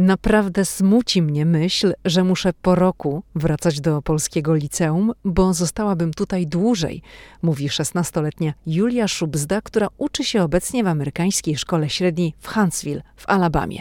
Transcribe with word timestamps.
Naprawdę 0.00 0.64
smuci 0.64 1.22
mnie 1.22 1.46
myśl, 1.46 1.92
że 2.04 2.24
muszę 2.24 2.52
po 2.62 2.74
roku 2.74 3.22
wracać 3.34 3.80
do 3.80 4.02
polskiego 4.02 4.54
liceum, 4.54 5.12
bo 5.24 5.54
zostałabym 5.54 6.14
tutaj 6.14 6.46
dłużej, 6.46 7.02
mówi 7.42 7.68
16-letnia 7.68 8.52
Julia 8.66 9.08
Szubzda, 9.08 9.60
która 9.60 9.88
uczy 9.98 10.24
się 10.24 10.42
obecnie 10.42 10.84
w 10.84 10.86
amerykańskiej 10.86 11.56
szkole 11.56 11.90
średniej 11.90 12.34
w 12.38 12.48
Huntsville 12.48 13.02
w 13.16 13.28
Alabamie. 13.28 13.80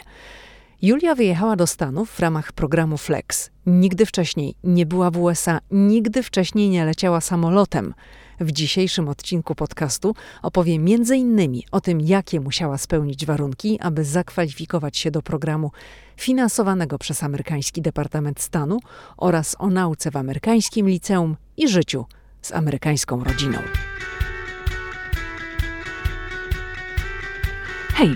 Julia 0.82 1.16
wyjechała 1.16 1.56
do 1.56 1.68
Stanów 1.68 2.12
w 2.12 2.20
ramach 2.20 2.52
programu 2.52 2.98
Flex. 2.98 3.50
Nigdy 3.66 4.06
wcześniej 4.06 4.56
nie 4.64 4.86
była 4.86 5.12
w 5.12 5.18
USA, 5.18 5.60
nigdy 5.72 6.24
wcześniej 6.24 6.70
nie 6.70 6.86
leciała 6.86 7.22
samolotem. 7.22 7.94
W 8.40 8.52
dzisiejszym 8.52 9.10
odcinku 9.10 9.56
podcastu 9.56 10.16
opowie 10.42 10.74
m.in. 10.74 11.62
o 11.72 11.82
tym, 11.82 12.02
jakie 12.02 12.40
musiała 12.40 12.78
spełnić 12.78 13.26
warunki, 13.26 13.80
aby 13.80 14.04
zakwalifikować 14.04 14.98
się 14.98 15.12
do 15.12 15.22
programu 15.22 15.72
finansowanego 16.20 16.98
przez 16.98 17.24
amerykański 17.24 17.82
Departament 17.82 18.42
Stanu 18.42 18.80
oraz 19.18 19.56
o 19.60 19.70
nauce 19.70 20.12
w 20.12 20.16
amerykańskim 20.16 20.90
liceum 20.90 21.38
i 21.58 21.68
życiu 21.68 22.06
z 22.42 22.52
amerykańską 22.52 23.24
rodziną. 23.24 23.60
Hej, 27.94 28.16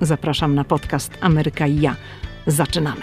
Zapraszam 0.00 0.54
na 0.54 0.64
podcast 0.64 1.12
Ameryka 1.20 1.66
i 1.66 1.80
ja. 1.80 1.96
Zaczynamy. 2.46 3.02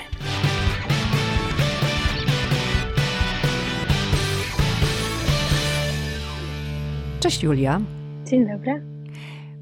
Cześć 7.20 7.44
Julia. 7.44 7.82
Dzień 8.26 8.48
dobry. 8.48 8.84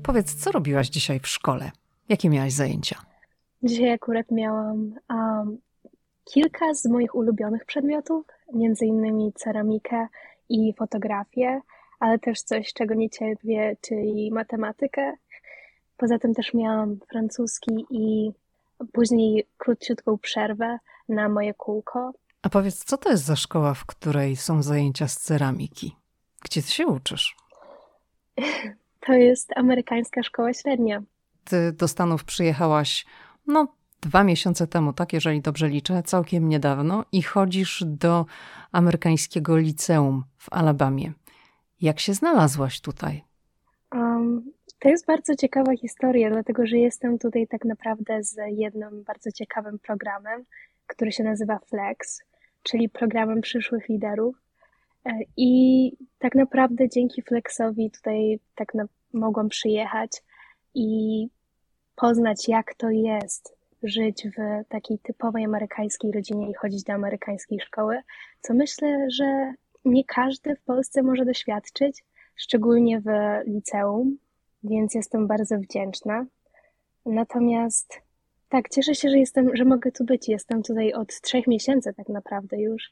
Powiedz, 0.04 0.36
co 0.36 0.52
robiłaś 0.52 0.90
dzisiaj 0.90 1.20
w 1.20 1.28
szkole? 1.28 1.72
Jakie 2.10 2.30
miałaś 2.30 2.54
zajęcia? 2.54 2.96
Dzisiaj 3.64 3.92
akurat 3.92 4.32
miałam 4.32 4.96
um, 5.10 5.58
kilka 6.34 6.74
z 6.74 6.86
moich 6.86 7.16
ulubionych 7.16 7.66
przedmiotów, 7.66 8.26
między 8.54 8.86
innymi 8.86 9.34
ceramikę 9.34 10.08
i 10.50 10.74
fotografię, 10.78 11.62
ale 12.00 12.20
też 12.20 12.42
coś, 12.42 12.74
czego 12.74 12.94
nie 12.94 13.10
cierpię, 13.10 13.78
czyli 13.82 14.32
matematykę. 14.32 15.14
Poza 16.00 16.20
tym 16.20 16.34
też 16.34 16.54
miałam 16.54 17.00
francuski 17.10 17.86
i 17.90 18.32
później 18.94 19.48
króciutką 19.58 20.18
przerwę 20.18 20.78
na 21.10 21.30
moje 21.30 21.54
kółko. 21.54 22.14
A 22.42 22.50
powiedz, 22.50 22.86
co 22.86 22.98
to 22.98 23.10
jest 23.10 23.24
za 23.24 23.36
szkoła, 23.36 23.74
w 23.74 23.86
której 23.86 24.36
są 24.36 24.64
zajęcia 24.64 25.08
z 25.08 25.20
ceramiki? 25.20 25.96
Gdzie 26.42 26.62
ty 26.62 26.72
się 26.72 26.88
uczysz? 26.88 27.36
To 29.08 29.14
jest 29.14 29.58
amerykańska 29.58 30.24
szkoła 30.24 30.54
średnia. 30.54 31.02
Ty 31.44 31.72
do 31.72 31.88
Stanów 31.88 32.24
przyjechałaś, 32.24 33.06
no, 33.48 33.68
dwa 34.02 34.24
miesiące 34.24 34.68
temu, 34.68 34.94
tak, 34.94 35.14
jeżeli 35.14 35.42
dobrze 35.42 35.70
liczę, 35.70 36.04
całkiem 36.04 36.50
niedawno, 36.50 37.06
i 37.12 37.22
chodzisz 37.22 37.84
do 37.88 38.26
amerykańskiego 38.72 39.58
liceum 39.58 40.24
w 40.38 40.54
Alabamie. 40.54 41.14
Jak 41.82 42.00
się 42.00 42.14
znalazłaś 42.14 42.82
tutaj? 42.82 43.24
Um, 43.92 44.49
to 44.80 44.90
jest 44.90 45.06
bardzo 45.06 45.36
ciekawa 45.36 45.78
historia, 45.78 46.30
dlatego 46.30 46.66
że 46.66 46.78
jestem 46.78 47.20
tutaj 47.20 47.48
tak 47.48 47.66
naprawdę 47.66 48.24
z 48.24 48.36
jednym 48.48 49.04
bardzo 49.04 49.32
ciekawym 49.32 49.80
programem, 49.80 50.46
który 50.88 51.12
się 51.12 51.24
nazywa 51.24 51.60
Flex, 51.60 52.22
czyli 52.64 52.90
programem 52.90 53.42
przyszłych 53.42 53.90
liderów. 53.90 54.36
E, 55.06 55.20
I 55.38 55.92
tak 56.20 56.36
naprawdę 56.36 56.90
dzięki 56.90 57.22
Flexowi 57.22 57.92
tutaj 57.92 58.40
tak 58.56 58.74
na, 58.74 58.86
mogłam 59.14 59.50
przyjechać 59.50 60.24
i 60.74 61.28
poznać, 61.96 62.48
jak 62.48 62.74
to 62.74 62.90
jest 62.90 63.58
żyć 63.84 64.28
w 64.38 64.68
takiej 64.70 65.00
typowej 65.00 65.46
amerykańskiej 65.46 66.12
rodzinie 66.12 66.50
i 66.50 66.54
chodzić 66.54 66.84
do 66.84 66.94
amerykańskiej 66.94 67.60
szkoły, 67.60 68.02
co 68.42 68.54
myślę, 68.54 69.08
że 69.12 69.54
nie 69.86 70.04
każdy 70.04 70.56
w 70.56 70.62
Polsce 70.62 71.04
może 71.04 71.26
doświadczyć, 71.26 72.04
szczególnie 72.36 73.02
w 73.02 73.08
liceum, 73.48 74.18
więc 74.64 74.96
jestem 74.96 75.28
bardzo 75.28 75.58
wdzięczna. 75.58 76.26
Natomiast 77.06 78.02
tak, 78.50 78.70
cieszę 78.70 78.96
się, 78.96 79.10
że 79.10 79.18
jestem, 79.18 79.56
że 79.56 79.66
mogę 79.66 79.92
tu 79.92 80.06
być. 80.06 80.30
Jestem 80.30 80.64
tutaj 80.64 80.94
od 80.94 81.22
trzech 81.22 81.48
miesięcy 81.48 81.94
tak 81.94 82.10
naprawdę 82.10 82.62
już. 82.62 82.92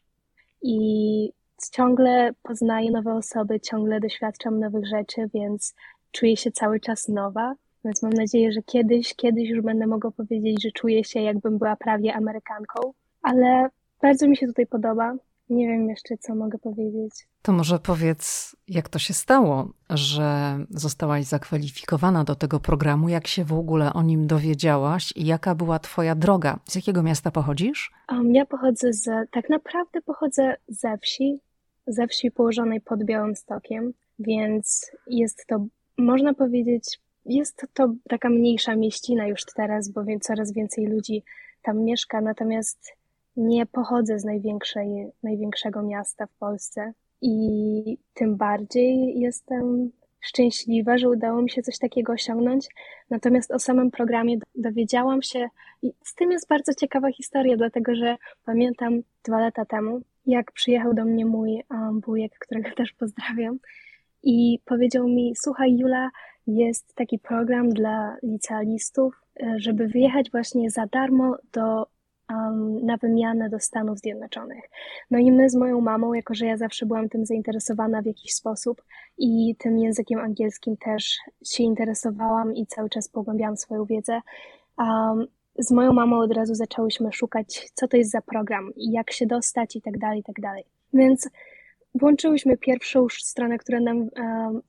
I 0.62 1.32
ciągle 1.72 2.32
poznaję 2.44 2.92
nowe 2.92 3.14
osoby, 3.14 3.60
ciągle 3.60 4.00
doświadczam 4.00 4.60
nowych 4.60 4.88
rzeczy, 4.88 5.30
więc 5.34 5.76
czuję 6.12 6.38
się 6.38 6.52
cały 6.52 6.80
czas 6.80 7.08
nowa. 7.08 7.56
Więc 7.86 8.04
mam 8.04 8.14
nadzieję, 8.14 8.52
że 8.52 8.62
kiedyś, 8.62 9.16
kiedyś 9.16 9.50
już 9.50 9.62
będę 9.62 9.88
mogła 9.88 10.12
powiedzieć, 10.12 10.64
że 10.64 10.72
czuję 10.72 11.04
się 11.04 11.22
jakbym 11.22 11.58
była 11.58 11.76
prawie 11.76 12.14
Amerykanką. 12.14 12.94
Ale 13.22 13.70
bardzo 14.02 14.28
mi 14.28 14.38
się 14.38 14.48
tutaj 14.48 14.68
podoba. 14.68 15.16
Nie 15.50 15.68
wiem 15.68 15.90
jeszcze, 15.90 16.18
co 16.18 16.36
mogę 16.36 16.58
powiedzieć. 16.58 17.14
To 17.48 17.54
może 17.54 17.80
powiedz, 17.80 18.56
jak 18.68 18.90
to 18.90 19.00
się 19.00 19.14
stało, 19.14 19.70
że 19.90 20.58
zostałaś 20.70 21.26
zakwalifikowana 21.26 22.24
do 22.24 22.36
tego 22.36 22.60
programu, 22.60 23.10
jak 23.10 23.28
się 23.28 23.44
w 23.44 23.54
ogóle 23.54 23.94
o 23.94 24.04
nim 24.04 24.28
dowiedziałaś 24.28 25.14
i 25.16 25.26
jaka 25.26 25.56
była 25.56 25.80
Twoja 25.80 26.16
droga? 26.16 26.60
Z 26.66 26.76
jakiego 26.76 27.04
miasta 27.04 27.32
pochodzisz? 27.32 27.92
Um, 28.12 28.36
ja 28.36 28.46
pochodzę 28.46 28.94
z, 28.94 29.32
tak 29.32 29.50
naprawdę 29.50 30.02
pochodzę 30.02 30.56
ze 30.68 30.98
wsi, 30.98 31.40
ze 31.88 32.08
wsi 32.08 32.32
położonej 32.32 32.82
pod 32.82 33.04
Białymstokiem, 33.04 33.94
więc 34.20 34.92
jest 35.08 35.46
to, 35.48 35.66
można 35.98 36.34
powiedzieć, 36.34 37.00
jest 37.26 37.66
to 37.74 37.94
taka 38.10 38.30
mniejsza 38.30 38.76
mieścina 38.76 39.28
już 39.28 39.42
teraz, 39.56 39.90
bo 39.90 40.02
coraz 40.22 40.54
więcej 40.54 40.86
ludzi 40.86 41.24
tam 41.62 41.84
mieszka, 41.84 42.22
natomiast 42.22 42.98
nie 43.38 43.66
pochodzę 43.66 44.20
z 44.20 44.26
największej, 44.26 45.12
największego 45.24 45.84
miasta 45.84 46.26
w 46.26 46.38
Polsce 46.40 46.94
i 47.22 47.98
tym 48.14 48.36
bardziej 48.36 49.20
jestem 49.20 49.92
szczęśliwa, 50.22 50.98
że 50.98 51.10
udało 51.10 51.42
mi 51.42 51.50
się 51.50 51.62
coś 51.62 51.78
takiego 51.78 52.14
osiągnąć. 52.14 52.68
Natomiast 53.10 53.52
o 53.52 53.60
samym 53.60 53.92
programie 53.92 54.38
dowiedziałam 54.56 55.22
się, 55.22 55.48
i 55.82 55.92
z 56.04 56.16
tym 56.16 56.32
jest 56.32 56.48
bardzo 56.48 56.74
ciekawa 56.74 57.12
historia, 57.12 57.58
dlatego 57.58 57.96
że 57.96 58.16
pamiętam 58.46 59.02
dwa 59.26 59.40
lata 59.40 59.66
temu, 59.66 60.02
jak 60.26 60.52
przyjechał 60.52 60.94
do 60.94 61.06
mnie 61.06 61.26
mój 61.26 61.64
um, 61.72 62.02
wujek, 62.02 62.40
którego 62.40 62.70
też 62.76 62.94
pozdrawiam, 62.94 63.60
i 64.24 64.60
powiedział 64.66 65.08
mi: 65.08 65.34
Słuchaj, 65.36 65.78
Jula, 65.78 66.10
jest 66.48 66.96
taki 66.96 67.20
program 67.20 67.70
dla 67.70 68.18
licealistów, 68.24 69.22
e, 69.40 69.56
żeby 69.60 69.88
wyjechać 69.88 70.32
właśnie 70.32 70.72
za 70.72 70.86
darmo 70.86 71.38
do 71.54 71.88
um, 72.30 72.86
na 72.86 72.98
wymianę 72.98 73.50
do 73.50 73.60
Stanów 73.60 74.00
Zjednoczonych. 74.00 74.70
No 75.12 75.18
i 75.18 75.32
my 75.32 75.50
z 75.50 75.56
moją 75.56 75.82
mamą, 75.82 76.14
jako 76.14 76.34
że 76.34 76.46
ja 76.46 76.58
zawsze 76.58 76.86
byłam 76.86 77.10
tym 77.10 77.26
zainteresowana 77.26 78.02
w 78.02 78.06
jakiś 78.06 78.34
sposób 78.34 78.84
i 79.18 79.56
tym 79.60 79.80
językiem 79.80 80.20
angielskim 80.20 80.78
też 80.78 81.18
się 81.46 81.64
interesowałam 81.64 82.56
i 82.56 82.66
cały 82.66 82.90
czas 82.90 83.10
pogłębiałam 83.10 83.58
swoją 83.58 83.86
wiedzę, 83.86 84.22
um, 84.78 85.28
z 85.60 85.72
moją 85.72 85.94
mamą 85.94 86.20
od 86.20 86.34
razu 86.34 86.56
zaczęłyśmy 86.56 87.12
szukać, 87.12 87.72
co 87.74 87.88
to 87.88 87.98
jest 87.98 88.12
za 88.12 88.22
program 88.22 88.72
jak 88.76 89.12
się 89.12 89.26
dostać 89.26 89.76
i 89.76 89.82
tak 89.82 89.98
dalej, 89.98 90.20
i 90.20 90.24
tak 90.24 90.42
dalej. 90.42 90.64
Więc 90.94 91.30
włączyłyśmy 91.96 92.58
pierwszą 92.58 93.08
stronę, 93.10 93.58
która 93.58 93.80
nam 93.80 94.10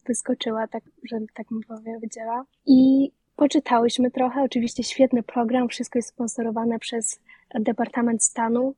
wyskoczyła, 0.06 0.68
tak, 0.68 0.82
że 1.04 1.18
tak 1.34 1.46
bym 1.50 1.60
powiedziała. 1.62 2.44
I 2.66 3.10
poczytałyśmy 3.36 4.10
trochę. 4.10 4.42
Oczywiście 4.42 4.82
świetny 4.82 5.22
program, 5.22 5.68
wszystko 5.68 5.98
jest 5.98 6.08
sponsorowane 6.08 6.78
przez 6.78 7.20
Departament 7.54 8.24
Stanu. 8.24 8.74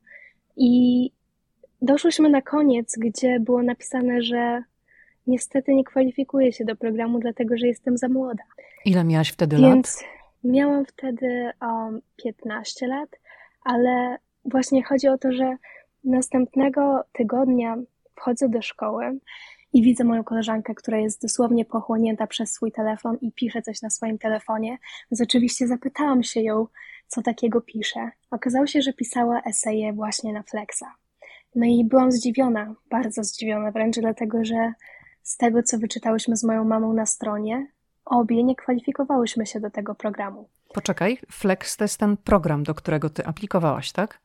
I 0.56 1.10
doszłyśmy 1.82 2.28
na 2.30 2.42
koniec, 2.42 2.96
gdzie 2.98 3.40
było 3.40 3.62
napisane, 3.62 4.22
że 4.22 4.62
niestety 5.26 5.74
nie 5.74 5.84
kwalifikuję 5.84 6.52
się 6.52 6.64
do 6.64 6.76
programu, 6.76 7.18
dlatego 7.18 7.56
że 7.56 7.66
jestem 7.66 7.98
za 7.98 8.08
młoda. 8.08 8.42
Ile 8.84 9.04
miałaś 9.04 9.30
wtedy 9.30 9.56
Więc 9.56 10.02
lat? 10.02 10.10
Miałam 10.44 10.84
wtedy 10.86 11.50
um, 11.62 12.00
15 12.16 12.86
lat, 12.86 13.08
ale 13.64 14.16
właśnie 14.44 14.84
chodzi 14.84 15.08
o 15.08 15.18
to, 15.18 15.32
że 15.32 15.56
następnego 16.04 17.04
tygodnia 17.12 17.76
wchodzę 18.16 18.48
do 18.48 18.62
szkoły 18.62 19.18
i 19.72 19.82
widzę 19.82 20.04
moją 20.04 20.24
koleżankę, 20.24 20.74
która 20.74 20.98
jest 20.98 21.22
dosłownie 21.22 21.64
pochłonięta 21.64 22.26
przez 22.26 22.52
swój 22.52 22.72
telefon 22.72 23.18
i 23.20 23.32
pisze 23.32 23.62
coś 23.62 23.82
na 23.82 23.90
swoim 23.90 24.18
telefonie, 24.18 24.78
więc 25.10 25.20
oczywiście 25.20 25.66
zapytałam 25.66 26.22
się 26.22 26.40
ją, 26.40 26.66
co 27.06 27.22
takiego 27.22 27.60
pisze. 27.60 28.10
Okazało 28.30 28.66
się, 28.66 28.82
że 28.82 28.92
pisała 28.92 29.42
eseje 29.42 29.92
właśnie 29.92 30.32
na 30.32 30.42
Flexa. 30.42 30.84
No 31.54 31.66
i 31.66 31.84
byłam 31.84 32.12
zdziwiona, 32.12 32.74
bardzo 32.90 33.24
zdziwiona 33.24 33.70
wręcz, 33.70 33.98
dlatego 33.98 34.44
że 34.44 34.72
z 35.22 35.36
tego, 35.36 35.62
co 35.62 35.78
wyczytałyśmy 35.78 36.36
z 36.36 36.44
moją 36.44 36.64
mamą 36.64 36.92
na 36.92 37.06
stronie, 37.06 37.66
obie 38.04 38.44
nie 38.44 38.56
kwalifikowałyśmy 38.56 39.46
się 39.46 39.60
do 39.60 39.70
tego 39.70 39.94
programu. 39.94 40.48
Poczekaj, 40.74 41.18
Flex 41.30 41.76
to 41.76 41.84
jest 41.84 41.98
ten 41.98 42.16
program, 42.16 42.62
do 42.62 42.74
którego 42.74 43.10
ty 43.10 43.26
aplikowałaś, 43.26 43.92
tak? 43.92 44.20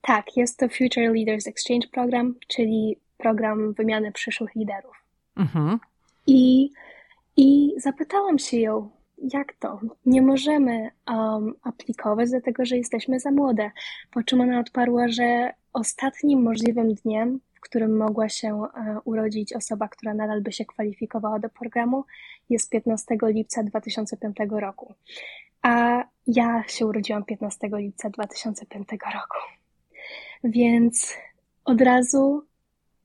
Tak, 0.00 0.36
jest 0.36 0.58
to 0.58 0.68
Future 0.68 1.12
Leaders 1.14 1.46
Exchange 1.46 1.88
Program, 1.88 2.34
czyli 2.48 3.00
program 3.18 3.72
wymiany 3.72 4.12
przyszłych 4.12 4.54
liderów. 4.54 5.04
Mhm. 5.36 5.78
I, 6.26 6.70
I 7.36 7.74
zapytałam 7.76 8.38
się 8.38 8.58
ją, 8.58 8.90
jak 9.32 9.54
to? 9.54 9.80
Nie 10.06 10.22
możemy 10.22 10.90
um, 11.08 11.54
aplikować, 11.62 12.30
dlatego 12.30 12.64
że 12.64 12.76
jesteśmy 12.76 13.20
za 13.20 13.30
młode. 13.30 13.70
Po 14.10 14.22
czym 14.22 14.40
ona 14.40 14.60
odparła, 14.60 15.08
że 15.08 15.52
ostatnim 15.72 16.42
możliwym 16.42 16.94
dniem, 16.94 17.40
w 17.54 17.60
którym 17.60 17.96
mogła 17.96 18.28
się 18.28 18.54
uh, 18.54 18.70
urodzić 19.04 19.52
osoba, 19.52 19.88
która 19.88 20.14
nadal 20.14 20.42
by 20.42 20.52
się 20.52 20.64
kwalifikowała 20.64 21.38
do 21.38 21.48
programu, 21.48 22.04
jest 22.50 22.70
15 22.70 23.16
lipca 23.22 23.62
2005 23.62 24.36
roku. 24.50 24.94
A 25.62 26.04
ja 26.26 26.64
się 26.68 26.86
urodziłam 26.86 27.24
15 27.24 27.68
lipca 27.72 28.10
2005 28.10 28.88
roku. 28.90 29.38
Więc 30.44 31.16
od 31.64 31.80
razu 31.80 32.47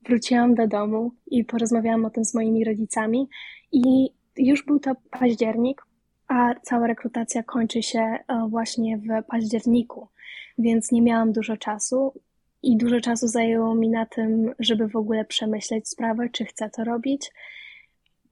wróciłam 0.06 0.54
do 0.54 0.66
domu 0.66 1.12
i 1.26 1.44
porozmawiałam 1.44 2.04
o 2.04 2.10
tym 2.10 2.24
z 2.24 2.34
moimi 2.34 2.64
rodzicami 2.64 3.28
i 3.72 4.10
już 4.36 4.64
był 4.64 4.80
to 4.80 4.92
październik, 5.10 5.82
a 6.28 6.54
cała 6.62 6.86
rekrutacja 6.86 7.42
kończy 7.42 7.82
się 7.82 8.00
e, 8.00 8.48
właśnie 8.48 8.98
w 8.98 9.24
październiku, 9.28 10.08
więc 10.58 10.92
nie 10.92 11.02
miałam 11.02 11.32
dużo 11.32 11.56
czasu 11.56 12.12
i 12.62 12.76
dużo 12.76 13.00
czasu 13.00 13.28
zajęło 13.28 13.74
mi 13.74 13.88
na 13.88 14.06
tym, 14.06 14.54
żeby 14.58 14.88
w 14.88 14.96
ogóle 14.96 15.24
przemyśleć 15.24 15.88
sprawę, 15.88 16.28
czy 16.32 16.44
chcę 16.44 16.70
to 16.70 16.84
robić. 16.84 17.32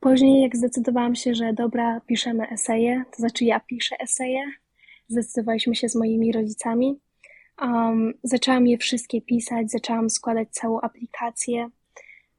Później, 0.01 0.43
jak 0.43 0.57
zdecydowałam 0.57 1.15
się, 1.15 1.35
że 1.35 1.53
dobra, 1.53 2.01
piszemy 2.07 2.49
eseje, 2.49 3.03
to 3.11 3.17
znaczy 3.17 3.45
ja 3.45 3.61
piszę 3.61 3.97
eseje, 4.01 4.41
zdecydowaliśmy 5.09 5.75
się 5.75 5.89
z 5.89 5.95
moimi 5.95 6.33
rodzicami 6.33 7.01
Um, 7.61 8.13
zaczęłam 8.23 8.67
je 8.67 8.79
wszystkie 8.79 9.23
pisać, 9.23 9.71
zaczęłam 9.71 10.11
składać 10.11 10.49
całą 10.51 10.81
aplikację. 10.81 11.71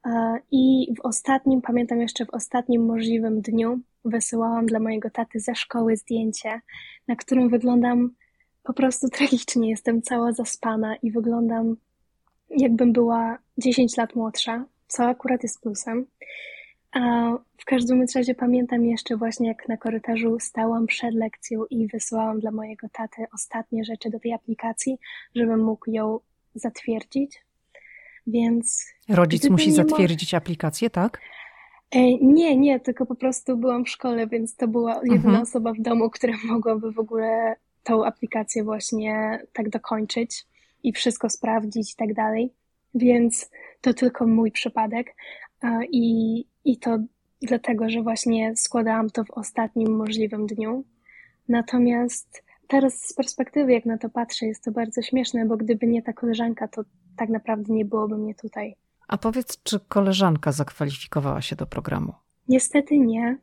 Uh, 0.04 0.38
I 0.50 0.94
w 0.96 1.00
ostatnim, 1.00 1.62
pamiętam 1.62 2.00
jeszcze 2.00 2.26
w 2.26 2.30
ostatnim 2.30 2.86
możliwym 2.86 3.40
dniu, 3.40 3.80
wysyłałam 4.04 4.66
dla 4.66 4.80
mojego 4.80 5.10
taty 5.10 5.40
ze 5.40 5.54
szkoły 5.54 5.96
zdjęcie, 5.96 6.60
na 7.08 7.16
którym 7.16 7.48
wyglądam 7.48 8.10
po 8.62 8.72
prostu 8.72 9.08
tragicznie. 9.08 9.70
Jestem 9.70 10.02
cała 10.02 10.32
zaspana 10.32 10.96
i 10.96 11.10
wyglądam 11.10 11.76
jakbym 12.50 12.92
była 12.92 13.38
10 13.58 13.96
lat 13.96 14.14
młodsza, 14.14 14.64
co 14.88 15.04
akurat 15.04 15.42
jest 15.42 15.60
plusem. 15.60 16.06
W 17.58 17.64
każdym 17.64 18.04
razie 18.14 18.34
pamiętam 18.34 18.84
jeszcze 18.84 19.16
właśnie, 19.16 19.48
jak 19.48 19.68
na 19.68 19.76
korytarzu 19.76 20.40
stałam 20.40 20.86
przed 20.86 21.14
lekcją 21.14 21.64
i 21.70 21.88
wysyłałam 21.88 22.40
dla 22.40 22.50
mojego 22.50 22.88
taty 22.92 23.26
ostatnie 23.34 23.84
rzeczy 23.84 24.10
do 24.10 24.20
tej 24.20 24.32
aplikacji, 24.32 24.98
żebym 25.34 25.64
mógł 25.64 25.90
ją 25.90 26.20
zatwierdzić. 26.54 27.44
Więc. 28.26 28.86
Rodzic 29.08 29.50
musi 29.50 29.72
zatwierdzić 29.72 30.34
aplikację, 30.34 30.90
tak? 30.90 31.20
E, 31.90 32.18
nie, 32.18 32.56
nie, 32.56 32.80
tylko 32.80 33.06
po 33.06 33.14
prostu 33.14 33.56
byłam 33.56 33.84
w 33.84 33.88
szkole, 33.88 34.26
więc 34.26 34.56
to 34.56 34.68
była 34.68 34.94
jedyna 34.94 35.14
mhm. 35.14 35.42
osoba 35.42 35.72
w 35.72 35.80
domu, 35.80 36.10
która 36.10 36.34
mogłaby 36.44 36.92
w 36.92 36.98
ogóle 36.98 37.56
tą 37.82 38.04
aplikację 38.04 38.64
właśnie 38.64 39.40
tak 39.52 39.68
dokończyć 39.68 40.46
i 40.82 40.92
wszystko 40.92 41.30
sprawdzić 41.30 41.92
i 41.92 41.96
tak 41.96 42.14
dalej. 42.14 42.52
Więc 42.94 43.50
to 43.80 43.94
tylko 43.94 44.26
mój 44.26 44.52
przypadek. 44.52 45.16
I, 45.90 46.44
I 46.64 46.78
to 46.78 46.98
dlatego, 47.42 47.90
że 47.90 48.02
właśnie 48.02 48.56
składałam 48.56 49.10
to 49.10 49.24
w 49.24 49.30
ostatnim 49.30 49.96
możliwym 49.96 50.46
dniu. 50.46 50.84
Natomiast 51.48 52.44
teraz 52.68 52.94
z 52.94 53.14
perspektywy, 53.14 53.72
jak 53.72 53.86
na 53.86 53.98
to 53.98 54.08
patrzę, 54.08 54.46
jest 54.46 54.64
to 54.64 54.70
bardzo 54.70 55.02
śmieszne, 55.02 55.46
bo 55.46 55.56
gdyby 55.56 55.86
nie 55.86 56.02
ta 56.02 56.12
koleżanka, 56.12 56.68
to 56.68 56.82
tak 57.16 57.28
naprawdę 57.28 57.72
nie 57.72 57.84
byłoby 57.84 58.18
mnie 58.18 58.34
tutaj. 58.34 58.76
A 59.08 59.18
powiedz, 59.18 59.62
czy 59.62 59.80
koleżanka 59.80 60.52
zakwalifikowała 60.52 61.42
się 61.42 61.56
do 61.56 61.66
programu? 61.66 62.12
Niestety 62.48 62.98
nie, 62.98 63.38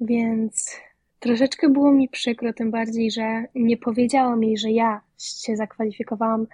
więc 0.00 0.76
troszeczkę 1.18 1.68
było 1.68 1.92
mi 1.92 2.08
przykro, 2.08 2.52
tym 2.52 2.70
bardziej, 2.70 3.10
że 3.10 3.44
nie 3.54 3.76
powiedziałam 3.76 4.44
jej, 4.44 4.58
że 4.58 4.70
ja 4.70 5.00
się 5.18 5.56
zakwalifikowałam 5.56 6.46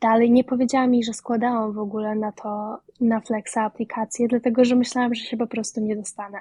Dalej 0.00 0.30
nie 0.30 0.44
powiedziała 0.44 0.86
mi, 0.86 1.04
że 1.04 1.12
składałam 1.12 1.72
w 1.72 1.78
ogóle 1.78 2.14
na 2.14 2.32
to, 2.32 2.78
na 3.00 3.20
Flexa 3.20 3.56
aplikację, 3.56 4.28
dlatego 4.28 4.64
że 4.64 4.76
myślałam, 4.76 5.14
że 5.14 5.24
się 5.24 5.36
po 5.36 5.46
prostu 5.46 5.80
nie 5.80 5.96
dostanę. 5.96 6.38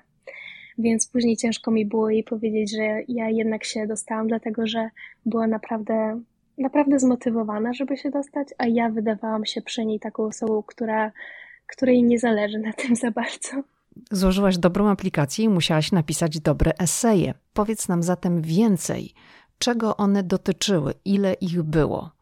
Więc 0.78 1.08
później 1.08 1.38
ciężko 1.38 1.72
mi 1.72 1.86
było 1.86 2.10
jej 2.10 2.24
powiedzieć, 2.24 2.72
że 2.72 3.02
ja 3.08 3.30
jednak 3.30 3.64
się 3.64 3.88
dostałam, 3.88 4.28
dlatego 4.28 4.68
że 4.68 4.90
była 5.26 5.48
naprawdę, 5.48 6.22
naprawdę 6.58 7.00
zmotywowana, 7.00 7.74
żeby 7.74 7.98
się 7.98 8.10
dostać, 8.10 8.48
a 8.58 8.68
ja 8.68 8.90
wydawałam 8.90 9.46
się 9.46 9.62
przy 9.62 9.86
niej 9.86 10.00
taką 10.00 10.24
osobą, 10.24 10.64
która, 10.64 11.12
której 11.68 12.04
nie 12.04 12.20
zależy 12.20 12.60
na 12.60 12.74
tym 12.74 12.96
za 12.96 13.12
bardzo. 13.12 13.50
Złożyłaś 14.12 14.58
dobrą 14.58 14.90
aplikację 14.90 15.46
i 15.46 15.50
musiałaś 15.50 15.92
napisać 15.92 16.40
dobre 16.40 16.72
eseje. 16.80 17.34
Powiedz 17.54 17.88
nam 17.88 18.04
zatem 18.04 18.42
więcej. 18.42 19.14
Czego 19.60 19.98
one 19.98 20.24
dotyczyły? 20.24 20.94
Ile 21.06 21.34
ich 21.34 21.64
było? 21.64 22.15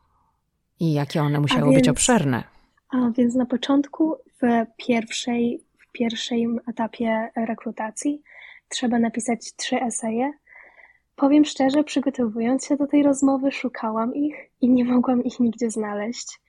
I 0.83 0.93
jakie 0.93 1.21
one 1.21 1.39
musiały 1.39 1.63
więc, 1.63 1.75
być 1.75 1.89
obszerne? 1.89 2.43
A 2.89 3.11
więc 3.17 3.35
na 3.35 3.45
początku, 3.45 4.15
w 4.41 4.65
pierwszej, 4.77 5.63
w 5.79 5.91
pierwszym 5.91 6.59
etapie 6.67 7.29
rekrutacji, 7.35 8.21
trzeba 8.69 8.99
napisać 8.99 9.55
trzy 9.55 9.81
eseje. 9.81 10.31
Powiem 11.15 11.45
szczerze, 11.45 11.83
przygotowując 11.83 12.65
się 12.65 12.77
do 12.77 12.87
tej 12.87 13.03
rozmowy, 13.03 13.51
szukałam 13.51 14.15
ich 14.15 14.35
i 14.61 14.69
nie 14.69 14.85
mogłam 14.85 15.23
ich 15.23 15.39
nigdzie 15.39 15.71
znaleźć. 15.71 16.39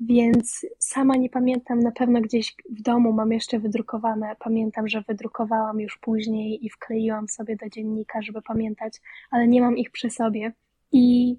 Więc 0.00 0.66
sama 0.78 1.16
nie 1.16 1.30
pamiętam, 1.30 1.78
na 1.78 1.92
pewno 1.92 2.20
gdzieś 2.20 2.56
w 2.70 2.82
domu 2.82 3.12
mam 3.12 3.32
jeszcze 3.32 3.58
wydrukowane. 3.58 4.36
Pamiętam, 4.38 4.88
że 4.88 5.04
wydrukowałam 5.08 5.80
już 5.80 5.98
później 5.98 6.66
i 6.66 6.70
wkleiłam 6.70 7.28
sobie 7.28 7.56
do 7.56 7.68
dziennika, 7.68 8.22
żeby 8.22 8.42
pamiętać, 8.42 9.00
ale 9.30 9.48
nie 9.48 9.60
mam 9.60 9.76
ich 9.76 9.90
przy 9.90 10.10
sobie. 10.10 10.52
I 10.92 11.36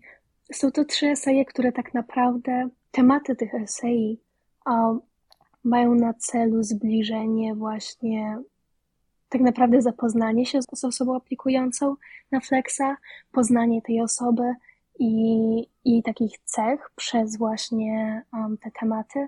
są 0.54 0.72
to 0.72 0.86
trzy 0.86 1.08
eseje, 1.08 1.46
które 1.46 1.72
tak 1.72 1.94
naprawdę, 1.94 2.70
tematy 2.92 3.36
tych 3.36 3.54
esei 3.54 4.20
um, 4.66 5.00
mają 5.64 5.96
na 5.96 6.14
celu 6.14 6.64
zbliżenie 6.64 7.56
właśnie, 7.56 8.38
tak 9.30 9.42
naprawdę 9.42 9.82
zapoznanie 9.82 10.46
się 10.46 10.60
z, 10.62 10.84
osobą 10.84 11.16
aplikującą 11.16 11.96
na 12.32 12.40
Flexa, 12.40 12.98
poznanie 13.32 13.82
tej 13.82 14.02
osoby 14.02 14.54
i, 15.00 15.16
i 15.86 16.04
takich 16.04 16.38
cech 16.44 16.92
przez 16.96 17.38
właśnie 17.38 18.24
um, 18.34 18.58
te 18.58 18.72
tematy. 18.80 19.28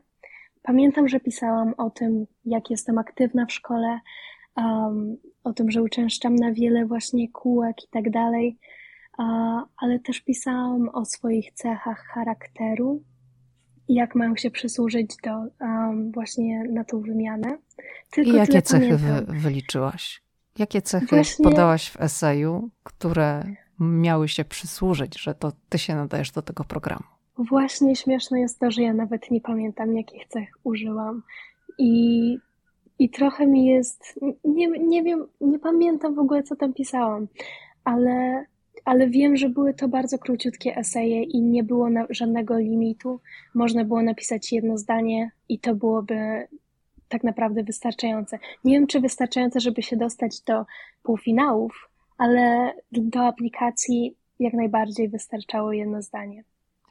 Pamiętam, 0.61 1.07
że 1.07 1.19
pisałam 1.19 1.73
o 1.77 1.89
tym, 1.89 2.25
jak 2.45 2.69
jestem 2.69 2.97
aktywna 2.97 3.45
w 3.45 3.51
szkole, 3.51 3.99
um, 4.57 5.17
o 5.43 5.53
tym, 5.53 5.71
że 5.71 5.83
uczęszczam 5.83 6.35
na 6.35 6.51
wiele 6.51 6.85
właśnie 6.85 7.31
kółek 7.31 7.83
i 7.83 7.87
tak 7.91 8.09
dalej 8.09 8.57
ale 9.77 9.99
też 9.99 10.21
pisałam 10.21 10.89
o 10.89 11.05
swoich 11.05 11.51
cechach 11.53 12.05
charakteru 12.13 13.03
i 13.87 13.93
jak 13.93 14.15
mają 14.15 14.35
się 14.35 14.51
przysłużyć 14.51 15.15
do 15.23 15.31
um, 15.59 16.11
właśnie 16.11 16.63
na 16.63 16.83
tą 16.83 17.01
wymianę. 17.01 17.57
Tylko 18.11 18.31
I 18.31 18.35
jakie 18.35 18.61
cechy 18.61 18.97
wy, 18.97 19.25
wyliczyłaś? 19.27 20.23
Jakie 20.59 20.81
cechy 20.81 21.15
właśnie... 21.15 21.43
podałaś 21.43 21.89
w 21.89 22.01
eseju, 22.01 22.69
które 22.83 23.43
miały 23.79 24.27
się 24.27 24.45
przysłużyć, 24.45 25.21
że 25.21 25.35
to 25.35 25.51
ty 25.69 25.77
się 25.77 25.95
nadajesz 25.95 26.31
do 26.31 26.41
tego 26.41 26.63
programu? 26.63 27.03
Właśnie 27.37 27.95
śmieszne 27.95 28.39
jest 28.39 28.59
to, 28.59 28.71
że 28.71 28.81
ja 28.81 28.93
nawet 28.93 29.31
nie 29.31 29.41
pamiętam, 29.41 29.97
jakich 29.97 30.27
cech 30.27 30.49
użyłam. 30.63 31.23
I, 31.77 32.37
i 32.99 33.09
trochę 33.09 33.47
mi 33.47 33.65
jest. 33.65 34.19
Nie, 34.45 34.67
nie 34.67 35.03
wiem, 35.03 35.27
nie 35.41 35.59
pamiętam 35.59 36.15
w 36.15 36.19
ogóle, 36.19 36.43
co 36.43 36.55
tam 36.55 36.73
pisałam, 36.73 37.27
ale 37.83 38.45
ale 38.87 39.09
wiem, 39.09 39.37
że 39.37 39.49
były 39.49 39.73
to 39.73 39.87
bardzo 39.87 40.17
króciutkie 40.17 40.77
eseje 40.77 41.23
i 41.23 41.41
nie 41.41 41.63
było 41.63 41.89
żadnego 42.09 42.57
limitu. 42.57 43.19
Można 43.55 43.85
było 43.85 44.01
napisać 44.01 44.51
jedno 44.51 44.77
zdanie 44.77 45.31
i 45.49 45.59
to 45.59 45.75
byłoby 45.75 46.47
tak 47.07 47.23
naprawdę 47.23 47.63
wystarczające. 47.63 48.39
Nie 48.63 48.73
wiem, 48.73 48.87
czy 48.87 49.01
wystarczające, 49.01 49.59
żeby 49.59 49.81
się 49.83 49.97
dostać 49.97 50.41
do 50.41 50.65
półfinałów, 51.03 51.89
ale 52.17 52.73
do 52.91 53.25
aplikacji 53.27 54.15
jak 54.39 54.53
najbardziej 54.53 55.09
wystarczało 55.09 55.73
jedno 55.73 56.01
zdanie. 56.01 56.43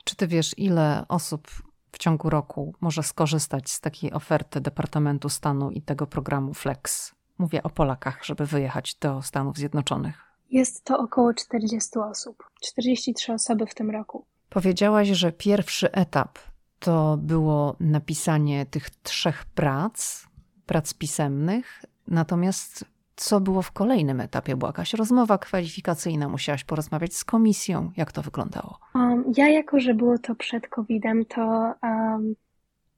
Czy 0.04 0.16
ty 0.16 0.26
wiesz, 0.26 0.54
ile 0.58 1.04
osób 1.08 1.48
w 1.92 1.98
ciągu 1.98 2.30
roku 2.30 2.74
może 2.80 3.02
skorzystać 3.02 3.70
z 3.70 3.80
takiej 3.80 4.12
oferty 4.12 4.60
Departamentu 4.60 5.28
Stanu 5.28 5.70
i 5.70 5.82
tego 5.82 6.06
programu 6.06 6.54
Flex? 6.54 7.14
Mówię 7.38 7.62
o 7.62 7.70
Polakach, 7.70 8.24
żeby 8.24 8.46
wyjechać 8.46 8.94
do 8.94 9.22
Stanów 9.22 9.56
Zjednoczonych. 9.56 10.25
Jest 10.50 10.84
to 10.84 10.98
około 10.98 11.34
40 11.34 11.98
osób, 11.98 12.50
43 12.62 13.32
osoby 13.32 13.66
w 13.66 13.74
tym 13.74 13.90
roku. 13.90 14.24
Powiedziałaś, 14.48 15.08
że 15.08 15.32
pierwszy 15.32 15.92
etap 15.92 16.38
to 16.78 17.16
było 17.16 17.76
napisanie 17.80 18.66
tych 18.66 18.90
trzech 18.90 19.44
prac, 19.44 20.26
prac 20.66 20.94
pisemnych, 20.94 21.84
natomiast 22.08 22.84
co 23.16 23.40
było 23.40 23.62
w 23.62 23.72
kolejnym 23.72 24.20
etapie? 24.20 24.56
Była 24.56 24.68
jakaś 24.68 24.94
rozmowa 24.94 25.38
kwalifikacyjna, 25.38 26.28
musiałaś 26.28 26.64
porozmawiać 26.64 27.14
z 27.14 27.24
komisją. 27.24 27.90
Jak 27.96 28.12
to 28.12 28.22
wyglądało? 28.22 28.78
Um, 28.94 29.24
ja, 29.36 29.48
jako 29.48 29.80
że 29.80 29.94
było 29.94 30.18
to 30.18 30.34
przed 30.34 30.68
COVID-em, 30.68 31.24
to 31.24 31.74
um, 31.82 32.34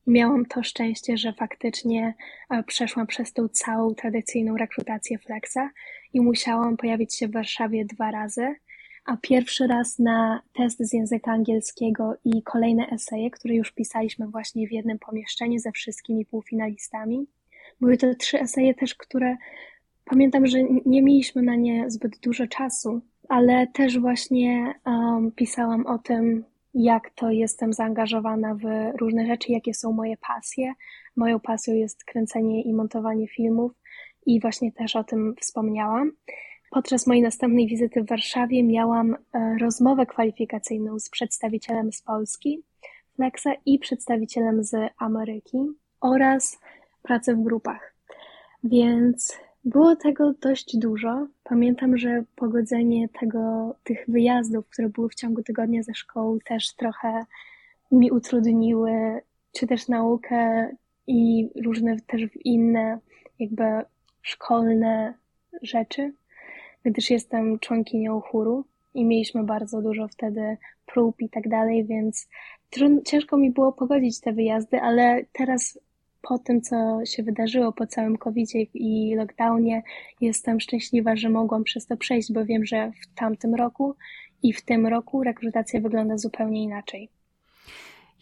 miałam 0.07 0.47
to 0.47 0.63
szczęście, 0.63 1.17
że 1.17 1.33
faktycznie 1.33 2.15
um, 2.51 2.65
przeszłam 2.65 3.07
przez 3.07 3.33
tą 3.33 3.49
całą 3.49 3.95
tradycyjną 3.95 4.57
rekrutację 4.57 5.19
Flexa 5.19 5.71
i 6.13 6.21
musiałam 6.21 6.77
pojawić 6.77 7.15
się 7.15 7.29
w 7.29 7.33
Warszawie 7.33 7.85
dwa 7.85 8.11
razy. 8.11 8.55
A 9.05 9.17
pierwszy 9.17 9.67
raz 9.67 9.99
na 9.99 10.43
test 10.53 10.79
z 10.81 10.93
języka 10.93 11.33
angielskiego 11.33 12.15
i 12.25 12.43
kolejne 12.43 12.87
eseje, 12.87 13.31
które 13.31 13.55
już 13.55 13.73
pisaliśmy 13.73 14.27
właśnie 14.27 14.69
w 14.69 14.73
jednym 14.73 14.99
pomieszczeniu 14.99 15.59
ze 15.59 15.73
wszystkimi 15.73 16.27
półfinalistami. 16.27 17.27
Były 17.81 17.97
to 17.97 18.15
trzy 18.15 18.41
eseje 18.41 18.75
też, 18.75 18.95
które 18.95 19.37
Pamiętam, 20.11 20.47
że 20.47 20.59
nie 20.87 21.03
mieliśmy 21.03 21.43
na 21.43 21.57
nie 21.57 21.91
zbyt 21.91 22.19
dużo 22.19 22.47
czasu, 22.47 23.01
ale 23.29 23.67
też 23.67 23.99
właśnie 23.99 24.75
um, 24.87 25.33
pisałam 25.33 25.87
o 25.87 25.99
tym, 25.99 26.45
jak 26.75 27.11
to 27.11 27.31
jestem 27.31 27.73
zaangażowana 27.73 28.55
w 28.55 28.63
różne 29.01 29.27
rzeczy, 29.27 29.53
jakie 29.53 29.75
są 29.75 29.93
moje 29.93 30.17
pasje. 30.17 30.73
Moją 31.17 31.41
pasją 31.41 31.75
jest 31.75 32.05
kręcenie 32.05 32.63
i 32.63 32.73
montowanie 32.73 33.29
filmów 33.29 33.73
i 34.29 34.41
właśnie 34.41 34.73
też 34.73 34.97
o 34.97 35.05
tym 35.05 35.35
wspomniałam. 35.41 36.13
Podczas 36.71 37.07
mojej 37.07 37.23
następnej 37.23 37.67
wizyty 37.67 38.03
w 38.03 38.07
Warszawie 38.07 38.63
miałam 38.63 39.15
e, 39.15 39.57
rozmowę 39.61 40.07
kwalifikacyjną 40.07 40.99
z 40.99 41.11
przedstawicielem 41.11 41.93
z 41.93 42.03
Polski, 42.03 42.63
Flexa 43.17 43.49
i 43.67 43.79
przedstawicielem 43.79 44.65
z 44.65 44.77
Ameryki 44.99 45.59
oraz 46.01 46.61
pracę 47.03 47.35
w 47.35 47.43
grupach. 47.43 47.95
Więc 48.65 49.39
było 49.65 49.97
tego 49.97 50.33
dość 50.41 50.77
dużo. 50.77 51.27
Pamiętam, 51.45 51.99
że 51.99 52.25
pogodzenie 52.37 53.09
tego, 53.21 53.75
tych 53.85 54.05
wyjazdów, 54.09 54.69
które 54.69 54.89
były 54.89 55.09
w 55.09 55.15
ciągu 55.15 55.43
tygodnia 55.43 55.83
ze 55.83 55.95
szkoły, 55.95 56.39
też 56.45 56.75
trochę 56.75 57.25
mi 57.93 58.11
utrudniły, 58.11 59.21
czy 59.53 59.67
też 59.67 59.89
naukę 59.89 60.69
i 61.07 61.49
różne 61.65 61.97
też 62.01 62.23
inne, 62.45 62.99
jakby 63.39 63.65
szkolne 64.29 65.15
rzeczy, 65.63 66.13
gdyż 66.85 67.11
jestem 67.11 67.59
członkinią 67.59 68.21
chóru 68.21 68.65
i 68.95 69.05
mieliśmy 69.05 69.45
bardzo 69.45 69.83
dużo 69.83 70.09
wtedy 70.09 70.57
prób 70.87 71.21
i 71.21 71.29
tak 71.29 71.49
dalej, 71.49 71.85
więc 71.85 72.29
ciężko 73.05 73.37
mi 73.37 73.51
było 73.51 73.73
pogodzić 73.73 74.21
te 74.21 74.33
wyjazdy, 74.33 74.81
ale 74.81 75.25
teraz 75.33 75.79
po 76.23 76.39
tym, 76.39 76.61
co 76.63 77.01
się 77.05 77.23
wydarzyło 77.23 77.73
po 77.73 77.87
całym 77.87 78.19
covid 78.19 78.51
i 78.75 79.15
lockdownie, 79.17 79.83
jestem 80.21 80.61
szczęśliwa, 80.61 81.17
że 81.17 81.29
mogłam 81.29 81.65
przez 81.65 81.87
to 81.87 81.97
przejść, 81.97 82.33
bo 82.33 82.45
wiem, 82.45 82.65
że 82.65 82.93
w 83.03 83.15
tamtym 83.15 83.55
roku 83.55 83.95
i 84.43 84.53
w 84.53 84.65
tym 84.65 84.87
roku 84.87 85.23
rekrutacja 85.23 85.81
wygląda 85.81 86.19
zupełnie 86.19 86.63
inaczej. 86.63 87.09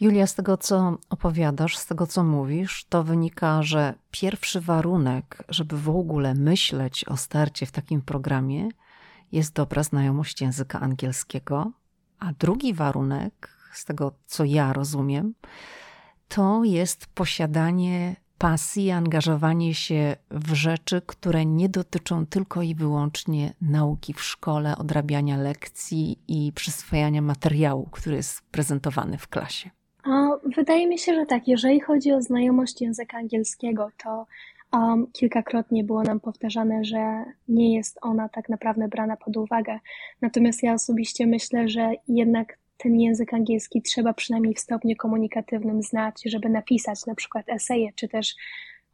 Julia, 0.00 0.26
z 0.26 0.34
tego 0.34 0.56
co 0.56 0.98
opowiadasz, 1.10 1.76
z 1.76 1.86
tego 1.86 2.06
co 2.06 2.24
mówisz, 2.24 2.84
to 2.88 3.04
wynika, 3.04 3.62
że 3.62 3.94
pierwszy 4.10 4.60
warunek, 4.60 5.44
żeby 5.48 5.78
w 5.78 5.88
ogóle 5.88 6.34
myśleć 6.34 7.04
o 7.04 7.16
starcie 7.16 7.66
w 7.66 7.72
takim 7.72 8.02
programie, 8.02 8.68
jest 9.32 9.54
dobra 9.54 9.82
znajomość 9.82 10.40
języka 10.40 10.80
angielskiego, 10.80 11.72
a 12.18 12.32
drugi 12.32 12.74
warunek, 12.74 13.56
z 13.72 13.84
tego 13.84 14.12
co 14.26 14.44
ja 14.44 14.72
rozumiem, 14.72 15.34
to 16.28 16.64
jest 16.64 17.06
posiadanie 17.06 18.16
pasji, 18.38 18.90
angażowanie 18.90 19.74
się 19.74 20.16
w 20.30 20.54
rzeczy, 20.54 21.02
które 21.06 21.46
nie 21.46 21.68
dotyczą 21.68 22.26
tylko 22.26 22.62
i 22.62 22.74
wyłącznie 22.74 23.54
nauki 23.60 24.14
w 24.14 24.22
szkole, 24.22 24.78
odrabiania 24.78 25.36
lekcji 25.36 26.18
i 26.28 26.52
przyswajania 26.52 27.22
materiału, 27.22 27.88
który 27.92 28.16
jest 28.16 28.42
prezentowany 28.50 29.18
w 29.18 29.28
klasie. 29.28 29.75
Wydaje 30.54 30.86
mi 30.86 30.98
się, 30.98 31.14
że 31.14 31.26
tak. 31.26 31.48
Jeżeli 31.48 31.80
chodzi 31.80 32.12
o 32.12 32.22
znajomość 32.22 32.80
języka 32.80 33.18
angielskiego, 33.18 33.90
to 34.04 34.26
um, 34.72 35.06
kilkakrotnie 35.12 35.84
było 35.84 36.02
nam 36.02 36.20
powtarzane, 36.20 36.84
że 36.84 37.24
nie 37.48 37.74
jest 37.74 37.98
ona 38.02 38.28
tak 38.28 38.48
naprawdę 38.48 38.88
brana 38.88 39.16
pod 39.16 39.36
uwagę. 39.36 39.78
Natomiast 40.22 40.62
ja 40.62 40.74
osobiście 40.74 41.26
myślę, 41.26 41.68
że 41.68 41.92
jednak 42.08 42.58
ten 42.76 43.00
język 43.00 43.34
angielski 43.34 43.82
trzeba 43.82 44.14
przynajmniej 44.14 44.54
w 44.54 44.60
stopniu 44.60 44.96
komunikatywnym 44.96 45.82
znać, 45.82 46.22
żeby 46.26 46.48
napisać 46.48 47.06
na 47.06 47.14
przykład 47.14 47.48
eseje, 47.48 47.90
czy 47.94 48.08
też 48.08 48.34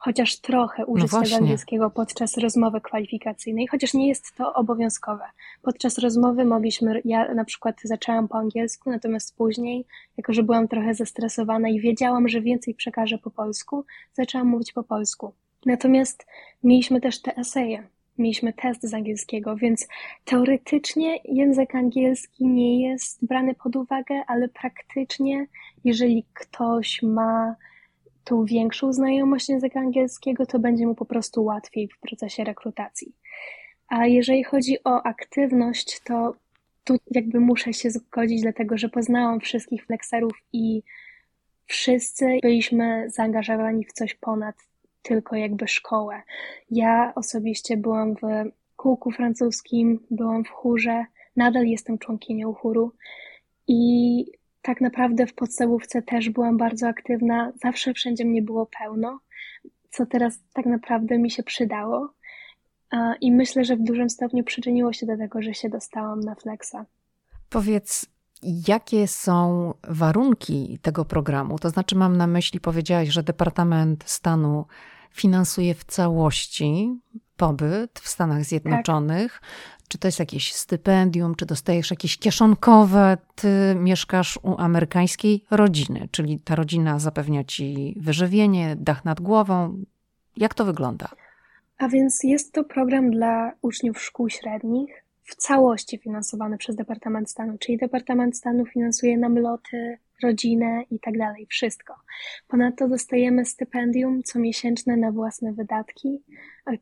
chociaż 0.04 0.36
trochę 0.36 0.86
użyć 0.86 1.12
no 1.12 1.22
tego 1.22 1.36
angielskiego 1.36 1.90
podczas 1.90 2.36
rozmowy 2.36 2.80
kwalifikacyjnej, 2.80 3.66
chociaż 3.66 3.94
nie 3.94 4.08
jest 4.08 4.34
to 4.36 4.54
obowiązkowe. 4.54 5.24
Podczas 5.62 5.98
rozmowy 5.98 6.44
mogliśmy, 6.44 7.02
ja 7.04 7.34
na 7.34 7.44
przykład 7.44 7.76
zaczęłam 7.84 8.28
po 8.28 8.38
angielsku, 8.38 8.90
natomiast 8.90 9.36
później, 9.36 9.84
jako 10.16 10.32
że 10.32 10.42
byłam 10.42 10.68
trochę 10.68 10.94
zestresowana 10.94 11.68
i 11.68 11.80
wiedziałam, 11.80 12.28
że 12.28 12.40
więcej 12.40 12.74
przekażę 12.74 13.18
po 13.18 13.30
polsku, 13.30 13.84
zaczęłam 14.12 14.48
mówić 14.48 14.72
po 14.72 14.82
polsku. 14.82 15.32
Natomiast 15.66 16.26
mieliśmy 16.64 17.00
też 17.00 17.22
te 17.22 17.36
eseje, 17.36 17.86
mieliśmy 18.18 18.52
test 18.52 18.82
z 18.82 18.94
angielskiego, 18.94 19.56
więc 19.56 19.88
teoretycznie 20.24 21.18
język 21.24 21.74
angielski 21.74 22.46
nie 22.46 22.88
jest 22.88 23.26
brany 23.26 23.54
pod 23.54 23.76
uwagę, 23.76 24.22
ale 24.26 24.48
praktycznie, 24.48 25.46
jeżeli 25.84 26.24
ktoś 26.34 27.02
ma 27.02 27.56
tą 28.24 28.44
większą 28.44 28.92
znajomość 28.92 29.48
języka 29.48 29.80
angielskiego, 29.80 30.46
to 30.46 30.58
będzie 30.58 30.86
mu 30.86 30.94
po 30.94 31.04
prostu 31.04 31.44
łatwiej 31.44 31.88
w 31.88 32.00
procesie 32.00 32.44
rekrutacji. 32.44 33.12
A 33.88 34.06
jeżeli 34.06 34.44
chodzi 34.44 34.84
o 34.84 35.02
aktywność, 35.02 36.00
to 36.00 36.34
tu 36.84 36.96
jakby 37.10 37.40
muszę 37.40 37.72
się 37.72 37.90
zgodzić, 37.90 38.42
dlatego 38.42 38.78
że 38.78 38.88
poznałam 38.88 39.40
wszystkich 39.40 39.86
flexerów 39.86 40.32
i 40.52 40.82
wszyscy 41.66 42.38
byliśmy 42.42 43.10
zaangażowani 43.10 43.84
w 43.84 43.92
coś 43.92 44.14
ponad 44.14 44.56
tylko 45.02 45.36
jakby 45.36 45.68
szkołę. 45.68 46.22
Ja 46.70 47.12
osobiście 47.14 47.76
byłam 47.76 48.14
w 48.14 48.18
kółku 48.76 49.10
francuskim, 49.10 50.00
byłam 50.10 50.44
w 50.44 50.48
chórze, 50.48 51.04
nadal 51.36 51.66
jestem 51.66 51.98
członkinią 51.98 52.54
chóru 52.54 52.92
i 53.68 54.24
tak 54.62 54.80
naprawdę 54.80 55.26
w 55.26 55.34
podstawówce 55.34 56.02
też 56.02 56.30
byłam 56.30 56.56
bardzo 56.56 56.88
aktywna, 56.88 57.52
zawsze 57.62 57.94
wszędzie 57.94 58.24
mnie 58.24 58.42
było 58.42 58.66
pełno, 58.80 59.20
co 59.90 60.06
teraz 60.06 60.38
tak 60.52 60.66
naprawdę 60.66 61.18
mi 61.18 61.30
się 61.30 61.42
przydało. 61.42 62.14
I 63.20 63.32
myślę, 63.32 63.64
że 63.64 63.76
w 63.76 63.82
dużym 63.82 64.10
stopniu 64.10 64.44
przyczyniło 64.44 64.92
się 64.92 65.06
do 65.06 65.16
tego, 65.16 65.42
że 65.42 65.54
się 65.54 65.68
dostałam 65.68 66.20
na 66.20 66.34
Flexa. 66.34 66.76
Powiedz, 67.48 68.06
Jakie 68.68 69.08
są 69.08 69.74
warunki 69.88 70.78
tego 70.82 71.04
programu? 71.04 71.58
To 71.58 71.70
znaczy, 71.70 71.96
mam 71.96 72.16
na 72.16 72.26
myśli, 72.26 72.60
powiedziałaś, 72.60 73.08
że 73.08 73.22
Departament 73.22 74.04
Stanu 74.06 74.66
finansuje 75.10 75.74
w 75.74 75.84
całości 75.84 77.00
pobyt 77.42 78.00
w 78.00 78.08
Stanach 78.08 78.44
Zjednoczonych. 78.44 79.40
Tak. 79.40 79.88
Czy 79.88 79.98
to 79.98 80.08
jest 80.08 80.18
jakieś 80.18 80.54
stypendium, 80.54 81.34
czy 81.34 81.46
dostajesz 81.46 81.90
jakieś 81.90 82.18
kieszonkowe? 82.18 83.16
Ty 83.34 83.48
mieszkasz 83.78 84.38
u 84.42 84.58
amerykańskiej 84.58 85.44
rodziny, 85.50 86.08
czyli 86.10 86.40
ta 86.40 86.54
rodzina 86.54 86.98
zapewnia 86.98 87.44
ci 87.44 87.96
wyżywienie, 88.00 88.76
dach 88.78 89.04
nad 89.04 89.20
głową. 89.20 89.84
Jak 90.36 90.54
to 90.54 90.64
wygląda? 90.64 91.08
A 91.78 91.88
więc 91.88 92.20
jest 92.24 92.52
to 92.52 92.64
program 92.64 93.10
dla 93.10 93.52
uczniów 93.62 94.02
szkół 94.02 94.30
średnich 94.30 95.04
w 95.24 95.36
całości 95.36 95.98
finansowany 95.98 96.58
przez 96.58 96.76
Departament 96.76 97.30
Stanu, 97.30 97.58
czyli 97.58 97.78
Departament 97.78 98.36
Stanu 98.36 98.66
finansuje 98.66 99.18
nam 99.18 99.38
loty, 99.38 99.98
rodzinę 100.22 100.82
i 100.90 100.98
tak 100.98 101.18
dalej, 101.18 101.46
wszystko. 101.46 101.94
Ponadto 102.48 102.88
dostajemy 102.88 103.44
stypendium 103.44 104.22
comiesięczne 104.22 104.96
na 104.96 105.12
własne 105.12 105.52
wydatki. 105.52 106.22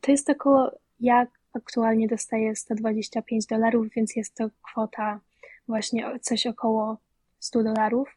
To 0.00 0.10
jest 0.10 0.30
około, 0.30 0.70
ja 1.00 1.26
aktualnie 1.52 2.08
dostaję 2.08 2.56
125 2.56 3.46
dolarów, 3.46 3.86
więc 3.96 4.16
jest 4.16 4.34
to 4.34 4.48
kwota 4.62 5.20
właśnie 5.68 6.18
coś 6.20 6.46
około 6.46 6.98
100 7.38 7.62
dolarów. 7.62 8.16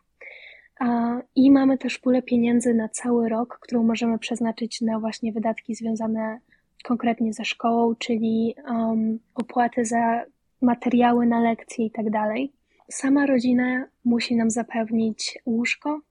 I 1.35 1.51
mamy 1.51 1.77
też 1.77 1.97
pulę 1.99 2.21
pieniędzy 2.21 2.73
na 2.73 2.89
cały 2.89 3.29
rok, 3.29 3.59
którą 3.61 3.83
możemy 3.83 4.19
przeznaczyć 4.19 4.81
na 4.81 4.99
właśnie 4.99 5.31
wydatki 5.31 5.75
związane 5.75 6.39
konkretnie 6.83 7.33
ze 7.33 7.45
szkołą, 7.45 7.95
czyli 7.95 8.55
um, 8.67 9.19
opłaty 9.35 9.85
za 9.85 10.25
materiały 10.61 11.25
na 11.25 11.39
lekcje 11.39 11.85
i 11.85 11.91
tak 11.91 12.09
dalej. 12.09 12.51
Sama 12.93 13.25
rodzina 13.25 13.85
musi 14.05 14.35
nam 14.35 14.51
zapewnić 14.51 15.38
łóżko, 15.45 16.01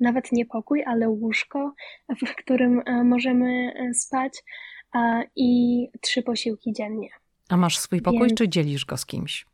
nawet 0.00 0.32
nie 0.32 0.46
pokój, 0.46 0.84
ale 0.84 1.08
łóżko, 1.08 1.74
w 2.08 2.34
którym 2.36 2.82
e, 2.86 3.04
możemy 3.04 3.72
e, 3.76 3.94
spać 3.94 4.44
i 5.36 5.88
trzy 6.00 6.22
posiłki 6.22 6.72
dziennie. 6.72 7.08
A 7.48 7.56
masz 7.56 7.78
swój 7.78 8.00
pokój, 8.02 8.18
Więc... 8.18 8.38
czy 8.38 8.48
dzielisz 8.48 8.84
go 8.84 8.96
z 8.96 9.06
kimś? 9.06 9.46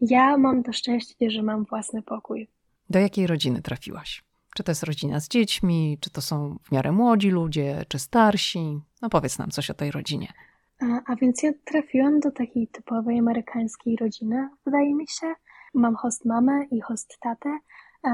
Ja 0.00 0.36
mam 0.36 0.62
to 0.62 0.72
szczęście, 0.72 1.30
że 1.30 1.42
mam 1.42 1.64
własny 1.64 2.02
pokój. 2.02 2.48
Do 2.90 2.98
jakiej 2.98 3.26
rodziny 3.26 3.62
trafiłaś? 3.62 4.22
Czy 4.54 4.62
to 4.62 4.70
jest 4.70 4.82
rodzina 4.82 5.20
z 5.20 5.28
dziećmi, 5.28 5.98
czy 6.00 6.10
to 6.10 6.20
są 6.20 6.58
w 6.62 6.72
miarę 6.72 6.92
młodzi 6.92 7.30
ludzie, 7.30 7.84
czy 7.88 7.98
starsi? 7.98 8.80
No 9.02 9.08
powiedz 9.08 9.38
nam 9.38 9.50
coś 9.50 9.70
o 9.70 9.74
tej 9.74 9.90
rodzinie. 9.90 10.32
A, 10.80 11.12
a 11.12 11.16
więc 11.16 11.42
ja 11.42 11.52
trafiłam 11.64 12.20
do 12.20 12.30
takiej 12.30 12.66
typowej 12.66 13.18
amerykańskiej 13.18 13.96
rodziny, 13.96 14.48
wydaje 14.64 14.94
mi 14.94 15.06
się. 15.08 15.34
Mam 15.74 15.96
host 15.96 16.24
mamę 16.24 16.64
i 16.70 16.80
host 16.80 17.18
tatę 17.20 17.58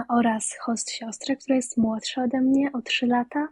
oraz 0.08 0.56
host 0.60 0.90
siostrę, 0.90 1.36
która 1.36 1.56
jest 1.56 1.76
młodsza 1.76 2.22
ode 2.22 2.40
mnie 2.40 2.72
o 2.72 2.82
3 2.82 3.06
lata. 3.06 3.48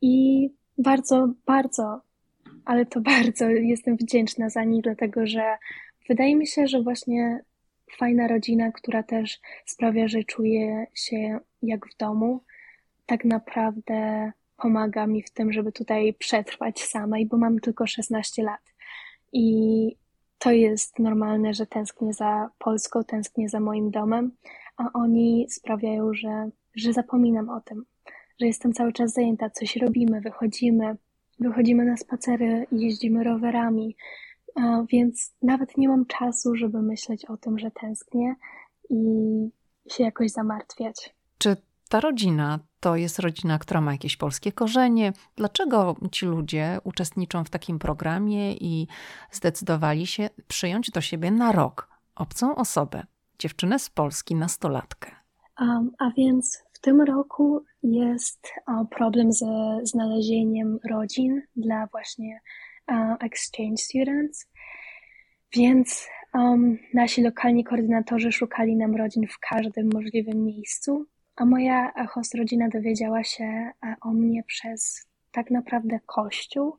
I 0.00 0.50
bardzo, 0.78 1.28
bardzo, 1.46 2.00
ale 2.64 2.86
to 2.86 3.00
bardzo 3.14 3.48
jestem 3.48 3.96
wdzięczna 3.96 4.50
za 4.50 4.64
nich, 4.64 4.82
dlatego 4.82 5.26
że 5.26 5.56
wydaje 6.08 6.36
mi 6.36 6.46
się, 6.46 6.66
że 6.66 6.82
właśnie 6.82 7.44
fajna 7.98 8.28
rodzina, 8.28 8.72
która 8.72 9.02
też 9.02 9.40
sprawia, 9.66 10.08
że 10.08 10.24
czuję 10.24 10.86
się 10.94 11.38
jak 11.62 11.86
w 11.86 11.96
domu, 11.96 12.40
tak 13.06 13.24
naprawdę 13.24 14.32
pomaga 14.56 15.06
mi 15.06 15.22
w 15.22 15.30
tym, 15.30 15.52
żeby 15.52 15.72
tutaj 15.72 16.14
przetrwać 16.14 16.82
samej, 16.82 17.26
bo 17.26 17.36
mam 17.36 17.60
tylko 17.60 17.86
16 17.86 18.42
lat. 18.42 18.60
I 19.32 19.96
to 20.44 20.52
jest 20.52 20.98
normalne, 20.98 21.54
że 21.54 21.66
tęsknię 21.66 22.12
za 22.12 22.50
Polską, 22.58 23.04
tęsknię 23.04 23.48
za 23.48 23.60
moim 23.60 23.90
domem, 23.90 24.30
a 24.76 24.90
oni 24.94 25.46
sprawiają, 25.50 26.14
że, 26.14 26.50
że 26.74 26.92
zapominam 26.92 27.48
o 27.48 27.60
tym, 27.60 27.84
że 28.40 28.46
jestem 28.46 28.72
cały 28.72 28.92
czas 28.92 29.12
zajęta, 29.12 29.50
coś 29.50 29.76
robimy, 29.76 30.20
wychodzimy, 30.20 30.96
wychodzimy 31.40 31.84
na 31.84 31.96
spacery, 31.96 32.66
jeździmy 32.72 33.24
rowerami, 33.24 33.96
więc 34.92 35.34
nawet 35.42 35.76
nie 35.76 35.88
mam 35.88 36.06
czasu, 36.06 36.56
żeby 36.56 36.82
myśleć 36.82 37.24
o 37.24 37.36
tym, 37.36 37.58
że 37.58 37.70
tęsknię 37.70 38.34
i 38.90 38.96
się 39.90 40.04
jakoś 40.04 40.30
zamartwiać. 40.30 41.14
Czy 41.38 41.56
ta 41.94 42.00
rodzina 42.00 42.58
to 42.80 42.96
jest 42.96 43.18
rodzina, 43.18 43.58
która 43.58 43.80
ma 43.80 43.92
jakieś 43.92 44.16
polskie 44.16 44.52
korzenie? 44.52 45.12
Dlaczego 45.36 45.96
ci 46.12 46.26
ludzie 46.26 46.78
uczestniczą 46.84 47.44
w 47.44 47.50
takim 47.50 47.78
programie 47.78 48.52
i 48.52 48.86
zdecydowali 49.30 50.06
się 50.06 50.30
przyjąć 50.48 50.90
do 50.90 51.00
siebie 51.00 51.30
na 51.30 51.52
rok 51.52 51.88
obcą 52.14 52.56
osobę, 52.56 53.06
dziewczynę 53.38 53.78
z 53.78 53.90
Polski, 53.90 54.34
nastolatkę? 54.34 55.10
Um, 55.60 55.90
a 55.98 56.10
więc 56.16 56.62
w 56.72 56.80
tym 56.80 57.00
roku 57.00 57.64
jest 57.82 58.52
problem 58.90 59.32
ze 59.32 59.80
znalezieniem 59.82 60.78
rodzin 60.90 61.42
dla 61.56 61.86
właśnie 61.86 62.40
exchange 63.20 63.76
students, 63.76 64.50
więc 65.56 66.08
nasi 66.94 67.22
lokalni 67.22 67.64
koordynatorzy 67.64 68.32
szukali 68.32 68.76
nam 68.76 68.96
rodzin 68.96 69.26
w 69.26 69.38
każdym 69.38 69.90
możliwym 69.94 70.44
miejscu, 70.44 71.06
a 71.36 71.44
moja 71.44 72.06
host 72.06 72.34
rodzina 72.34 72.68
dowiedziała 72.68 73.24
się 73.24 73.44
e, 73.44 73.96
o 74.00 74.10
mnie 74.10 74.42
przez 74.42 75.08
tak 75.32 75.50
naprawdę 75.50 76.00
kościół, 76.06 76.76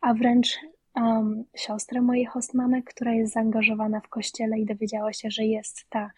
a 0.00 0.14
wręcz 0.14 0.58
um, 0.94 1.44
siostrę 1.56 2.00
mojej 2.02 2.24
host 2.26 2.54
mamy, 2.54 2.82
która 2.82 3.12
jest 3.12 3.32
zaangażowana 3.32 4.00
w 4.00 4.08
kościele 4.08 4.58
i 4.58 4.66
dowiedziała 4.66 5.12
się, 5.12 5.30
że 5.30 5.44
jest 5.44 5.86
ta 5.90 6.10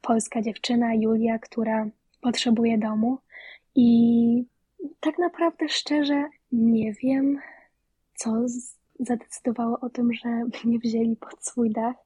polska 0.00 0.42
dziewczyna 0.42 0.94
Julia, 0.94 1.38
która 1.38 1.86
potrzebuje 2.20 2.78
domu. 2.78 3.18
I 3.74 4.44
tak 5.00 5.18
naprawdę 5.18 5.68
szczerze 5.68 6.24
nie 6.52 6.92
wiem, 6.92 7.38
co 8.14 8.32
zadecydowało 9.00 9.80
o 9.80 9.90
tym, 9.90 10.12
że 10.12 10.28
mnie 10.64 10.78
wzięli 10.78 11.16
pod 11.16 11.44
swój 11.44 11.70
dach, 11.70 11.96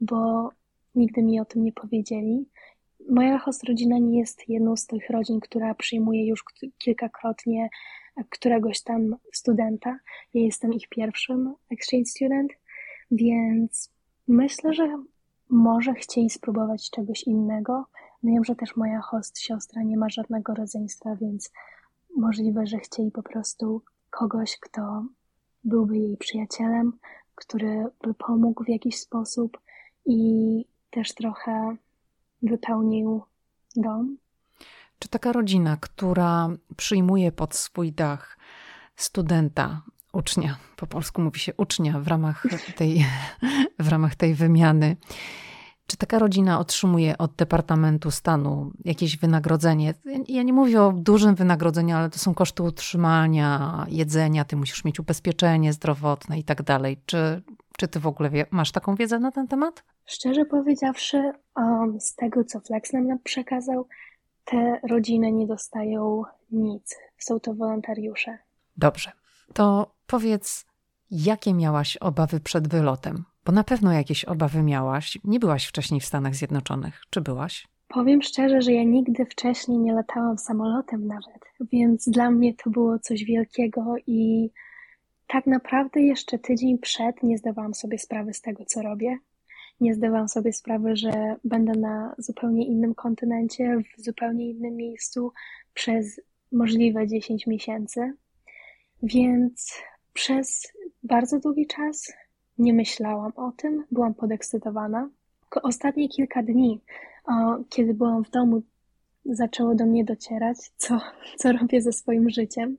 bo 0.00 0.50
nigdy 0.94 1.22
mi 1.22 1.40
o 1.40 1.44
tym 1.44 1.64
nie 1.64 1.72
powiedzieli. 1.72 2.46
Moja 3.08 3.38
host 3.38 3.64
rodzina 3.64 3.98
nie 3.98 4.18
jest 4.18 4.48
jedną 4.48 4.76
z 4.76 4.86
tych 4.86 5.10
rodzin, 5.10 5.40
która 5.40 5.74
przyjmuje 5.74 6.26
już 6.26 6.44
kilkakrotnie 6.78 7.68
któregoś 8.30 8.82
tam 8.82 9.16
studenta. 9.32 9.98
Ja 10.34 10.42
jestem 10.42 10.72
ich 10.72 10.88
pierwszym 10.88 11.54
exchange 11.70 12.06
student, 12.06 12.52
więc 13.10 13.90
myślę, 14.28 14.74
że 14.74 15.04
może 15.50 15.94
chcieli 15.94 16.30
spróbować 16.30 16.90
czegoś 16.90 17.22
innego. 17.22 17.86
Wiem, 18.22 18.44
że 18.44 18.54
też 18.54 18.76
moja 18.76 19.00
host 19.00 19.40
siostra 19.40 19.82
nie 19.82 19.96
ma 19.96 20.08
żadnego 20.08 20.54
rodzeństwa, 20.54 21.16
więc 21.16 21.52
możliwe, 22.16 22.66
że 22.66 22.78
chcieli 22.78 23.10
po 23.10 23.22
prostu 23.22 23.82
kogoś, 24.10 24.58
kto 24.60 25.06
byłby 25.64 25.98
jej 25.98 26.16
przyjacielem, 26.16 26.92
który 27.34 27.84
by 28.02 28.14
pomógł 28.14 28.64
w 28.64 28.68
jakiś 28.68 28.98
sposób 28.98 29.58
i 30.06 30.64
też 30.90 31.14
trochę 31.14 31.76
wypełnił 32.44 33.22
dom. 33.76 34.16
Czy 34.98 35.08
taka 35.08 35.32
rodzina, 35.32 35.76
która 35.76 36.48
przyjmuje 36.76 37.32
pod 37.32 37.54
swój 37.54 37.92
dach 37.92 38.38
studenta, 38.96 39.82
ucznia, 40.12 40.56
po 40.76 40.86
polsku 40.86 41.22
mówi 41.22 41.40
się 41.40 41.52
ucznia 41.56 42.00
w 42.00 42.08
ramach 42.08 42.46
tej, 42.78 43.06
w 43.78 43.88
ramach 43.88 44.14
tej 44.14 44.34
wymiany, 44.34 44.96
czy 45.86 45.96
taka 45.96 46.18
rodzina 46.18 46.58
otrzymuje 46.58 47.18
od 47.18 47.34
Departamentu 47.34 48.10
Stanu 48.10 48.72
jakieś 48.84 49.16
wynagrodzenie? 49.16 49.94
Ja 50.28 50.42
nie 50.42 50.52
mówię 50.52 50.82
o 50.82 50.92
dużym 50.92 51.34
wynagrodzeniu, 51.34 51.96
ale 51.96 52.10
to 52.10 52.18
są 52.18 52.34
koszty 52.34 52.62
utrzymania, 52.62 53.86
jedzenia, 53.88 54.44
ty 54.44 54.56
musisz 54.56 54.84
mieć 54.84 55.00
ubezpieczenie 55.00 55.72
zdrowotne 55.72 56.38
i 56.38 56.44
tak 56.44 56.62
dalej. 56.62 57.00
Czy, 57.06 57.42
czy 57.78 57.88
ty 57.88 58.00
w 58.00 58.06
ogóle 58.06 58.30
wie, 58.30 58.46
masz 58.50 58.72
taką 58.72 58.94
wiedzę 58.94 59.18
na 59.18 59.32
ten 59.32 59.48
temat? 59.48 59.84
Szczerze 60.06 60.44
powiedziawszy, 60.44 61.32
um, 61.56 62.00
z 62.00 62.14
tego 62.14 62.44
co 62.44 62.60
Flex 62.60 62.92
nam 62.92 63.18
przekazał, 63.24 63.88
te 64.44 64.80
rodziny 64.88 65.32
nie 65.32 65.46
dostają 65.46 66.22
nic. 66.50 66.98
Są 67.18 67.40
to 67.40 67.54
wolontariusze. 67.54 68.38
Dobrze. 68.76 69.12
To 69.52 69.94
powiedz, 70.06 70.66
jakie 71.10 71.54
miałaś 71.54 71.96
obawy 71.96 72.40
przed 72.40 72.68
wylotem? 72.68 73.24
Bo 73.44 73.52
na 73.52 73.64
pewno 73.64 73.92
jakieś 73.92 74.24
obawy 74.24 74.62
miałaś. 74.62 75.18
Nie 75.24 75.40
byłaś 75.40 75.66
wcześniej 75.66 76.00
w 76.00 76.04
Stanach 76.04 76.34
Zjednoczonych. 76.34 77.02
Czy 77.10 77.20
byłaś? 77.20 77.68
Powiem 77.88 78.22
szczerze, 78.22 78.62
że 78.62 78.72
ja 78.72 78.84
nigdy 78.84 79.24
wcześniej 79.24 79.78
nie 79.78 79.94
latałam 79.94 80.38
samolotem 80.38 81.06
nawet, 81.06 81.44
więc 81.72 82.08
dla 82.08 82.30
mnie 82.30 82.54
to 82.54 82.70
było 82.70 82.98
coś 82.98 83.24
wielkiego 83.24 83.94
i 84.06 84.50
tak 85.26 85.46
naprawdę 85.46 86.00
jeszcze 86.00 86.38
tydzień 86.38 86.78
przed 86.78 87.22
nie 87.22 87.38
zdawałam 87.38 87.74
sobie 87.74 87.98
sprawy 87.98 88.34
z 88.34 88.40
tego, 88.40 88.64
co 88.64 88.82
robię. 88.82 89.18
Nie 89.80 89.94
zdawałam 89.94 90.28
sobie 90.28 90.52
sprawy, 90.52 90.96
że 90.96 91.36
będę 91.44 91.72
na 91.72 92.14
zupełnie 92.18 92.66
innym 92.66 92.94
kontynencie, 92.94 93.76
w 93.98 94.02
zupełnie 94.02 94.50
innym 94.50 94.76
miejscu 94.76 95.32
przez 95.74 96.20
możliwe 96.52 97.06
10 97.06 97.46
miesięcy. 97.46 98.12
Więc 99.02 99.82
przez 100.12 100.72
bardzo 101.02 101.40
długi 101.40 101.66
czas 101.66 102.12
nie 102.58 102.72
myślałam 102.74 103.32
o 103.36 103.52
tym, 103.52 103.84
byłam 103.90 104.14
podekscytowana. 104.14 105.10
Ostatnie 105.62 106.08
kilka 106.08 106.42
dni, 106.42 106.80
kiedy 107.68 107.94
byłam 107.94 108.24
w 108.24 108.30
domu, 108.30 108.62
zaczęło 109.24 109.74
do 109.74 109.86
mnie 109.86 110.04
docierać, 110.04 110.56
co, 110.76 111.00
co 111.36 111.52
robię 111.52 111.82
ze 111.82 111.92
swoim 111.92 112.30
życiem 112.30 112.76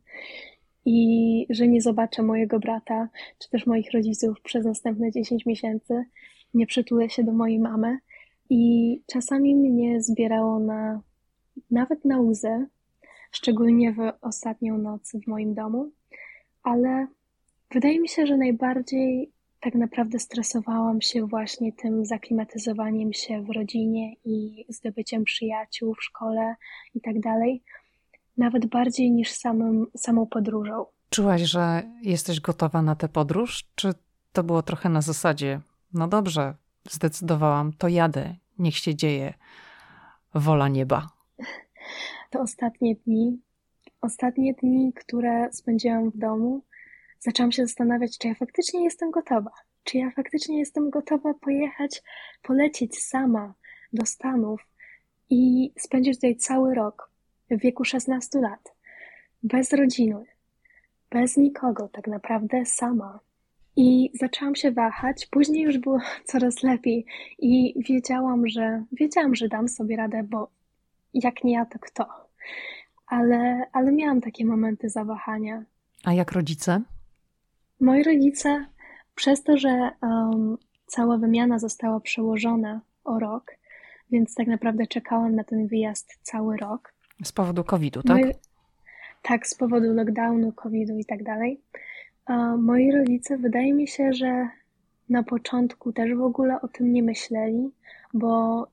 i 0.85 1.47
że 1.49 1.67
nie 1.67 1.81
zobaczę 1.81 2.23
mojego 2.23 2.59
brata 2.59 3.09
czy 3.39 3.49
też 3.49 3.65
moich 3.65 3.91
rodziców 3.91 4.41
przez 4.41 4.65
następne 4.65 5.11
10 5.11 5.45
miesięcy, 5.45 6.05
nie 6.55 6.67
przytulę 6.67 7.09
się 7.09 7.23
do 7.23 7.31
mojej 7.31 7.59
mamy. 7.59 7.99
I 8.49 9.01
czasami 9.07 9.55
mnie 9.55 10.01
zbierało 10.01 10.59
na 10.59 11.01
nawet 11.71 12.05
na 12.05 12.19
łzy, 12.21 12.67
szczególnie 13.31 13.93
w 13.93 13.99
ostatnią 14.21 14.77
noc 14.77 15.11
w 15.11 15.27
moim 15.27 15.53
domu, 15.53 15.91
ale 16.63 17.07
wydaje 17.71 17.99
mi 17.99 18.09
się, 18.09 18.27
że 18.27 18.37
najbardziej 18.37 19.31
tak 19.61 19.75
naprawdę 19.75 20.19
stresowałam 20.19 21.01
się 21.01 21.27
właśnie 21.27 21.73
tym 21.73 22.05
zaklimatyzowaniem 22.05 23.13
się 23.13 23.43
w 23.43 23.49
rodzinie 23.49 24.13
i 24.25 24.65
zdobyciem 24.69 25.23
przyjaciół 25.23 25.95
w 25.95 26.03
szkole 26.03 26.55
i 26.95 27.01
tak 27.01 27.19
dalej, 27.19 27.63
nawet 28.37 28.65
bardziej 28.65 29.11
niż 29.11 29.31
samym, 29.31 29.87
samą 29.97 30.25
podróżą. 30.25 30.85
Czułaś, 31.09 31.41
że 31.41 31.83
jesteś 32.01 32.39
gotowa 32.39 32.81
na 32.81 32.95
tę 32.95 33.09
podróż, 33.09 33.65
czy 33.75 33.93
to 34.33 34.43
było 34.43 34.61
trochę 34.61 34.89
na 34.89 35.01
zasadzie, 35.01 35.61
no 35.93 36.07
dobrze, 36.07 36.55
zdecydowałam, 36.89 37.73
to 37.73 37.87
jadę, 37.87 38.35
niech 38.59 38.77
się 38.77 38.95
dzieje, 38.95 39.33
wola 40.33 40.67
nieba? 40.67 41.07
To 42.29 42.41
ostatnie 42.41 42.95
dni, 42.95 43.41
ostatnie 44.01 44.53
dni, 44.53 44.93
które 44.93 45.49
spędziłam 45.53 46.11
w 46.11 46.17
domu, 46.17 46.63
zaczęłam 47.19 47.51
się 47.51 47.65
zastanawiać, 47.65 48.17
czy 48.17 48.27
ja 48.27 48.35
faktycznie 48.35 48.83
jestem 48.83 49.11
gotowa. 49.11 49.51
Czy 49.83 49.97
ja 49.97 50.11
faktycznie 50.11 50.59
jestem 50.59 50.89
gotowa 50.89 51.33
pojechać, 51.33 52.03
polecieć 52.41 53.03
sama 53.03 53.53
do 53.93 54.05
Stanów 54.05 54.61
i 55.29 55.71
spędzić 55.79 56.15
tutaj 56.15 56.35
cały 56.35 56.75
rok. 56.75 57.11
w 57.51 57.61
wieku 57.61 57.85
16 57.85 58.39
lat, 58.39 58.75
bez 59.43 59.73
rodziny, 59.73 60.25
bez 61.09 61.37
nikogo, 61.37 61.87
tak 61.87 62.07
naprawdę 62.07 62.65
sama. 62.65 63.19
I 63.75 64.11
zaczęłam 64.13 64.55
się 64.55 64.71
wahać, 64.71 65.25
później 65.25 65.63
już 65.63 65.77
było 65.77 65.99
coraz 66.31 66.63
lepiej 66.63 67.05
i 67.39 67.83
wiedziałam, 67.89 68.47
że 68.47 68.83
wiedziałam, 68.91 69.35
że 69.35 69.47
dam 69.47 69.67
sobie 69.67 69.95
radę, 69.95 70.23
bo 70.23 70.49
jak 71.13 71.43
nie 71.43 71.53
ja, 71.53 71.65
to 71.65 71.79
kto. 71.79 72.07
Ale, 73.07 73.65
ale 73.73 73.91
miałam 73.91 74.21
takie 74.21 74.45
momenty 74.45 74.89
zawahania. 74.89 75.63
A 76.03 76.13
jak 76.13 76.31
rodzice? 76.31 76.81
Moi 77.79 78.03
rodzice, 78.03 78.65
przez 79.15 79.43
to, 79.43 79.57
że 79.57 79.91
um, 80.01 80.57
cała 80.85 81.17
wymiana 81.17 81.59
została 81.59 81.99
przełożona 81.99 82.81
o 83.03 83.19
rok, 83.19 83.51
więc 84.11 84.35
tak 84.35 84.47
naprawdę 84.47 84.87
czekałam 84.87 85.35
na 85.35 85.43
ten 85.43 85.67
wyjazd 85.67 86.19
cały 86.23 86.57
rok. 86.57 86.93
Z 87.23 87.31
powodu 87.31 87.63
COVID-u, 87.63 88.03
tak? 88.03 88.17
Moi, 88.17 88.33
tak, 89.21 89.47
z 89.47 89.55
powodu 89.55 89.93
lockdownu, 89.93 90.51
COVID-u 90.51 90.97
i 90.97 91.05
tak 91.05 91.23
dalej. 91.23 91.61
Moi 92.57 92.91
rodzice, 92.91 93.37
wydaje 93.37 93.73
mi 93.73 93.87
się, 93.87 94.13
że 94.13 94.49
na 95.09 95.23
początku 95.23 95.93
też 95.93 96.13
w 96.13 96.21
ogóle 96.21 96.61
o 96.61 96.67
tym 96.67 96.93
nie 96.93 97.03
myśleli, 97.03 97.69
bo 98.13 98.63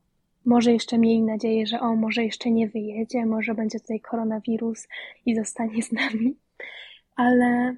może 0.45 0.73
jeszcze 0.73 0.99
mieli 0.99 1.23
nadzieję, 1.23 1.67
że 1.67 1.81
o, 1.81 1.97
może 1.97 2.25
jeszcze 2.25 2.51
nie 2.51 2.69
wyjedzie, 2.69 3.27
może 3.27 3.55
będzie 3.55 3.81
tutaj 3.81 4.01
koronawirus 4.01 4.89
i 5.27 5.35
zostanie 5.35 5.83
z 5.83 5.93
nami. 5.93 6.37
Ale 7.17 7.77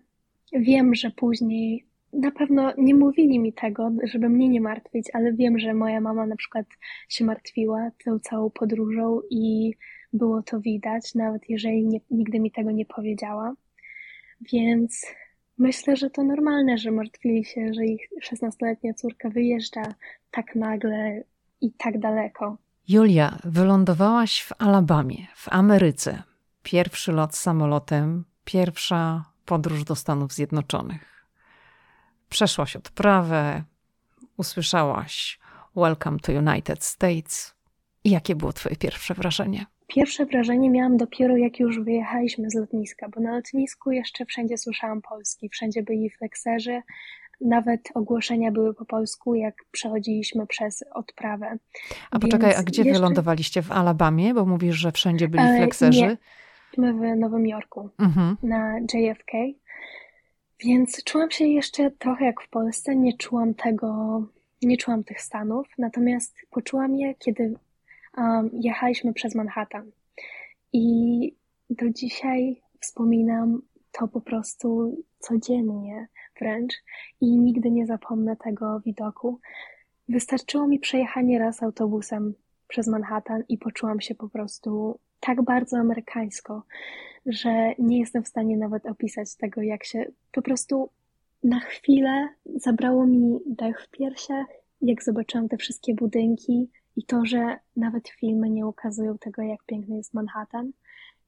wiem, 0.52 0.94
że 0.94 1.10
później 1.10 1.86
na 2.12 2.30
pewno 2.30 2.72
nie 2.78 2.94
mówili 2.94 3.38
mi 3.38 3.52
tego, 3.52 3.90
żeby 4.04 4.28
mnie 4.28 4.48
nie 4.48 4.60
martwić, 4.60 5.10
ale 5.12 5.32
wiem, 5.32 5.58
że 5.58 5.74
moja 5.74 6.00
mama 6.00 6.26
na 6.26 6.36
przykład 6.36 6.66
się 7.08 7.24
martwiła 7.24 7.90
tą 8.04 8.18
całą 8.18 8.50
podróżą 8.50 9.20
i 9.30 9.74
było 10.12 10.42
to 10.42 10.60
widać, 10.60 11.14
nawet 11.14 11.42
jeżeli 11.48 11.86
nie, 11.86 12.00
nigdy 12.10 12.40
mi 12.40 12.50
tego 12.50 12.70
nie 12.70 12.86
powiedziała. 12.86 13.54
Więc 14.52 15.06
myślę, 15.58 15.96
że 15.96 16.10
to 16.10 16.24
normalne, 16.24 16.78
że 16.78 16.90
martwili 16.90 17.44
się, 17.44 17.74
że 17.74 17.84
ich 17.84 18.08
16-letnia 18.30 18.94
córka 18.94 19.30
wyjeżdża 19.30 19.82
tak 20.30 20.54
nagle 20.54 21.22
i 21.60 21.72
tak 21.72 21.98
daleko. 21.98 22.56
Julia, 22.88 23.38
wylądowałaś 23.44 24.42
w 24.42 24.52
Alabamie, 24.58 25.26
w 25.34 25.48
Ameryce. 25.48 26.22
Pierwszy 26.62 27.12
lot 27.12 27.36
samolotem, 27.36 28.24
pierwsza 28.44 29.24
podróż 29.44 29.84
do 29.84 29.94
Stanów 29.94 30.32
Zjednoczonych. 30.32 31.26
Przeszłaś 32.28 32.76
odprawę, 32.76 33.62
usłyszałaś 34.36 35.38
Welcome 35.76 36.18
to 36.18 36.32
United 36.32 36.84
States. 36.84 37.54
I 38.04 38.10
jakie 38.10 38.36
było 38.36 38.52
Twoje 38.52 38.76
pierwsze 38.76 39.14
wrażenie? 39.14 39.66
Pierwsze 39.86 40.26
wrażenie 40.26 40.70
miałam 40.70 40.96
dopiero 40.96 41.36
jak 41.36 41.60
już 41.60 41.80
wyjechaliśmy 41.80 42.50
z 42.50 42.54
lotniska, 42.54 43.08
bo 43.08 43.20
na 43.20 43.36
lotnisku 43.36 43.90
jeszcze 43.90 44.24
wszędzie 44.24 44.58
słyszałam 44.58 45.02
polski, 45.02 45.48
wszędzie 45.48 45.82
byli 45.82 46.10
flekserzy, 46.10 46.82
nawet 47.40 47.80
ogłoszenia 47.94 48.52
były 48.52 48.74
po 48.74 48.84
polsku, 48.84 49.34
jak 49.34 49.54
przechodziliśmy 49.70 50.46
przez 50.46 50.84
odprawę. 50.94 51.58
A 52.10 52.18
poczekaj, 52.18 52.54
a 52.54 52.62
gdzie 52.62 52.82
jeszcze... 52.82 52.98
wylądowaliście? 52.98 53.62
W 53.62 53.72
Alabamie? 53.72 54.34
Bo 54.34 54.44
mówisz, 54.44 54.76
że 54.76 54.92
wszędzie 54.92 55.28
byli 55.28 55.44
e, 55.44 55.56
flekserzy. 55.56 56.00
Nie. 56.00 56.16
My 56.78 56.94
w 56.94 57.16
Nowym 57.16 57.46
Jorku, 57.46 57.90
mhm. 57.98 58.36
na 58.42 58.78
JFK. 58.78 59.32
Więc 60.64 61.04
czułam 61.04 61.30
się 61.30 61.46
jeszcze 61.46 61.90
trochę 61.90 62.24
jak 62.24 62.40
w 62.40 62.48
Polsce, 62.48 62.96
nie 62.96 63.16
czułam 63.16 63.54
tego, 63.54 64.22
nie 64.62 64.76
czułam 64.76 65.04
tych 65.04 65.20
stanów, 65.20 65.66
natomiast 65.78 66.36
poczułam 66.50 66.96
je, 66.96 67.14
kiedy 67.14 67.54
um, 68.16 68.50
jechaliśmy 68.52 69.12
przez 69.12 69.34
Manhattan. 69.34 69.90
I 70.72 71.36
do 71.70 71.90
dzisiaj 71.90 72.62
wspominam 72.80 73.62
to 73.92 74.08
po 74.08 74.20
prostu 74.20 74.96
codziennie 75.18 76.08
wręcz 76.40 76.74
i 77.20 77.38
nigdy 77.38 77.70
nie 77.70 77.86
zapomnę 77.86 78.36
tego 78.36 78.80
widoku. 78.80 79.40
Wystarczyło 80.08 80.66
mi 80.66 80.78
przejechanie 80.78 81.38
raz 81.38 81.62
autobusem 81.62 82.34
przez 82.68 82.86
Manhattan 82.86 83.42
i 83.48 83.58
poczułam 83.58 84.00
się 84.00 84.14
po 84.14 84.28
prostu 84.28 84.98
tak 85.20 85.42
bardzo 85.42 85.76
amerykańsko, 85.76 86.62
że 87.26 87.74
nie 87.78 88.00
jestem 88.00 88.24
w 88.24 88.28
stanie 88.28 88.56
nawet 88.56 88.86
opisać 88.86 89.36
tego, 89.36 89.62
jak 89.62 89.84
się 89.84 90.06
po 90.32 90.42
prostu 90.42 90.90
na 91.44 91.60
chwilę 91.60 92.28
zabrało 92.56 93.06
mi 93.06 93.38
dech 93.46 93.82
w 93.82 93.90
piersiach, 93.90 94.46
jak 94.80 95.02
zobaczyłam 95.02 95.48
te 95.48 95.56
wszystkie 95.56 95.94
budynki, 95.94 96.70
i 96.96 97.04
to, 97.04 97.24
że 97.24 97.58
nawet 97.76 98.08
filmy 98.08 98.50
nie 98.50 98.66
ukazują 98.66 99.18
tego, 99.18 99.42
jak 99.42 99.64
piękny 99.64 99.96
jest 99.96 100.14
Manhattan 100.14 100.72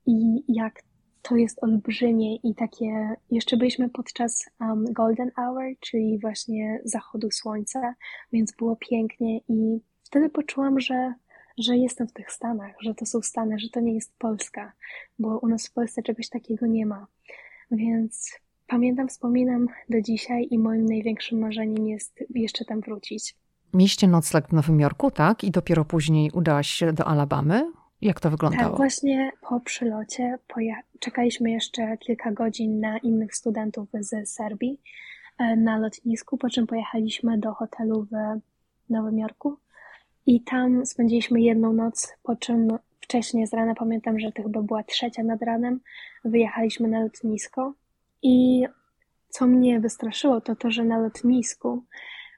i 0.07 0.44
jak 0.48 0.83
to 1.22 1.37
jest 1.37 1.64
olbrzymie 1.64 2.37
i 2.37 2.55
takie. 2.55 3.16
Jeszcze 3.31 3.57
byliśmy 3.57 3.88
podczas 3.88 4.50
um, 4.61 4.85
Golden 4.92 5.31
Hour, 5.31 5.62
czyli 5.81 6.18
właśnie 6.18 6.81
zachodu 6.85 7.31
słońca, 7.31 7.94
więc 8.33 8.52
było 8.52 8.76
pięknie 8.76 9.40
i 9.48 9.81
wtedy 10.05 10.31
poczułam, 10.31 10.81
że, 10.81 11.14
że 11.59 11.76
jestem 11.76 12.09
w 12.09 12.12
tych 12.12 12.33
Stanach, 12.33 12.76
że 12.81 12.94
to 12.94 13.07
są 13.07 13.22
Stany, 13.22 13.59
że 13.59 13.68
to 13.68 13.81
nie 13.81 13.94
jest 13.94 14.18
Polska, 14.18 14.72
bo 15.18 15.38
u 15.38 15.48
nas 15.48 15.68
w 15.68 15.72
Polsce 15.72 16.02
czegoś 16.02 16.29
takiego 16.29 16.66
nie 16.66 16.87
ma. 16.87 17.07
Więc 17.70 18.40
pamiętam, 18.66 19.09
wspominam 19.09 19.66
do 19.88 20.00
dzisiaj 20.00 20.48
i 20.50 20.59
moim 20.59 20.87
największym 20.87 21.38
marzeniem 21.38 21.88
jest 21.88 22.24
jeszcze 22.35 22.64
tam 22.64 22.81
wrócić. 22.81 23.37
Mieście 23.77 24.09
nocleg 24.09 24.49
w 24.49 24.53
Nowym 24.53 24.81
Jorku, 24.81 25.11
tak? 25.11 25.45
I 25.45 25.51
dopiero 25.51 25.85
później 25.85 26.31
udałaś 26.35 26.67
się 26.67 26.93
do 26.93 27.05
Alabamy. 27.05 27.73
Jak 28.01 28.21
to 28.21 28.31
wyglądało? 28.31 28.69
Tak, 28.69 28.77
właśnie 28.77 29.33
po 29.49 29.61
przylocie 29.61 30.39
czekaliśmy 31.01 31.51
jeszcze 31.51 31.97
kilka 31.97 32.33
godzin 32.33 32.81
na 32.81 32.99
innych 32.99 33.35
studentów 33.35 33.89
z 34.01 34.29
Serbii 34.29 34.81
e, 35.39 35.57
na 35.57 35.79
lotnisku, 35.79 36.39
po 36.39 36.51
czym 36.51 36.67
pojechaliśmy 36.67 37.39
do 37.39 37.55
hotelu 37.55 38.07
w 38.11 38.41
Nowym 38.91 39.19
Jorku 39.19 39.57
i 40.27 40.41
tam 40.41 40.87
spędziliśmy 40.87 41.41
jedną 41.41 41.73
noc, 41.73 42.15
po 42.23 42.37
czym 42.37 42.69
wcześniej 43.01 43.47
z 43.47 43.55
rana, 43.55 43.75
pamiętam, 43.75 44.21
że 44.21 44.33
to 44.33 44.43
chyba 44.43 44.62
była 44.62 44.83
trzecia 44.83 45.23
nad 45.23 45.43
ranem, 45.43 45.81
wyjechaliśmy 46.25 46.89
na 46.89 47.01
lotnisko 47.01 47.73
i 48.23 48.67
co 49.29 49.47
mnie 49.47 49.81
wystraszyło, 49.81 50.41
to 50.41 50.57
to, 50.57 50.71
że 50.71 50.85
na 50.85 50.99
lotnisku 50.99 51.85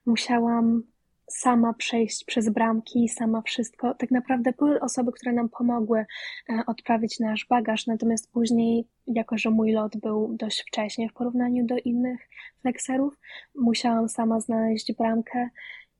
musiałam 0.06 0.82
sama 1.28 1.74
przejść 1.74 2.24
przez 2.24 2.48
bramki, 2.48 3.08
sama 3.08 3.42
wszystko. 3.42 3.94
Tak 3.94 4.10
naprawdę 4.10 4.52
były 4.58 4.80
osoby, 4.80 5.12
które 5.12 5.32
nam 5.32 5.48
pomogły 5.48 6.06
e, 6.48 6.62
odprawić 6.66 7.20
nasz 7.20 7.46
bagaż, 7.50 7.86
natomiast 7.86 8.32
później, 8.32 8.84
jako 9.06 9.38
że 9.38 9.50
mój 9.50 9.72
lot 9.72 9.96
był 9.96 10.36
dość 10.36 10.64
wcześnie 10.68 11.08
w 11.08 11.12
porównaniu 11.12 11.66
do 11.66 11.76
innych 11.84 12.20
flexerów, 12.62 13.18
musiałam 13.54 14.08
sama 14.08 14.40
znaleźć 14.40 14.92
bramkę 14.92 15.48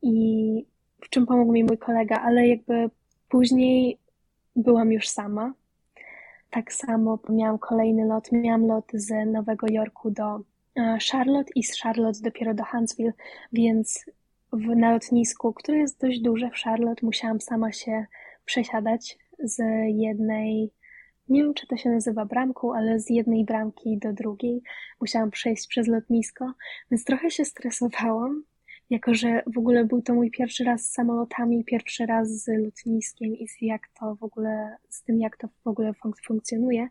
i 0.03 0.67
w 1.05 1.09
czym 1.09 1.27
pomógł 1.27 1.53
mi 1.53 1.65
mój 1.65 1.79
kolega, 1.79 2.21
ale 2.21 2.49
jakby 2.49 2.91
później 3.29 3.99
byłam 4.57 4.93
już 4.93 5.09
sama. 5.09 5.53
Tak 6.51 6.73
samo 6.73 7.19
miałam 7.29 7.59
kolejny 7.59 8.05
lot, 8.07 8.33
miałam 8.33 8.67
lot 8.67 8.85
z 8.95 9.27
Nowego 9.27 9.67
Jorku 9.71 10.11
do 10.11 10.41
e, 10.77 10.99
Charlotte 11.11 11.51
i 11.55 11.63
z 11.63 11.81
Charlotte 11.81 12.21
dopiero 12.23 12.55
do 12.55 12.65
Huntsville, 12.65 13.13
więc 13.53 14.05
w, 14.53 14.77
na 14.77 14.93
lotnisku, 14.93 15.53
które 15.53 15.79
jest 15.79 16.01
dość 16.01 16.21
duże 16.21 16.51
w 16.51 16.55
Charlotte, 16.55 17.07
musiałam 17.07 17.41
sama 17.41 17.73
się 17.73 18.07
przesiadać 18.45 19.19
z 19.39 19.63
jednej, 19.89 20.71
nie 21.29 21.43
wiem 21.43 21.55
czy 21.55 21.67
to 21.67 21.77
się 21.77 21.91
nazywa 21.91 22.25
bramką, 22.25 22.75
ale 22.75 23.01
z 23.01 23.11
jednej 23.11 23.45
bramki 23.45 23.99
do 23.99 24.13
drugiej. 24.13 24.63
Musiałam 25.01 25.31
przejść 25.31 25.67
przez 25.67 25.89
lotnisko, 25.89 26.53
więc 26.91 27.05
trochę 27.05 27.31
się 27.31 27.45
stresowałam, 27.45 28.43
jako 28.91 29.15
że 29.15 29.43
w 29.55 29.59
ogóle 29.59 29.85
był 29.85 30.03
to 30.03 30.15
mój 30.15 30.31
pierwszy 30.31 30.65
raz 30.65 30.83
z 30.83 30.93
samolotami, 30.93 31.65
pierwszy 31.65 32.07
raz 32.07 32.29
z 32.29 32.49
lotniskiem 32.65 33.37
i 33.37 33.49
z 33.49 33.57
jak 33.61 33.89
to 34.01 34.15
w 34.15 34.23
ogóle, 34.23 34.77
z 34.89 35.03
tym 35.03 35.21
jak 35.21 35.37
to 35.37 35.49
w 35.65 35.69
ogóle 35.69 35.95
funk 35.95 36.17
funkcjonuje, 36.27 36.89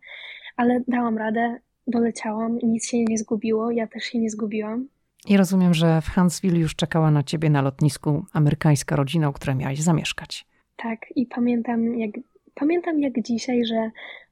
ale 0.56 0.82
dałam 0.88 1.17
radę, 1.17 1.60
doleciałam, 1.88 2.58
nic 2.63 2.88
się 2.88 3.04
nie 3.04 3.17
zgubiło, 3.17 3.72
ja 3.72 3.88
też 3.88 4.04
się 4.04 4.20
nie 4.20 4.30
zgubiłam. 4.30 4.88
I 5.30 5.38
rozumiem, 5.38 5.74
że 5.74 6.02
w 6.02 6.10
Huntsville 6.10 6.60
już 6.60 6.76
czekała 6.76 7.12
na 7.12 7.24
ciebie 7.24 7.50
na 7.50 7.62
lotnisku 7.62 8.26
amerykańska 8.34 8.96
rodzina, 8.96 9.30
u 9.30 9.34
której 9.34 9.56
miałaś 9.56 9.80
zamieszkać. 9.80 10.48
Tak, 10.76 11.00
i 11.16 11.26
pamiętam 11.26 12.00
jak, 12.00 12.12
pamiętam 12.54 13.02
jak 13.02 13.22
dzisiaj, 13.22 13.66
że 13.66 13.92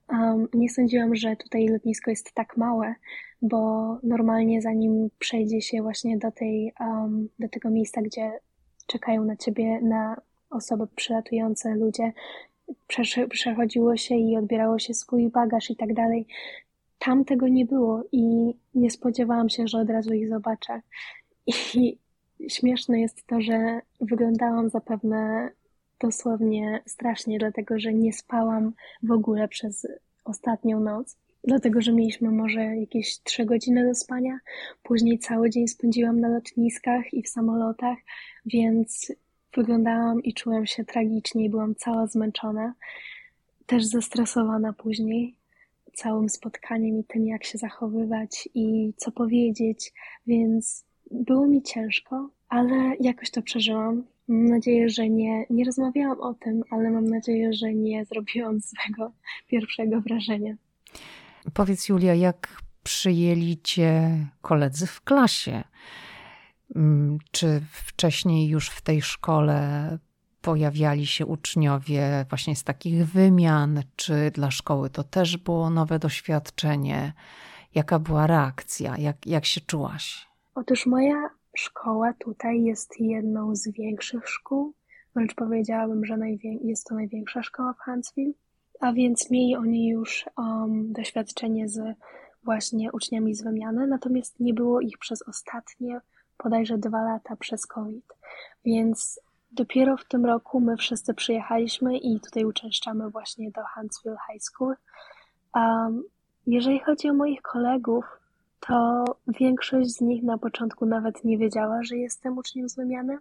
um, 0.10 0.47
nie 0.53 0.69
sądziłam, 0.69 1.15
że 1.15 1.36
tutaj 1.36 1.67
lotnisko 1.67 2.12
jest 2.12 2.34
tak 2.34 2.58
małe, 2.58 2.95
bo 3.41 3.60
normalnie 4.03 4.62
zanim 4.62 5.10
przejdzie 5.19 5.62
się 5.62 5.81
właśnie 5.81 6.17
do, 6.17 6.31
tej, 6.31 6.73
um, 6.79 7.29
do 7.39 7.49
tego 7.49 7.69
miejsca, 7.69 8.01
gdzie 8.01 8.31
czekają 8.88 9.25
na 9.25 9.36
ciebie, 9.36 9.81
na 9.81 10.21
osoby 10.49 10.88
przylatujące 10.95 11.75
ludzie, 11.75 12.13
przechodziło 13.29 13.97
się 13.97 14.15
i 14.15 14.38
odbierało 14.38 14.79
się 14.79 14.93
swój 14.93 15.29
bagaż 15.29 15.69
i 15.69 15.75
tak 15.75 15.93
dalej, 15.93 16.27
tam 17.05 17.25
tego 17.25 17.47
nie 17.47 17.65
było 17.65 18.03
i 18.11 18.53
nie 18.75 18.91
spodziewałam 18.91 19.49
się, 19.49 19.67
że 19.67 19.77
od 19.77 19.89
razu 19.89 20.13
ich 20.13 20.29
zobaczę. 20.29 20.81
I 21.47 21.97
śmieszne 22.55 22.99
jest 22.99 23.27
to, 23.27 23.41
że 23.41 23.81
wyglądałam 24.01 24.69
zapewne 24.69 25.49
dosłownie 25.99 26.81
strasznie, 26.85 27.39
dlatego 27.39 27.79
że 27.79 27.93
nie 27.93 28.13
spałam 28.13 28.73
w 29.03 29.11
ogóle 29.11 29.47
przez 29.47 29.87
ostatnią 30.23 30.79
noc. 30.79 31.17
Dlatego, 31.43 31.81
że 31.81 31.93
mieliśmy 31.93 32.31
może 32.31 32.61
jakieś 32.61 33.19
trzy 33.19 33.45
godziny 33.45 33.87
do 33.87 33.95
spania. 33.95 34.39
Później 34.83 35.19
cały 35.19 35.49
dzień 35.49 35.67
spędziłam 35.67 36.19
na 36.19 36.29
lotniskach 36.29 37.13
i 37.13 37.23
w 37.23 37.29
samolotach, 37.29 37.97
więc 38.45 39.11
wyglądałam 39.55 40.23
i 40.23 40.33
czułam 40.33 40.65
się 40.65 40.85
tragicznie 40.85 41.49
byłam 41.49 41.75
cała 41.75 42.07
zmęczona. 42.07 42.73
Też 43.65 43.85
zestresowana 43.85 44.73
później 44.73 45.35
całym 45.95 46.29
spotkaniem 46.29 46.99
i 46.99 47.03
tym, 47.03 47.27
jak 47.27 47.43
się 47.43 47.58
zachowywać 47.58 48.49
i 48.53 48.93
co 48.97 49.12
powiedzieć, 49.12 49.93
więc 50.27 50.86
było 51.12 51.47
mi 51.47 51.62
ciężko, 51.63 52.29
ale 52.49 52.95
jakoś 52.99 53.31
to 53.31 53.41
przeżyłam. 53.41 54.03
Mam 54.27 54.45
nadzieję, 54.45 54.89
że 54.89 55.10
nie, 55.10 55.45
nie 55.49 55.65
rozmawiałam 55.65 56.21
o 56.21 56.34
tym, 56.34 56.63
ale 56.71 56.91
mam 56.91 57.08
nadzieję, 57.08 57.53
że 57.53 57.73
nie 57.73 58.05
zrobiłam 58.05 58.62
swego 58.69 59.12
pierwszego 59.47 60.01
wrażenia. 60.01 60.55
Powiedz, 61.53 61.89
Julia, 61.89 62.13
jak 62.13 62.62
przyjęli 62.84 63.58
cię 63.63 64.17
koledzy 64.41 64.88
w 64.88 65.01
klasie? 65.01 65.63
Mm, 66.75 67.17
czy 67.31 67.62
wcześniej 67.71 68.47
już 68.47 68.69
w 68.69 68.81
tej 68.81 69.01
szkole 69.01 69.97
pojawiali 70.45 71.05
się 71.05 71.25
uczniowie 71.25 72.25
właśnie 72.29 72.55
z 72.55 72.63
takich 72.63 73.05
wymian, 73.05 73.81
czy 73.95 74.31
dla 74.31 74.51
szkoły 74.51 74.89
to 74.89 75.03
też 75.03 75.38
było 75.38 75.69
nowe 75.69 75.99
doświadczenie? 75.99 77.13
Jaka 77.75 77.99
była 77.99 78.27
reakcja? 78.27 78.97
Jak, 78.97 79.27
jak 79.27 79.45
się 79.45 79.62
czułaś? 79.62 80.27
Otóż 80.55 80.86
moja 80.86 81.29
szkoła 81.55 82.13
tutaj 82.13 82.63
jest 82.63 82.99
jedną 82.99 83.55
z 83.55 83.67
większych 83.71 84.29
szkół, 84.29 84.73
wręcz 85.15 85.36
powiedziałabym, 85.36 86.05
że 86.05 86.17
jest 86.63 86.88
to 86.88 86.95
największa 86.95 87.43
szkoła 87.43 87.73
w 87.73 87.79
Huntsville, 87.79 88.34
a 88.79 88.93
więc 88.93 89.31
mieli 89.31 89.55
oni 89.55 89.89
już 89.89 90.25
um, 90.38 90.93
doświadczenie 90.93 91.69
z 91.69 91.79
właśnie 92.43 92.91
uczniami 92.91 93.36
z 93.36 93.43
wymiany, 93.43 93.88
natomiast 93.88 94.39
nie 94.39 94.53
było 94.53 94.81
ich 94.81 94.97
przez 94.97 95.21
ostatnie 95.21 96.01
bodajże 96.43 96.77
dwa 96.77 97.03
lata 97.03 97.36
przez 97.36 97.65
COVID, 97.67 98.05
więc 98.65 99.19
dopiero 99.55 99.97
w 99.97 100.05
tym 100.05 100.25
roku 100.25 100.59
my 100.59 100.77
wszyscy 100.77 101.13
przyjechaliśmy 101.13 101.97
i 101.97 102.19
tutaj 102.19 102.45
uczęszczamy 102.45 103.09
właśnie 103.09 103.51
do 103.51 103.61
Huntsville 103.75 104.17
High 104.31 104.43
School. 104.43 104.75
Um, 105.55 106.03
jeżeli 106.47 106.79
chodzi 106.79 107.09
o 107.09 107.13
moich 107.13 107.41
kolegów, 107.41 108.05
to 108.59 109.03
większość 109.27 109.89
z 109.89 110.01
nich 110.01 110.23
na 110.23 110.37
początku 110.37 110.85
nawet 110.85 111.23
nie 111.23 111.37
wiedziała, 111.37 111.83
że 111.83 111.97
jestem 111.97 112.37
uczniem 112.37 112.69
z 112.69 112.75
wymiany, 112.75 113.17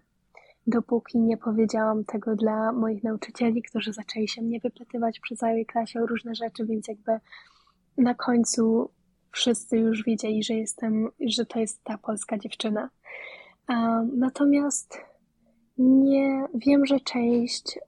dopóki 0.67 1.19
nie 1.19 1.37
powiedziałam 1.37 2.05
tego 2.05 2.37
dla 2.37 2.73
moich 2.73 3.05
nauczycieli, 3.05 3.63
którzy 3.63 3.93
zaczęli 3.93 4.29
się 4.29 4.43
mnie 4.43 4.61
wypytywać 4.61 5.21
przy 5.21 5.37
całej 5.37 5.67
klasie 5.67 6.03
o 6.03 6.07
różne 6.07 6.35
rzeczy, 6.35 6.67
więc 6.67 6.89
jakby 6.89 7.21
na 7.99 8.15
końcu 8.15 8.91
wszyscy 9.31 9.79
już 9.79 10.05
wiedzieli, 10.05 10.43
że 10.43 10.55
jestem, 10.55 11.09
że 11.27 11.47
to 11.47 11.59
jest 11.59 11.85
ta 11.85 11.99
polska 11.99 12.39
dziewczyna. 12.39 12.91
Um, 13.69 14.11
natomiast 14.19 14.99
nie 15.79 16.47
wiem, 16.55 16.87
że 16.87 17.01
część 17.01 17.79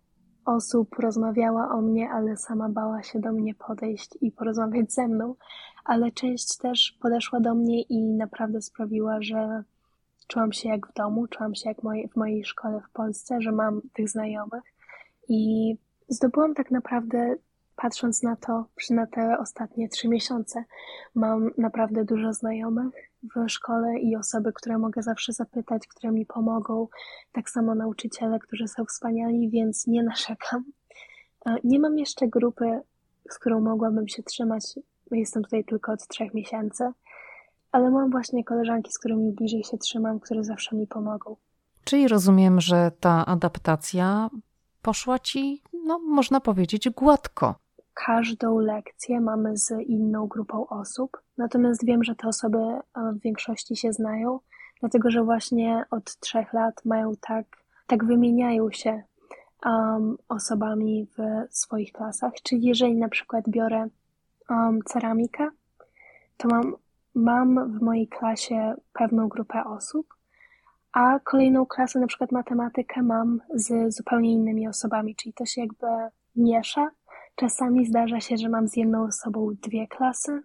osób 0.45 0.95
rozmawiała 0.99 1.71
o 1.71 1.81
mnie, 1.81 2.11
ale 2.11 2.37
sama 2.37 2.69
bała 2.69 3.03
się 3.03 3.21
do 3.21 3.33
mnie 3.33 3.55
podejść 3.55 4.19
i 4.21 4.33
porozmawiać 4.33 4.93
ze 4.93 5.09
mną, 5.09 5.35
ale 5.85 6.13
część 6.13 6.57
też 6.57 6.99
podeszła 7.01 7.41
do 7.41 7.55
mnie 7.55 7.83
i 7.83 8.03
naprawdę 8.03 8.63
sprawiła, 8.63 9.23
że 9.23 9.65
czułam 10.29 10.53
się 10.53 10.69
jak 10.69 10.87
w 10.87 10.93
domu, 10.93 11.27
czułam 11.27 11.55
się 11.55 11.69
jak 11.69 11.81
w 12.13 12.17
mojej 12.17 12.45
szkole 12.45 12.81
w 12.81 12.93
Polsce, 12.93 13.41
że 13.41 13.53
mam 13.53 13.81
tych 13.93 14.09
znajomych 14.09 14.65
i 15.29 15.75
zdobyłam 16.09 16.55
tak 16.55 16.71
naprawdę 16.71 17.37
patrząc 17.77 18.23
na 18.23 18.37
to, 18.37 18.65
na 18.91 19.07
te 19.07 19.39
ostatnie 19.39 19.89
trzy 19.89 20.09
miesiące, 20.09 20.65
mam 21.15 21.51
naprawdę 21.59 22.05
dużo 22.05 22.33
znajomych 22.33 22.95
w 23.23 23.49
szkole 23.49 23.99
i 23.99 24.17
osoby, 24.17 24.53
które 24.53 24.79
mogę 24.79 25.03
zawsze 25.03 25.33
zapytać, 25.33 25.87
które 25.87 26.13
mi 26.13 26.27
pomogą. 26.27 26.89
Tak 27.33 27.51
samo 27.51 27.75
nauczyciele, 27.75 28.39
którzy 28.39 28.69
są 28.69 28.85
wspaniali, 28.85 29.51
więc 29.51 29.87
nie 29.87 30.03
narzekam. 30.03 30.65
Nie 31.65 31.81
mam 31.81 31.99
jeszcze 31.99 32.29
grupy, 32.29 32.81
z 33.31 33.39
którą 33.39 33.61
mogłabym 33.61 34.09
się 34.09 34.23
trzymać. 34.23 34.63
Jestem 35.11 35.43
tutaj 35.43 35.65
tylko 35.65 35.93
od 35.93 36.09
trzech 36.09 36.35
miesięcy, 36.35 36.93
ale 37.73 37.91
mam 37.91 38.11
właśnie 38.11 38.45
koleżanki, 38.45 38.93
z 38.93 38.99
którymi 38.99 39.33
bliżej 39.33 39.65
się 39.65 39.79
trzymam, 39.79 40.21
które 40.21 40.45
zawsze 40.45 40.77
mi 40.77 40.87
pomogą. 40.87 41.37
Czyli 41.85 42.09
rozumiem, 42.09 42.61
że 42.61 42.91
ta 43.01 43.27
adaptacja 43.27 44.31
poszła 44.83 45.19
ci, 45.19 45.63
no 45.85 45.99
można 45.99 46.41
powiedzieć, 46.41 46.91
gładko 46.91 47.55
każdą 48.05 48.59
lekcję 48.59 49.21
mamy 49.21 49.57
z 49.57 49.71
inną 49.71 50.27
grupą 50.27 50.67
osób, 50.67 51.23
natomiast 51.39 51.85
wiem, 51.85 52.05
że 52.05 52.15
te 52.15 52.29
osoby 52.29 52.59
e, 52.59 52.83
w 53.13 53.21
większości 53.21 53.77
się 53.77 53.93
znają, 53.93 54.41
dlatego 54.81 55.11
że 55.11 55.25
właśnie 55.25 55.85
od 55.91 56.19
trzech 56.21 56.53
lat 56.53 56.85
mają 56.85 57.13
tak, 57.21 57.47
tak 57.87 58.05
wymieniają 58.05 58.71
się 58.71 59.03
um, 59.65 60.17
osobami 60.29 61.07
w 61.19 61.47
swoich 61.51 61.93
klasach. 61.93 62.33
Czyli 62.43 62.67
jeżeli 62.67 62.97
na 62.97 63.09
przykład 63.09 63.49
biorę 63.49 63.89
um, 64.51 64.83
ceramikę, 64.83 65.49
to 66.37 66.49
mam, 66.49 66.77
mam 67.15 67.79
w 67.79 67.83
mojej 67.83 68.09
klasie 68.09 68.75
pewną 68.93 69.29
grupę 69.29 69.65
osób, 69.65 70.07
a 70.93 71.21
kolejną 71.25 71.67
klasę, 71.67 72.01
na 72.01 72.07
przykład 72.07 72.33
matematykę, 72.33 73.03
mam 73.03 73.41
z 73.55 73.95
zupełnie 73.95 74.33
innymi 74.33 74.69
osobami, 74.69 75.17
czyli 75.17 75.33
to 75.33 75.47
się 75.47 75.61
jakby 75.61 75.87
miesza 76.37 76.91
Czasami 77.37 77.87
zdarza 77.87 78.21
się, 78.21 78.37
że 78.37 78.49
mam 78.49 78.69
z 78.69 78.77
jedną 78.77 79.05
osobą 79.05 79.51
dwie 79.63 79.87
klasy, 79.87 80.43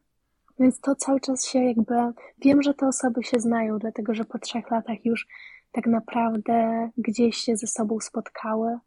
więc 0.59 0.79
to 0.79 0.95
cały 0.95 1.19
czas 1.19 1.45
się 1.47 1.59
jakby. 1.59 1.95
Wiem, 2.37 2.61
że 2.63 2.73
te 2.73 2.87
osoby 2.87 3.23
się 3.23 3.39
znają, 3.39 3.79
dlatego 3.79 4.13
że 4.13 4.25
po 4.25 4.39
trzech 4.39 4.71
latach 4.71 5.05
już 5.05 5.27
tak 5.71 5.87
naprawdę 5.87 6.89
gdzieś 6.97 7.37
się 7.37 7.57
ze 7.57 7.67
sobą 7.67 7.99
spotkały, 7.99 8.77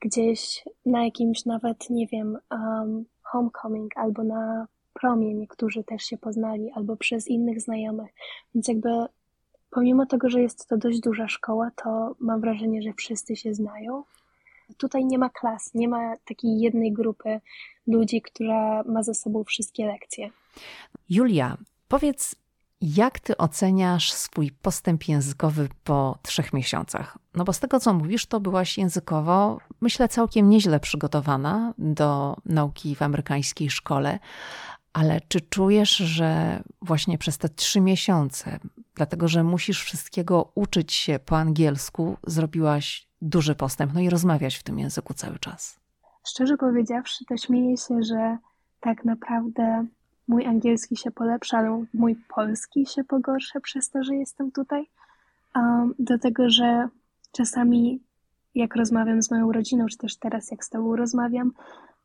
gdzieś 0.00 0.64
na 0.86 1.04
jakimś 1.04 1.44
nawet, 1.44 1.90
nie 1.90 2.06
wiem, 2.06 2.38
um, 2.50 3.04
homecoming 3.22 3.96
albo 3.96 4.24
na 4.24 4.66
promie 4.94 5.34
niektórzy 5.34 5.84
też 5.84 6.02
się 6.02 6.18
poznali, 6.18 6.70
albo 6.74 6.96
przez 6.96 7.28
innych 7.28 7.60
znajomych. 7.60 8.10
Więc 8.54 8.68
jakby 8.68 8.88
pomimo 9.70 10.06
tego, 10.06 10.30
że 10.30 10.42
jest 10.42 10.68
to 10.68 10.76
dość 10.76 11.00
duża 11.00 11.28
szkoła, 11.28 11.70
to 11.76 12.14
mam 12.20 12.40
wrażenie, 12.40 12.82
że 12.82 12.92
wszyscy 12.92 13.36
się 13.36 13.54
znają. 13.54 14.02
Tutaj 14.76 15.04
nie 15.04 15.18
ma 15.18 15.30
klas, 15.30 15.74
nie 15.74 15.88
ma 15.88 16.16
takiej 16.24 16.60
jednej 16.60 16.92
grupy 16.92 17.40
ludzi, 17.86 18.22
która 18.22 18.82
ma 18.82 19.02
ze 19.02 19.14
sobą 19.14 19.44
wszystkie 19.44 19.86
lekcje. 19.86 20.30
Julia, 21.08 21.56
powiedz, 21.88 22.36
jak 22.80 23.20
ty 23.20 23.36
oceniasz 23.36 24.12
swój 24.12 24.50
postęp 24.50 25.08
językowy 25.08 25.68
po 25.84 26.18
trzech 26.22 26.52
miesiącach? 26.52 27.18
No 27.34 27.44
bo 27.44 27.52
z 27.52 27.60
tego, 27.60 27.80
co 27.80 27.94
mówisz, 27.94 28.26
to 28.26 28.40
byłaś 28.40 28.78
językowo, 28.78 29.58
myślę, 29.80 30.08
całkiem 30.08 30.50
nieźle 30.50 30.80
przygotowana 30.80 31.74
do 31.78 32.36
nauki 32.44 32.94
w 32.94 33.02
amerykańskiej 33.02 33.70
szkole, 33.70 34.18
ale 34.92 35.20
czy 35.28 35.40
czujesz, 35.40 35.96
że 35.96 36.62
właśnie 36.82 37.18
przez 37.18 37.38
te 37.38 37.48
trzy 37.48 37.80
miesiące, 37.80 38.58
dlatego 38.94 39.28
że 39.28 39.44
musisz 39.44 39.82
wszystkiego 39.82 40.52
uczyć 40.54 40.92
się 40.92 41.18
po 41.18 41.38
angielsku, 41.38 42.16
zrobiłaś 42.26 43.08
duży 43.24 43.54
postęp, 43.54 43.94
no 43.94 44.00
i 44.00 44.10
rozmawiać 44.10 44.56
w 44.56 44.62
tym 44.62 44.78
języku 44.78 45.14
cały 45.14 45.38
czas. 45.38 45.76
Szczerze 46.26 46.56
powiedziawszy, 46.56 47.24
to 47.24 47.36
śmieję 47.36 47.76
się, 47.76 48.02
że 48.02 48.38
tak 48.80 49.04
naprawdę 49.04 49.86
mój 50.28 50.46
angielski 50.46 50.96
się 50.96 51.10
polepsza, 51.10 51.58
ale 51.58 51.84
mój 51.94 52.16
polski 52.34 52.86
się 52.86 53.04
pogorsza 53.04 53.60
przez 53.60 53.90
to, 53.90 54.04
że 54.04 54.14
jestem 54.14 54.52
tutaj. 54.52 54.86
Um, 55.56 55.94
dlatego, 55.98 56.50
że 56.50 56.88
czasami 57.32 58.00
jak 58.54 58.76
rozmawiam 58.76 59.22
z 59.22 59.30
moją 59.30 59.52
rodziną, 59.52 59.86
czy 59.86 59.98
też 59.98 60.16
teraz 60.16 60.50
jak 60.50 60.64
z 60.64 60.70
tobą 60.70 60.96
rozmawiam, 60.96 61.52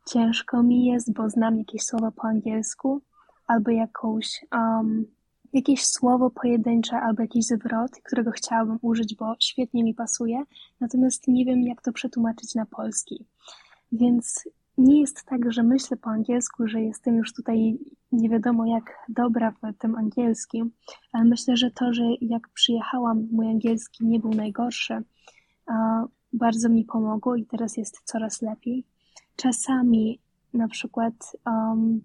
ciężko 0.06 0.64
mi 0.64 0.86
jest, 0.86 1.14
bo 1.14 1.30
znam 1.30 1.58
jakieś 1.58 1.84
słowa 1.84 2.12
po 2.12 2.24
angielsku 2.24 3.02
albo 3.48 3.72
jakąś 3.72 4.46
um, 4.52 5.06
jakieś 5.54 5.86
słowo 5.86 6.30
pojedyncze 6.30 6.98
albo 6.98 7.22
jakiś 7.22 7.46
zwrot, 7.46 7.92
którego 8.04 8.32
chciałabym 8.32 8.80
użyć, 8.82 9.16
bo 9.16 9.36
świetnie 9.40 9.84
mi 9.84 9.94
pasuje, 9.94 10.44
natomiast 10.80 11.28
nie 11.28 11.46
wiem, 11.46 11.62
jak 11.62 11.82
to 11.82 11.94
przetłumaczyć 11.94 12.56
na 12.56 12.66
polski. 12.66 13.26
Więc 13.92 14.44
nie 14.78 15.00
jest 15.02 15.26
tak, 15.26 15.52
że 15.52 15.64
myślę 15.64 15.98
po 15.98 16.10
angielsku, 16.10 16.68
że 16.68 16.82
jestem 16.82 17.16
już 17.16 17.34
tutaj 17.34 17.80
nie 18.12 18.30
wiadomo 18.30 18.66
jak 18.66 18.96
dobra 19.10 19.52
w 19.52 19.78
tym 19.78 19.96
angielskim, 19.96 20.72
ale 21.12 21.26
myślę, 21.26 21.58
że 21.58 21.72
to, 21.72 21.94
że 21.94 22.04
jak 22.22 22.50
przyjechałam, 22.50 23.28
mój 23.32 23.48
angielski 23.48 24.06
nie 24.06 24.20
był 24.20 24.30
najgorszy, 24.30 25.04
bardzo 26.34 26.70
mi 26.70 26.86
pomogło 26.86 27.36
i 27.36 27.46
teraz 27.46 27.78
jest 27.78 28.02
coraz 28.04 28.42
lepiej. 28.42 28.86
Czasami 29.36 30.20
na 30.54 30.68
przykład 30.68 31.14
um, 31.46 32.02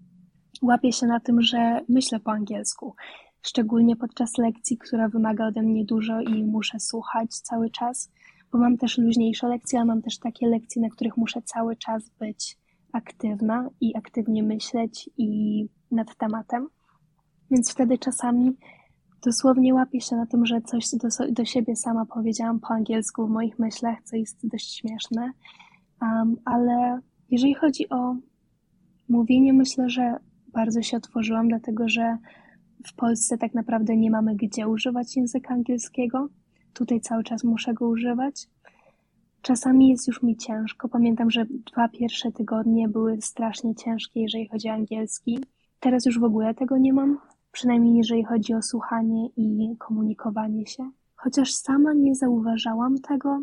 łapię 0.61 0.91
się 0.91 1.07
na 1.07 1.19
tym, 1.19 1.41
że 1.41 1.81
myślę 1.89 2.19
po 2.19 2.31
angielsku 2.31 2.95
szczególnie 3.45 3.95
podczas 3.95 4.37
lekcji, 4.37 4.77
która 4.77 5.09
wymaga 5.09 5.47
ode 5.47 5.61
mnie 5.61 5.85
dużo 5.85 6.21
i 6.21 6.43
muszę 6.43 6.79
słuchać 6.79 7.35
cały 7.35 7.69
czas, 7.69 8.11
bo 8.51 8.57
mam 8.57 8.77
też 8.77 8.97
luźniejsze 8.97 9.47
lekcje, 9.47 9.79
ale 9.79 9.85
mam 9.85 10.01
też 10.01 10.19
takie 10.19 10.47
lekcje, 10.47 10.81
na 10.81 10.89
których 10.89 11.17
muszę 11.17 11.41
cały 11.41 11.75
czas 11.75 12.09
być 12.19 12.57
aktywna 12.93 13.69
i 13.81 13.97
aktywnie 13.97 14.43
myśleć 14.43 15.09
i 15.17 15.61
nad 15.91 16.17
tematem. 16.17 16.67
Więc 17.51 17.71
wtedy 17.71 17.97
czasami 17.97 18.57
dosłownie 19.25 19.73
łapię 19.73 20.01
się 20.01 20.15
na 20.15 20.25
tym, 20.25 20.45
że 20.45 20.61
coś 20.61 20.85
do, 20.93 21.07
do 21.31 21.45
siebie 21.45 21.75
sama 21.75 22.05
powiedziałam 22.05 22.59
po 22.59 22.67
angielsku 22.67 23.27
w 23.27 23.29
moich 23.29 23.59
myślach, 23.59 23.97
co 24.03 24.15
jest 24.15 24.47
dość 24.47 24.79
śmieszne. 24.79 25.31
Um, 26.01 26.35
ale 26.45 26.99
jeżeli 27.29 27.53
chodzi 27.53 27.89
o 27.89 28.15
mówienie, 29.09 29.53
myślę, 29.53 29.89
że 29.89 30.15
bardzo 30.53 30.81
się 30.81 30.97
otworzyłam, 30.97 31.47
dlatego 31.47 31.89
że 31.89 32.17
w 32.85 32.93
Polsce 32.93 33.37
tak 33.37 33.53
naprawdę 33.53 33.97
nie 33.97 34.11
mamy 34.11 34.35
gdzie 34.35 34.67
używać 34.67 35.15
języka 35.17 35.53
angielskiego. 35.53 36.29
Tutaj 36.73 37.01
cały 37.01 37.23
czas 37.23 37.43
muszę 37.43 37.73
go 37.73 37.87
używać. 37.87 38.47
Czasami 39.41 39.89
jest 39.89 40.07
już 40.07 40.23
mi 40.23 40.37
ciężko. 40.37 40.89
Pamiętam, 40.89 41.31
że 41.31 41.45
dwa 41.45 41.89
pierwsze 41.89 42.31
tygodnie 42.31 42.89
były 42.89 43.21
strasznie 43.21 43.75
ciężkie, 43.75 44.21
jeżeli 44.21 44.47
chodzi 44.47 44.69
o 44.69 44.73
angielski. 44.73 45.39
Teraz 45.79 46.05
już 46.05 46.19
w 46.19 46.23
ogóle 46.23 46.53
tego 46.53 46.77
nie 46.77 46.93
mam, 46.93 47.17
przynajmniej 47.51 47.97
jeżeli 47.97 48.23
chodzi 48.23 48.53
o 48.53 48.61
słuchanie 48.61 49.27
i 49.37 49.75
komunikowanie 49.77 50.65
się. 50.65 50.91
Chociaż 51.15 51.53
sama 51.53 51.93
nie 51.93 52.15
zauważałam 52.15 52.99
tego, 52.99 53.41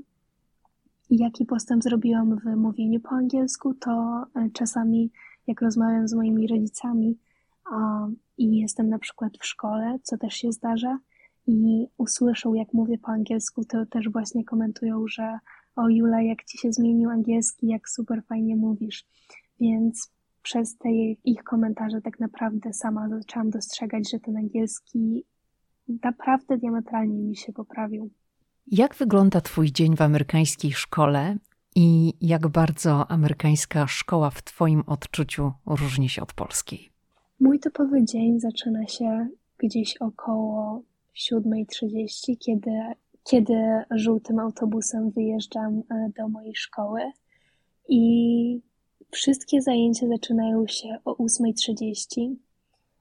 jaki 1.11 1.47
postęp 1.47 1.83
zrobiłam 1.83 2.39
w 2.39 2.57
mówieniu 2.57 3.01
po 3.01 3.11
angielsku, 3.11 3.75
to 3.75 4.25
e, 4.35 4.51
czasami 4.53 5.11
jak 5.47 5.61
rozmawiam 5.61 6.09
z 6.09 6.15
moimi 6.15 6.47
rodzicami 6.47 7.19
i 8.39 8.59
jestem 8.59 8.89
na 8.89 8.99
przykład 8.99 9.33
w 9.39 9.47
szkole, 9.47 9.99
co 10.03 10.19
też 10.19 10.35
się 10.35 10.53
zdarza, 10.53 10.99
i 11.47 11.87
usłyszą, 11.97 12.55
jak 12.55 12.73
mówię 12.73 12.99
po 12.99 13.09
angielsku, 13.09 13.65
to 13.65 13.87
też 13.87 14.09
właśnie 14.09 14.45
komentują, 14.45 15.05
że 15.09 15.39
o 15.77 15.89
Jula, 15.89 16.23
jak 16.23 16.45
ci 16.45 16.59
się 16.59 16.73
zmienił 16.73 17.11
angielski, 17.11 17.67
jak 17.67 17.89
super 17.89 18.23
fajnie 18.29 18.57
mówisz. 18.57 19.05
Więc 19.61 20.13
przez 20.43 20.77
te 20.77 20.89
ich 21.25 21.43
komentarze 21.45 22.01
tak 22.01 22.21
naprawdę 22.21 22.73
sama 22.73 23.09
zaczęłam 23.09 23.51
dostrzegać, 23.51 24.11
że 24.11 24.21
ten 24.21 24.37
angielski 24.37 25.25
naprawdę 26.03 26.59
diametralnie 26.59 27.23
mi 27.23 27.37
się 27.37 27.53
poprawił. 27.53 28.11
Jak 28.67 28.95
wygląda 28.95 29.41
Twój 29.41 29.73
dzień 29.73 29.97
w 29.97 30.03
amerykańskiej 30.03 30.73
szkole 30.73 31.37
i 31.75 32.15
jak 32.21 32.49
bardzo 32.49 33.11
amerykańska 33.11 33.87
szkoła 33.87 34.31
w 34.31 34.43
Twoim 34.43 34.83
odczuciu 34.87 35.53
różni 35.67 36.09
się 36.09 36.23
od 36.23 36.33
polskiej? 36.33 36.92
Mój 37.43 37.59
typowy 37.59 38.05
dzień 38.05 38.41
zaczyna 38.41 38.87
się 38.87 39.29
gdzieś 39.59 39.97
około 39.97 40.83
7.30, 41.17 42.39
kiedy, 42.39 42.71
kiedy 43.25 43.55
żółtym 43.91 44.39
autobusem 44.39 45.11
wyjeżdżam 45.11 45.83
e, 45.91 46.11
do 46.17 46.29
mojej 46.29 46.55
szkoły 46.55 47.01
i 47.89 48.61
wszystkie 49.11 49.63
zajęcia 49.63 50.09
zaczynają 50.09 50.67
się 50.67 50.99
o 51.05 51.15
8.30. 51.15 52.35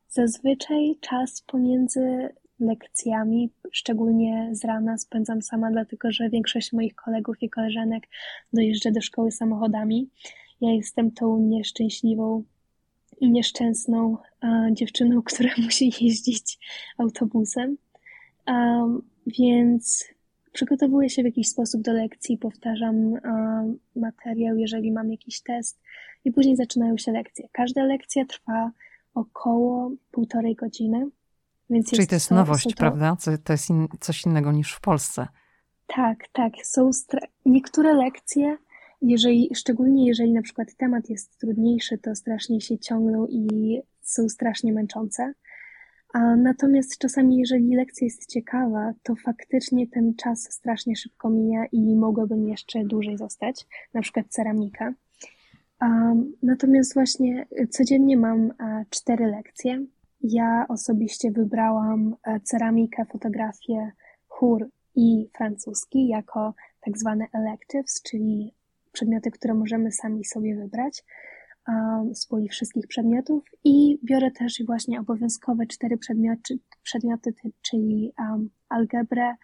Zazwyczaj 0.09 0.95
czas 1.01 1.41
pomiędzy 1.41 2.29
lekcjami, 2.59 3.49
szczególnie 3.71 4.49
z 4.51 4.65
rana 4.65 4.97
spędzam 4.97 5.41
sama, 5.41 5.71
dlatego 5.71 6.11
że 6.11 6.29
większość 6.29 6.73
moich 6.73 6.95
kolegów 6.95 7.35
i 7.41 7.49
koleżanek 7.49 8.03
dojeżdża 8.53 8.91
do 8.91 9.01
szkoły 9.01 9.31
samochodami. 9.31 10.09
Ja 10.61 10.71
jestem 10.71 11.11
tą 11.11 11.39
nieszczęśliwą 11.39 12.43
i 13.19 13.31
nieszczęsną 13.31 14.17
dziewczyną, 14.71 15.21
która 15.33 15.49
musi 15.57 15.93
jeździć 16.01 16.59
autobusem. 16.97 17.77
Więc 19.27 20.05
przygotowuję 20.51 21.09
się 21.09 21.21
w 21.21 21.25
jakiś 21.25 21.49
sposób 21.49 21.81
do 21.81 21.93
lekcji, 21.93 22.37
powtarzam 22.37 22.95
um, 22.95 23.79
materiał, 23.95 24.57
jeżeli 24.57 24.91
mam 24.91 25.11
jakiś 25.11 25.41
test, 25.41 25.81
i 26.25 26.31
później 26.31 26.55
zaczynają 26.55 26.97
się 26.97 27.11
lekcje. 27.11 27.47
Każda 27.51 27.83
lekcja 27.83 28.25
trwa 28.25 28.71
około 29.13 29.91
półtorej 30.11 30.55
godziny. 30.55 31.07
Więc 31.69 31.91
Czyli 31.91 32.07
to 32.07 32.15
jest 32.15 32.29
to, 32.29 32.35
nowość, 32.35 32.63
to, 32.63 32.75
prawda? 32.75 33.17
To 33.43 33.53
jest 33.53 33.69
in, 33.69 33.87
coś 33.99 34.25
innego 34.25 34.51
niż 34.51 34.73
w 34.73 34.81
Polsce. 34.81 35.27
Tak, 35.87 36.17
tak. 36.33 36.53
Są 36.63 36.89
niektóre 37.45 37.93
lekcje, 37.93 38.57
jeżeli, 39.01 39.49
szczególnie 39.55 40.07
jeżeli 40.07 40.33
na 40.33 40.41
przykład 40.41 40.67
temat 40.77 41.09
jest 41.09 41.39
trudniejszy, 41.39 41.97
to 41.97 42.15
strasznie 42.15 42.61
się 42.61 42.77
ciągną 42.77 43.27
i 43.27 43.81
są 44.11 44.29
strasznie 44.29 44.73
męczące. 44.73 45.33
A 46.13 46.35
natomiast 46.35 46.97
czasami, 46.97 47.37
jeżeli 47.37 47.75
lekcja 47.75 48.05
jest 48.05 48.29
ciekawa, 48.29 48.93
to 49.03 49.15
faktycznie 49.15 49.87
ten 49.87 50.15
czas 50.15 50.51
strasznie 50.51 50.95
szybko 50.95 51.29
mija 51.29 51.65
i 51.65 51.95
mogłabym 51.95 52.47
jeszcze 52.47 52.83
dłużej 52.83 53.17
zostać, 53.17 53.67
na 53.93 54.01
przykład 54.01 54.25
ceramika. 54.29 54.93
Natomiast 56.43 56.93
właśnie 56.93 57.47
codziennie 57.69 58.17
mam 58.17 58.53
a, 58.57 58.85
cztery 58.89 59.25
lekcje. 59.25 59.85
Ja 60.21 60.65
osobiście 60.69 61.31
wybrałam 61.31 62.15
e, 62.23 62.39
ceramikę, 62.39 63.05
fotografię, 63.05 63.91
chór 64.27 64.69
i 64.95 65.29
francuski 65.37 66.07
jako 66.07 66.53
tak 66.81 66.97
zwane 66.97 67.25
electives, 67.33 68.01
czyli 68.01 68.53
przedmioty, 68.91 69.31
które 69.31 69.53
możemy 69.53 69.91
sami 69.91 70.25
sobie 70.25 70.55
wybrać 70.55 71.03
z 72.13 72.25
puli 72.25 72.49
wszystkich 72.49 72.87
przedmiotów 72.87 73.43
i 73.63 73.99
biorę 74.03 74.31
też 74.31 74.63
właśnie 74.65 74.99
obowiązkowe 74.99 75.65
cztery 75.65 75.97
przedmioty, 75.97 76.59
przedmioty 76.83 77.33
czyli 77.61 78.13
um, 78.19 78.49
algebrę, 78.69 79.35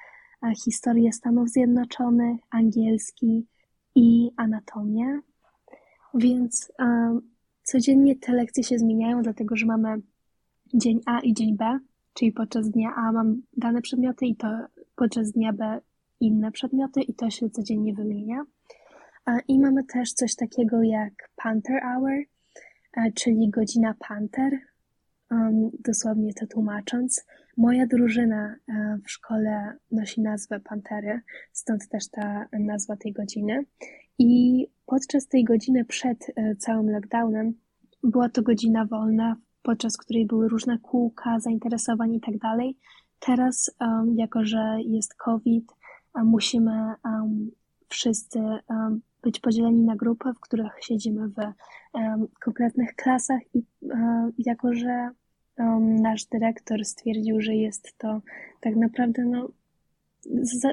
historię 0.65 1.13
Stanów 1.13 1.49
Zjednoczonych, 1.49 2.41
angielski 2.49 3.45
i 3.95 4.31
anatomię. 4.37 5.19
Więc 6.13 6.71
codziennie 7.63 8.15
te 8.15 8.33
lekcje 8.33 8.63
się 8.63 8.79
zmieniają, 8.79 9.21
dlatego 9.21 9.55
że 9.55 9.65
mamy 9.65 10.01
dzień 10.73 11.01
A 11.05 11.19
i 11.19 11.33
dzień 11.33 11.57
B, 11.57 11.79
czyli 12.13 12.31
podczas 12.31 12.69
dnia 12.69 12.93
A 12.95 13.11
mam 13.11 13.41
dane 13.57 13.81
przedmioty 13.81 14.25
i 14.25 14.35
to 14.35 14.47
podczas 14.95 15.31
dnia 15.31 15.53
B 15.53 15.81
inne 16.19 16.51
przedmioty 16.51 17.01
i 17.01 17.13
to 17.13 17.29
się 17.29 17.49
codziennie 17.49 17.93
wymienia. 17.93 18.45
I 19.47 19.59
mamy 19.59 19.83
też 19.83 20.13
coś 20.13 20.35
takiego 20.35 20.83
jak 20.83 21.13
Panther 21.35 21.81
Hour, 21.81 22.13
czyli 23.13 23.49
godzina 23.49 23.95
Panther, 23.99 24.59
um, 25.31 25.69
dosłownie 25.79 26.33
to 26.33 26.47
tłumacząc. 26.47 27.25
Moja 27.57 27.87
drużyna 27.87 28.55
e, 28.69 28.97
w 29.05 29.11
szkole 29.11 29.73
nosi 29.91 30.21
nazwę 30.21 30.59
Pantery, 30.59 31.21
stąd 31.51 31.87
też 31.89 32.09
ta 32.09 32.45
nazwa 32.59 32.97
tej 32.97 33.13
godziny. 33.13 33.65
I 34.19 34.65
podczas 34.85 35.27
tej 35.27 35.43
godziny 35.43 35.85
przed 35.85 36.17
e, 36.35 36.55
całym 36.55 36.89
lockdownem 36.89 37.53
była 38.03 38.29
to 38.29 38.41
godzina 38.41 38.85
wolna, 38.85 39.35
podczas 39.61 39.97
której 39.97 40.25
były 40.25 40.49
różne 40.49 40.77
kółka, 40.79 41.39
zainteresowań 41.39 42.13
i 42.13 42.21
tak 42.21 42.37
dalej. 42.37 42.77
Teraz, 43.19 43.71
um, 43.81 44.15
jako 44.17 44.45
że 44.45 44.77
jest 44.85 45.15
COVID, 45.15 45.71
musimy 46.15 46.93
um, 47.05 47.51
wszyscy 47.89 48.39
być 49.23 49.39
podzieleni 49.39 49.81
na 49.81 49.95
grupy, 49.95 50.33
w 50.33 50.39
których 50.39 50.71
siedzimy 50.81 51.27
w 51.27 51.35
konkretnych 52.39 52.95
klasach 52.95 53.41
i 53.53 53.63
jako, 54.37 54.73
że 54.73 55.09
nasz 55.79 56.25
dyrektor 56.25 56.85
stwierdził, 56.85 57.41
że 57.41 57.55
jest 57.55 57.97
to 57.97 58.21
tak 58.61 58.75
naprawdę 58.75 59.25
no, 59.25 59.49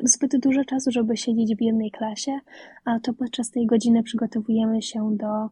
zbyt 0.02 0.36
dużo 0.40 0.64
czasu, 0.64 0.90
żeby 0.90 1.16
siedzieć 1.16 1.56
w 1.56 1.62
jednej 1.62 1.90
klasie, 1.90 2.38
a 2.84 3.00
to 3.00 3.12
podczas 3.14 3.50
tej 3.50 3.66
godziny 3.66 4.02
przygotowujemy 4.02 4.82
się 4.82 5.16
do 5.16 5.48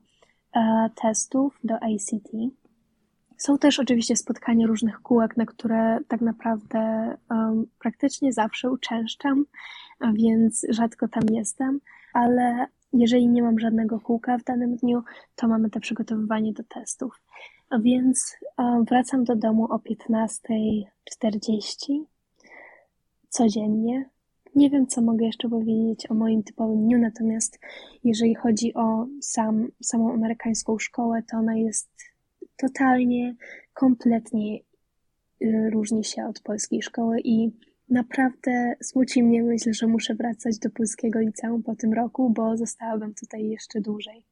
e, 0.56 0.90
testów, 1.02 1.58
do 1.64 1.74
ACT. 1.74 2.30
Są 3.36 3.58
też 3.58 3.80
oczywiście 3.80 4.16
spotkania 4.16 4.66
różnych 4.66 5.00
kółek, 5.00 5.36
na 5.36 5.46
które 5.46 5.98
tak 6.08 6.20
naprawdę 6.20 7.14
um, 7.30 7.66
praktycznie 7.78 8.32
zawsze 8.32 8.70
uczęszczam, 8.70 9.44
więc 10.14 10.66
rzadko 10.70 11.08
tam 11.08 11.22
jestem, 11.30 11.80
ale 12.12 12.66
jeżeli 12.92 13.28
nie 13.28 13.42
mam 13.42 13.58
żadnego 13.58 14.00
kółka 14.00 14.38
w 14.38 14.44
danym 14.44 14.76
dniu, 14.76 15.02
to 15.36 15.48
mamy 15.48 15.70
to 15.70 15.80
przygotowywanie 15.80 16.52
do 16.52 16.62
testów. 16.62 17.22
Więc 17.80 18.36
wracam 18.88 19.24
do 19.24 19.36
domu 19.36 19.64
o 19.64 19.76
15.40 19.76 22.04
codziennie. 23.28 24.10
Nie 24.54 24.70
wiem, 24.70 24.86
co 24.86 25.02
mogę 25.02 25.26
jeszcze 25.26 25.48
powiedzieć 25.48 26.10
o 26.10 26.14
moim 26.14 26.42
typowym 26.42 26.84
dniu, 26.84 26.98
natomiast 26.98 27.58
jeżeli 28.04 28.34
chodzi 28.34 28.74
o 28.74 29.06
sam, 29.20 29.68
samą 29.82 30.12
amerykańską 30.12 30.78
szkołę, 30.78 31.22
to 31.30 31.36
ona 31.36 31.56
jest 31.56 31.90
totalnie, 32.56 33.34
kompletnie 33.74 34.58
y, 35.42 35.70
różni 35.70 36.04
się 36.04 36.26
od 36.26 36.40
polskiej 36.40 36.82
szkoły 36.82 37.20
i 37.24 37.50
naprawdę 37.92 38.74
smuci 38.82 39.22
mnie 39.22 39.42
myśl, 39.42 39.72
że 39.72 39.86
muszę 39.86 40.14
wracać 40.14 40.58
do 40.58 40.70
polskiego 40.70 41.18
liceum 41.18 41.62
po 41.62 41.76
tym 41.76 41.92
roku, 41.92 42.30
bo 42.30 42.56
zostałabym 42.56 43.14
tutaj 43.14 43.48
jeszcze 43.48 43.80
dłużej. 43.80 44.24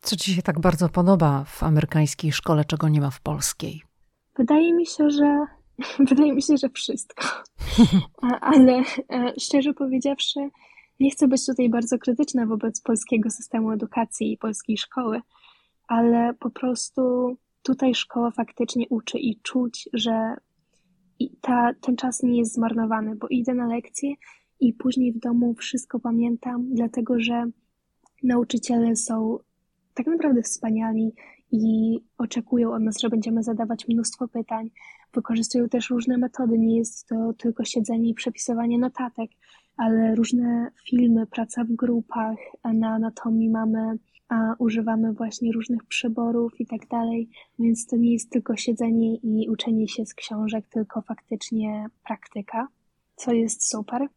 Co 0.00 0.16
ci 0.16 0.34
się 0.34 0.42
tak 0.42 0.60
bardzo 0.60 0.88
podoba 0.88 1.44
w 1.44 1.62
amerykańskiej 1.62 2.32
szkole, 2.32 2.64
czego 2.64 2.88
nie 2.88 3.00
ma 3.00 3.10
w 3.10 3.20
polskiej? 3.20 3.82
Wydaje 4.36 4.74
mi 4.74 4.86
się, 4.86 5.10
że 5.10 5.46
wydaje 6.10 6.32
mi 6.32 6.42
się, 6.42 6.56
że 6.56 6.68
wszystko. 6.68 7.24
Ale 8.40 8.72
e, 9.10 9.32
szczerze 9.40 9.74
powiedziawszy, 9.74 10.40
nie 11.00 11.10
chcę 11.10 11.28
być 11.28 11.46
tutaj 11.46 11.70
bardzo 11.70 11.98
krytyczna 11.98 12.46
wobec 12.46 12.80
polskiego 12.80 13.30
systemu 13.30 13.70
edukacji 13.70 14.32
i 14.32 14.38
polskiej 14.38 14.78
szkoły, 14.78 15.20
ale 15.88 16.34
po 16.34 16.50
prostu 16.50 17.36
tutaj 17.62 17.94
szkoła 17.94 18.30
faktycznie 18.30 18.86
uczy 18.88 19.18
i 19.18 19.40
czuć, 19.40 19.88
że 19.92 20.36
ta, 21.40 21.74
ten 21.80 21.96
czas 21.96 22.22
nie 22.22 22.38
jest 22.38 22.54
zmarnowany, 22.54 23.16
bo 23.16 23.28
idę 23.28 23.54
na 23.54 23.66
lekcje 23.66 24.14
i 24.60 24.72
później 24.72 25.12
w 25.12 25.18
domu 25.18 25.54
wszystko 25.54 26.00
pamiętam, 26.00 26.74
dlatego 26.74 27.20
że 27.20 27.44
nauczyciele 28.22 28.96
są 28.96 29.38
tak 29.94 30.06
naprawdę 30.06 30.42
wspaniali 30.42 31.12
i 31.52 31.98
oczekują 32.18 32.72
od 32.74 32.82
nas, 32.82 33.00
że 33.00 33.08
będziemy 33.08 33.42
zadawać 33.42 33.88
mnóstwo 33.88 34.28
pytań. 34.28 34.70
Wykorzystują 35.14 35.68
też 35.68 35.90
różne 35.90 36.18
metody. 36.18 36.58
Nie 36.58 36.76
jest 36.76 37.08
to 37.08 37.32
tylko 37.38 37.64
siedzenie 37.64 38.10
i 38.10 38.14
przepisywanie 38.14 38.78
notatek, 38.78 39.30
ale 39.76 40.14
różne 40.14 40.70
filmy, 40.88 41.26
praca 41.26 41.64
w 41.64 41.72
grupach. 41.72 42.36
Na 42.74 42.88
anatomii 42.88 43.50
mamy, 43.50 43.98
a 44.28 44.54
używamy 44.58 45.12
właśnie 45.12 45.52
różnych 45.52 45.84
przyborów 45.84 46.60
i 46.60 46.66
tak 46.66 46.88
dalej. 46.88 47.28
Więc 47.58 47.86
to 47.86 47.96
nie 47.96 48.12
jest 48.12 48.30
tylko 48.30 48.56
siedzenie 48.56 49.16
i 49.16 49.48
uczenie 49.50 49.88
się 49.88 50.06
z 50.06 50.14
książek, 50.14 50.66
tylko 50.68 51.02
faktycznie 51.02 51.86
praktyka, 52.06 52.68
co 53.16 53.32
jest 53.32 53.70
super. 53.70 54.08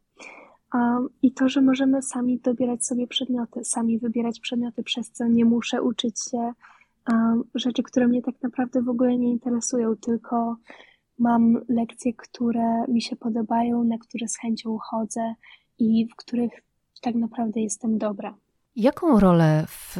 I 1.22 1.32
to, 1.32 1.50
że 1.50 1.62
możemy 1.62 2.02
sami 2.02 2.40
dobierać 2.40 2.86
sobie 2.86 3.08
przedmioty, 3.08 3.64
sami 3.64 4.00
wybierać 4.00 4.40
przedmioty, 4.40 4.84
przez 4.84 5.12
co 5.12 5.28
nie 5.28 5.46
muszę 5.46 5.82
uczyć 5.82 6.16
się 6.32 6.52
rzeczy, 7.56 7.84
które 7.84 8.08
mnie 8.08 8.22
tak 8.22 8.36
naprawdę 8.44 8.82
w 8.82 8.90
ogóle 8.90 9.18
nie 9.18 9.32
interesują, 9.32 9.96
tylko 9.96 10.58
mam 11.20 11.66
lekcje, 11.70 12.14
które 12.14 12.86
mi 12.88 13.02
się 13.02 13.16
podobają, 13.16 13.84
na 13.84 13.98
które 13.98 14.28
z 14.28 14.38
chęcią 14.38 14.78
chodzę 14.78 15.34
i 15.80 16.08
w 16.08 16.16
których 16.16 16.52
tak 17.02 17.16
naprawdę 17.16 17.62
jestem 17.62 17.98
dobra. 17.98 18.36
Jaką 18.76 19.20
rolę 19.20 19.66
w 19.68 19.98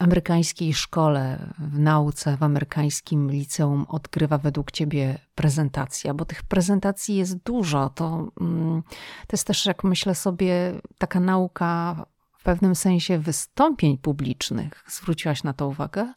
amerykańskiej 0.00 0.74
szkole, 0.74 1.52
w 1.58 1.78
nauce, 1.78 2.36
w 2.36 2.42
amerykańskim 2.42 3.30
liceum 3.30 3.86
odgrywa 3.88 4.38
według 4.38 4.70
Ciebie 4.70 5.18
prezentacja? 5.34 6.14
Bo 6.14 6.24
tych 6.24 6.42
prezentacji 6.42 7.16
jest 7.16 7.36
dużo. 7.36 7.88
To, 7.88 8.28
mm, 8.40 8.82
to 9.26 9.32
jest 9.32 9.46
też, 9.46 9.66
jak 9.66 9.84
myślę 9.84 10.14
sobie, 10.14 10.72
taka 10.98 11.20
nauka 11.20 12.04
w 12.38 12.42
pewnym 12.42 12.74
sensie 12.74 13.18
wystąpień 13.18 13.98
publicznych. 13.98 14.84
Zwróciłaś 14.88 15.42
na 15.42 15.52
to 15.52 15.68
uwagę? 15.68 16.12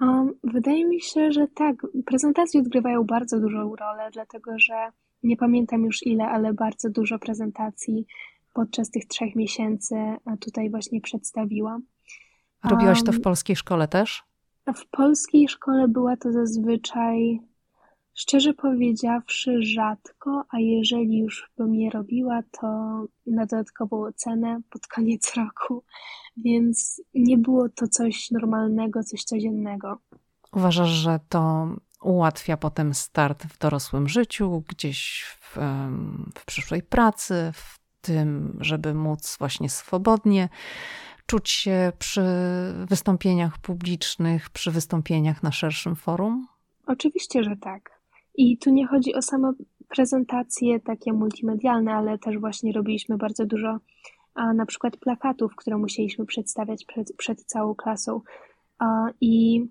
Um, 0.00 0.32
wydaje 0.44 0.86
mi 0.86 1.00
się, 1.00 1.32
że 1.32 1.46
tak. 1.54 1.76
Prezentacje 2.06 2.60
odgrywają 2.60 3.04
bardzo 3.04 3.40
dużą 3.40 3.76
rolę, 3.76 4.10
dlatego 4.12 4.58
że 4.58 4.92
nie 5.22 5.36
pamiętam 5.36 5.84
już 5.84 6.06
ile, 6.06 6.24
ale 6.24 6.54
bardzo 6.54 6.90
dużo 6.90 7.18
prezentacji 7.18 8.06
podczas 8.52 8.90
tych 8.90 9.06
trzech 9.06 9.36
miesięcy 9.36 9.94
tutaj 10.40 10.70
właśnie 10.70 11.00
przedstawiłam. 11.00 11.82
Robiłaś 12.64 13.04
to 13.04 13.12
w 13.12 13.20
polskiej 13.20 13.56
szkole 13.56 13.88
też? 13.88 14.24
W 14.74 14.86
polskiej 14.90 15.48
szkole 15.48 15.88
była 15.88 16.16
to 16.16 16.32
zazwyczaj, 16.32 17.40
szczerze 18.16 18.54
powiedziawszy, 18.54 19.62
rzadko, 19.62 20.44
a 20.50 20.58
jeżeli 20.58 21.18
już 21.18 21.50
bym 21.58 21.74
je 21.74 21.90
robiła, 21.90 22.42
to 22.60 22.66
na 23.26 23.46
dodatkową 23.46 24.06
ocenę 24.06 24.60
pod 24.70 24.86
koniec 24.86 25.32
roku, 25.36 25.84
więc 26.36 27.02
nie 27.14 27.38
było 27.38 27.68
to 27.68 27.88
coś 27.88 28.30
normalnego, 28.30 29.02
coś 29.02 29.24
codziennego. 29.24 29.98
Uważasz, 30.52 30.90
że 30.90 31.20
to 31.28 31.68
ułatwia 32.02 32.56
potem 32.56 32.94
start 32.94 33.44
w 33.44 33.58
dorosłym 33.58 34.08
życiu, 34.08 34.62
gdzieś 34.68 35.24
w, 35.40 35.58
w 36.38 36.44
przyszłej 36.44 36.82
pracy, 36.82 37.50
w 37.54 37.78
tym, 38.00 38.58
żeby 38.60 38.94
móc 38.94 39.36
właśnie 39.38 39.70
swobodnie 39.70 40.48
czuć 41.26 41.50
się 41.50 41.92
przy 41.98 42.22
wystąpieniach 42.88 43.58
publicznych, 43.58 44.50
przy 44.50 44.70
wystąpieniach 44.70 45.42
na 45.42 45.52
szerszym 45.52 45.96
forum? 45.96 46.46
Oczywiście, 46.86 47.44
że 47.44 47.56
tak. 47.56 47.95
I 48.36 48.58
tu 48.58 48.70
nie 48.70 48.86
chodzi 48.86 49.14
o 49.14 49.22
same 49.22 49.52
prezentacje 49.88 50.80
takie 50.80 51.12
multimedialne, 51.12 51.94
ale 51.94 52.18
też 52.18 52.38
właśnie 52.38 52.72
robiliśmy 52.72 53.16
bardzo 53.16 53.46
dużo 53.46 53.78
a, 54.34 54.52
na 54.52 54.66
przykład 54.66 54.96
plakatów, 54.96 55.56
które 55.56 55.78
musieliśmy 55.78 56.26
przedstawiać 56.26 56.84
przed, 56.84 57.16
przed 57.16 57.44
całą 57.44 57.74
klasą. 57.74 58.20
I 59.20 59.64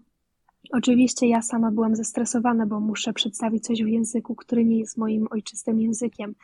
oczywiście 0.72 1.28
ja 1.28 1.42
sama 1.42 1.72
byłam 1.72 1.96
zestresowana, 1.96 2.66
bo 2.66 2.80
muszę 2.80 3.14
przedstawić 3.14 3.64
coś 3.64 3.84
w 3.84 3.88
języku, 3.88 4.36
który 4.36 4.66
nie 4.66 4.80
jest 4.80 4.98
moim 4.98 5.28
ojczystym 5.32 5.82
językiem. 5.82 6.36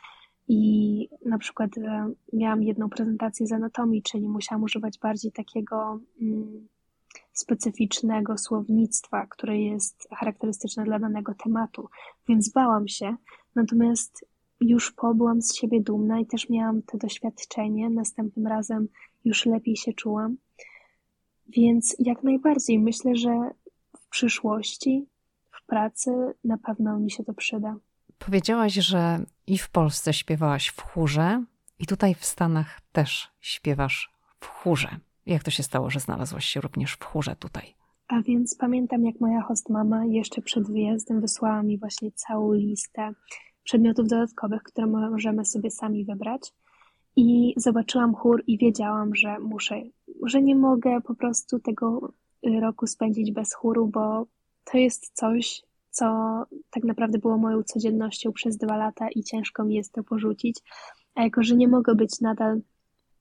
I 0.48 1.08
na 1.26 1.38
przykład 1.38 1.78
e, 1.78 2.12
miałam 2.32 2.62
jedną 2.62 2.88
prezentację 2.88 3.46
z 3.46 3.52
anatomii, 3.52 4.02
czyli 4.02 4.28
musiałam 4.28 4.62
używać 4.62 4.98
bardziej 4.98 5.32
takiego 5.32 6.00
mm, 6.20 6.68
specyficznego 7.32 8.38
słownictwa, 8.38 9.26
które 9.26 9.58
jest 9.58 10.08
charakterystyczne 10.10 10.84
dla 10.84 10.98
danego 10.98 11.34
tematu, 11.34 11.88
więc 12.28 12.52
bałam 12.52 12.88
się. 12.88 13.16
Natomiast 13.54 14.26
już 14.60 14.92
po 14.92 15.14
byłam 15.14 15.42
z 15.42 15.54
siebie 15.54 15.80
dumna 15.80 16.20
i 16.20 16.26
też 16.26 16.48
miałam 16.48 16.82
to 16.82 16.98
doświadczenie. 16.98 17.90
Następnym 17.90 18.46
razem 18.46 18.88
już 19.24 19.46
lepiej 19.46 19.76
się 19.76 19.92
czułam. 19.92 20.36
Więc 21.48 21.96
jak 21.98 22.22
najbardziej 22.22 22.78
myślę, 22.78 23.16
że 23.16 23.50
w 23.98 24.08
przyszłości, 24.08 25.06
w 25.50 25.66
pracy 25.66 26.10
na 26.44 26.58
pewno 26.58 26.98
mi 26.98 27.10
się 27.10 27.24
to 27.24 27.34
przyda. 27.34 27.76
Powiedziałaś, 28.18 28.72
że 28.72 29.24
i 29.46 29.58
w 29.58 29.70
Polsce 29.70 30.12
śpiewałaś 30.12 30.68
w 30.68 30.80
chórze, 30.82 31.44
i 31.78 31.86
tutaj 31.86 32.14
w 32.14 32.24
Stanach 32.24 32.80
też 32.92 33.28
śpiewasz 33.40 34.12
w 34.40 34.46
chórze. 34.46 35.00
Jak 35.26 35.42
to 35.42 35.50
się 35.50 35.62
stało, 35.62 35.90
że 35.90 36.00
znalazłaś 36.00 36.44
się 36.44 36.60
również 36.60 36.92
w 36.92 37.04
chórze 37.04 37.36
tutaj? 37.36 37.74
A 38.08 38.22
więc 38.22 38.54
pamiętam, 38.54 39.04
jak 39.04 39.20
moja 39.20 39.42
host 39.42 39.68
mama 39.70 40.04
jeszcze 40.04 40.42
przed 40.42 40.72
wyjazdem 40.72 41.20
wysłała 41.20 41.62
mi 41.62 41.78
właśnie 41.78 42.12
całą 42.12 42.52
listę 42.52 43.12
przedmiotów 43.64 44.08
dodatkowych, 44.08 44.62
które 44.62 44.86
możemy 44.86 45.44
sobie 45.44 45.70
sami 45.70 46.04
wybrać. 46.04 46.52
I 47.16 47.54
zobaczyłam 47.56 48.14
chór 48.14 48.42
i 48.46 48.58
wiedziałam, 48.58 49.14
że 49.14 49.38
muszę, 49.38 49.82
że 50.26 50.42
nie 50.42 50.56
mogę 50.56 51.00
po 51.00 51.14
prostu 51.14 51.58
tego 51.58 52.12
roku 52.60 52.86
spędzić 52.86 53.32
bez 53.32 53.54
chóru, 53.54 53.86
bo 53.88 54.26
to 54.64 54.78
jest 54.78 55.10
coś, 55.14 55.62
co 55.90 56.06
tak 56.70 56.84
naprawdę 56.84 57.18
było 57.18 57.38
moją 57.38 57.62
codziennością 57.62 58.32
przez 58.32 58.56
dwa 58.56 58.76
lata 58.76 59.08
i 59.14 59.22
ciężko 59.22 59.64
mi 59.64 59.74
jest 59.74 59.92
to 59.92 60.04
porzucić. 60.04 60.60
A 61.14 61.22
jako, 61.22 61.42
że 61.42 61.56
nie 61.56 61.68
mogę 61.68 61.94
być 61.94 62.20
nadal 62.20 62.60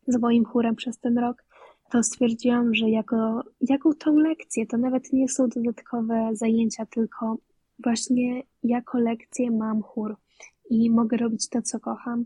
z 0.07 0.19
moim 0.21 0.45
chórem 0.45 0.75
przez 0.75 0.99
ten 0.99 1.17
rok, 1.17 1.43
to 1.91 2.03
stwierdziłam, 2.03 2.75
że 2.75 2.89
jako, 2.89 3.43
jako 3.61 3.93
tą 3.93 4.15
lekcję, 4.17 4.67
to 4.67 4.77
nawet 4.77 5.13
nie 5.13 5.29
są 5.29 5.49
dodatkowe 5.49 6.29
zajęcia, 6.33 6.85
tylko 6.85 7.37
właśnie 7.83 8.43
jako 8.63 8.99
lekcję 8.99 9.51
mam 9.51 9.81
chór 9.81 10.17
i 10.69 10.89
mogę 10.89 11.17
robić 11.17 11.49
to, 11.49 11.61
co 11.61 11.79
kocham. 11.79 12.25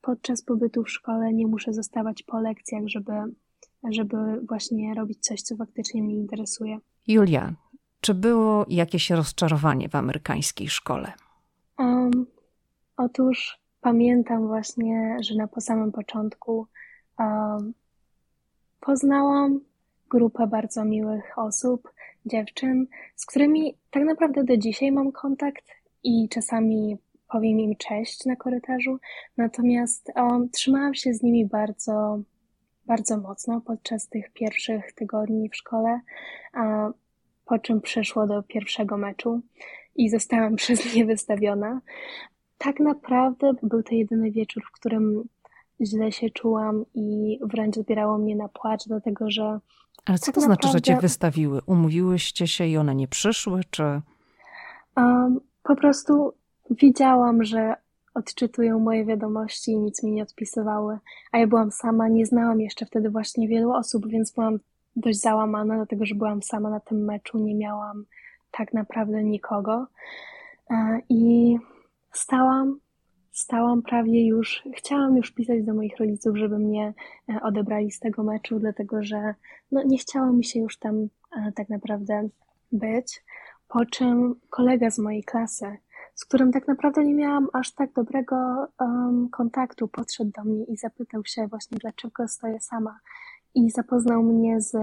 Podczas 0.00 0.42
pobytu 0.42 0.84
w 0.84 0.90
szkole 0.90 1.32
nie 1.32 1.46
muszę 1.46 1.72
zostawać 1.72 2.22
po 2.22 2.40
lekcjach, 2.40 2.82
żeby, 2.86 3.12
żeby 3.90 4.16
właśnie 4.48 4.94
robić 4.94 5.18
coś, 5.20 5.42
co 5.42 5.56
faktycznie 5.56 6.02
mnie 6.02 6.14
interesuje. 6.14 6.78
Julia, 7.06 7.54
czy 8.00 8.14
było 8.14 8.66
jakieś 8.68 9.10
rozczarowanie 9.10 9.88
w 9.88 9.94
amerykańskiej 9.94 10.68
szkole? 10.68 11.12
Um, 11.78 12.26
otóż 12.96 13.58
pamiętam 13.80 14.46
właśnie, 14.46 15.16
że 15.20 15.34
na 15.34 15.48
po 15.48 15.60
samym 15.60 15.92
początku 15.92 16.66
um, 17.18 17.74
poznałam 18.80 19.60
grupę 20.10 20.46
bardzo 20.46 20.84
miłych 20.84 21.38
osób, 21.38 21.92
dziewczyn, 22.26 22.86
z 23.16 23.26
którymi 23.26 23.74
tak 23.90 24.04
naprawdę 24.04 24.44
do 24.44 24.56
dzisiaj 24.56 24.92
mam 24.92 25.12
kontakt 25.12 25.64
i 26.04 26.28
czasami 26.28 26.96
powiem 27.28 27.60
im 27.60 27.76
cześć 27.76 28.24
na 28.24 28.36
korytarzu. 28.36 28.98
Natomiast 29.36 30.12
um, 30.16 30.50
trzymałam 30.50 30.94
się 30.94 31.14
z 31.14 31.22
nimi 31.22 31.46
bardzo, 31.46 32.20
bardzo 32.86 33.18
mocno 33.18 33.60
podczas 33.60 34.08
tych 34.08 34.32
pierwszych 34.32 34.92
tygodni 34.92 35.48
w 35.48 35.56
szkole 35.56 36.00
po 37.48 37.58
czym 37.58 37.80
przeszło 37.80 38.26
do 38.26 38.42
pierwszego 38.42 38.96
meczu 38.96 39.40
i 39.96 40.10
zostałam 40.10 40.56
przez 40.60 40.94
nie 40.94 41.04
wystawiona. 41.04 41.80
Tak 42.58 42.80
naprawdę 42.80 43.52
był 43.62 43.82
to 43.82 43.94
jedyny 43.94 44.30
wieczór, 44.30 44.62
w 44.66 44.72
którym 44.72 45.28
źle 45.80 46.12
się 46.12 46.30
czułam 46.30 46.84
i 46.94 47.38
wręcz 47.42 47.76
zbierało 47.76 48.18
mnie 48.18 48.36
na 48.36 48.48
płacz, 48.48 48.84
dlatego 48.86 49.30
że. 49.30 49.60
Ale 50.04 50.18
co 50.18 50.26
tak 50.26 50.34
to 50.34 50.40
naprawdę... 50.40 50.62
znaczy, 50.62 50.72
że 50.72 50.82
cię 50.82 51.00
wystawiły? 51.00 51.60
Umówiłyście 51.66 52.46
się 52.46 52.66
i 52.66 52.76
one 52.76 52.94
nie 52.94 53.08
przyszły, 53.08 53.60
czy. 53.70 54.00
Um, 54.96 55.40
po 55.62 55.76
prostu 55.76 56.32
widziałam, 56.70 57.44
że 57.44 57.74
odczytują 58.14 58.78
moje 58.78 59.04
wiadomości 59.04 59.72
i 59.72 59.78
nic 59.78 60.02
mi 60.02 60.12
nie 60.12 60.22
odpisywały, 60.22 60.98
a 61.32 61.38
ja 61.38 61.46
byłam 61.46 61.70
sama, 61.70 62.08
nie 62.08 62.26
znałam 62.26 62.60
jeszcze 62.60 62.86
wtedy 62.86 63.10
właśnie 63.10 63.48
wielu 63.48 63.72
osób, 63.72 64.08
więc 64.08 64.32
byłam 64.32 64.58
dość 64.96 65.20
załamana, 65.20 65.76
dlatego 65.76 66.06
że 66.06 66.14
byłam 66.14 66.42
sama 66.42 66.70
na 66.70 66.80
tym 66.80 67.04
meczu, 67.04 67.38
nie 67.38 67.54
miałam 67.54 68.04
tak 68.50 68.72
naprawdę 68.72 69.24
nikogo. 69.24 69.86
E, 70.70 71.00
I 71.08 71.56
stałam, 72.12 72.78
stałam 73.38 73.82
prawie 73.82 74.26
już, 74.26 74.62
chciałam 74.76 75.16
już 75.16 75.30
pisać 75.30 75.64
do 75.64 75.74
moich 75.74 75.96
rodziców, 75.96 76.36
żeby 76.36 76.58
mnie 76.58 76.94
e, 77.28 77.40
odebrali 77.42 77.90
z 77.90 78.00
tego 78.00 78.22
meczu, 78.22 78.58
dlatego 78.58 79.02
że 79.02 79.34
no, 79.72 79.82
nie 79.82 79.98
chciało 79.98 80.32
mi 80.32 80.44
się 80.44 80.60
już 80.60 80.78
tam 80.78 81.08
e, 81.36 81.52
tak 81.52 81.68
naprawdę 81.68 82.28
być. 82.72 83.24
Po 83.68 83.86
czym 83.86 84.34
kolega 84.50 84.90
z 84.90 84.98
mojej 84.98 85.24
klasy, 85.24 85.76
z 86.14 86.24
którym 86.24 86.52
tak 86.52 86.68
naprawdę 86.68 87.04
nie 87.04 87.14
miałam 87.14 87.48
aż 87.52 87.74
tak 87.74 87.92
dobrego 87.92 88.36
um, 88.80 89.28
kontaktu, 89.30 89.88
podszedł 89.88 90.30
do 90.36 90.44
mnie 90.44 90.64
i 90.64 90.76
zapytał 90.76 91.22
się 91.24 91.46
właśnie, 91.46 91.78
dlaczego 91.80 92.28
stoję 92.28 92.60
sama. 92.60 92.98
I 93.54 93.70
zapoznał 93.70 94.22
mnie 94.22 94.60
z 94.60 94.76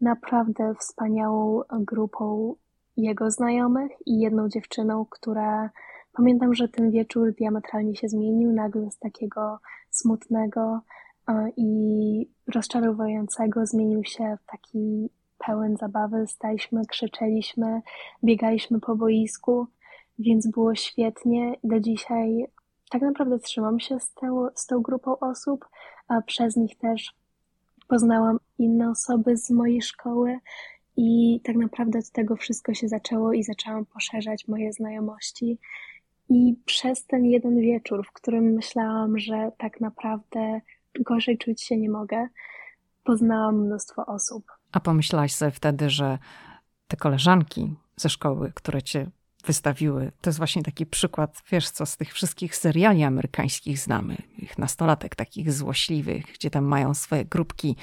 naprawdę 0.00 0.74
wspaniałą 0.78 1.62
grupą 1.70 2.54
jego 2.96 3.30
znajomych 3.30 3.92
i 4.06 4.18
jedną 4.20 4.48
dziewczyną, 4.48 5.06
która 5.10 5.70
pamiętam, 6.12 6.54
że 6.54 6.68
ten 6.68 6.90
wieczór 6.90 7.32
diametralnie 7.32 7.96
się 7.96 8.08
zmienił, 8.08 8.52
nagle 8.52 8.90
z 8.90 8.98
takiego 8.98 9.58
smutnego 9.90 10.80
e, 11.28 11.48
i 11.56 12.30
rozczarowującego 12.54 13.66
zmienił 13.66 14.04
się 14.04 14.36
w 14.42 14.50
taki 14.50 15.10
pełen 15.38 15.76
zabawy. 15.76 16.26
Staliśmy, 16.26 16.86
krzyczeliśmy, 16.86 17.82
biegaliśmy 18.24 18.80
po 18.80 18.96
boisku, 18.96 19.66
więc 20.18 20.46
było 20.46 20.74
świetnie. 20.74 21.54
Do 21.64 21.80
dzisiaj 21.80 22.46
tak 22.90 23.02
naprawdę 23.02 23.38
trzymam 23.38 23.80
się 23.80 24.00
z, 24.00 24.14
tą, 24.14 24.46
z 24.54 24.66
tą 24.66 24.82
grupą 24.82 25.18
osób, 25.18 25.64
a 26.08 26.22
przez 26.22 26.56
nich 26.56 26.78
też 26.78 27.14
poznałam 27.88 28.38
inne 28.58 28.90
osoby 28.90 29.36
z 29.36 29.50
mojej 29.50 29.82
szkoły 29.82 30.38
i 30.96 31.40
tak 31.44 31.56
naprawdę 31.56 31.98
od 31.98 32.10
tego 32.10 32.36
wszystko 32.36 32.74
się 32.74 32.88
zaczęło 32.88 33.32
i 33.32 33.42
zaczęłam 33.42 33.86
poszerzać 33.86 34.48
moje 34.48 34.72
znajomości. 34.72 35.58
I 36.28 36.56
przez 36.64 37.06
ten 37.06 37.24
jeden 37.24 37.60
wieczór, 37.60 38.06
w 38.06 38.12
którym 38.12 38.44
myślałam, 38.44 39.18
że 39.18 39.52
tak 39.58 39.80
naprawdę 39.80 40.60
gorzej 41.00 41.38
czuć 41.38 41.62
się 41.62 41.76
nie 41.76 41.90
mogę, 41.90 42.28
poznałam 43.04 43.66
mnóstwo 43.66 44.06
osób. 44.06 44.44
A 44.72 44.80
pomyślałaś 44.80 45.34
sobie 45.34 45.50
wtedy, 45.50 45.90
że 45.90 46.18
te 46.88 46.96
koleżanki 46.96 47.74
ze 47.96 48.08
szkoły, 48.08 48.52
które 48.54 48.82
cię 48.82 49.10
wystawiły, 49.44 50.12
to 50.20 50.30
jest 50.30 50.38
właśnie 50.38 50.62
taki 50.62 50.86
przykład, 50.86 51.42
wiesz 51.50 51.70
co, 51.70 51.86
z 51.86 51.96
tych 51.96 52.12
wszystkich 52.12 52.56
seriali 52.56 53.02
amerykańskich 53.02 53.78
znamy, 53.78 54.16
ich 54.38 54.58
nastolatek 54.58 55.14
takich 55.14 55.52
złośliwych, 55.52 56.24
gdzie 56.34 56.50
tam 56.50 56.64
mają 56.64 56.94
swoje 56.94 57.24
grupki 57.24 57.76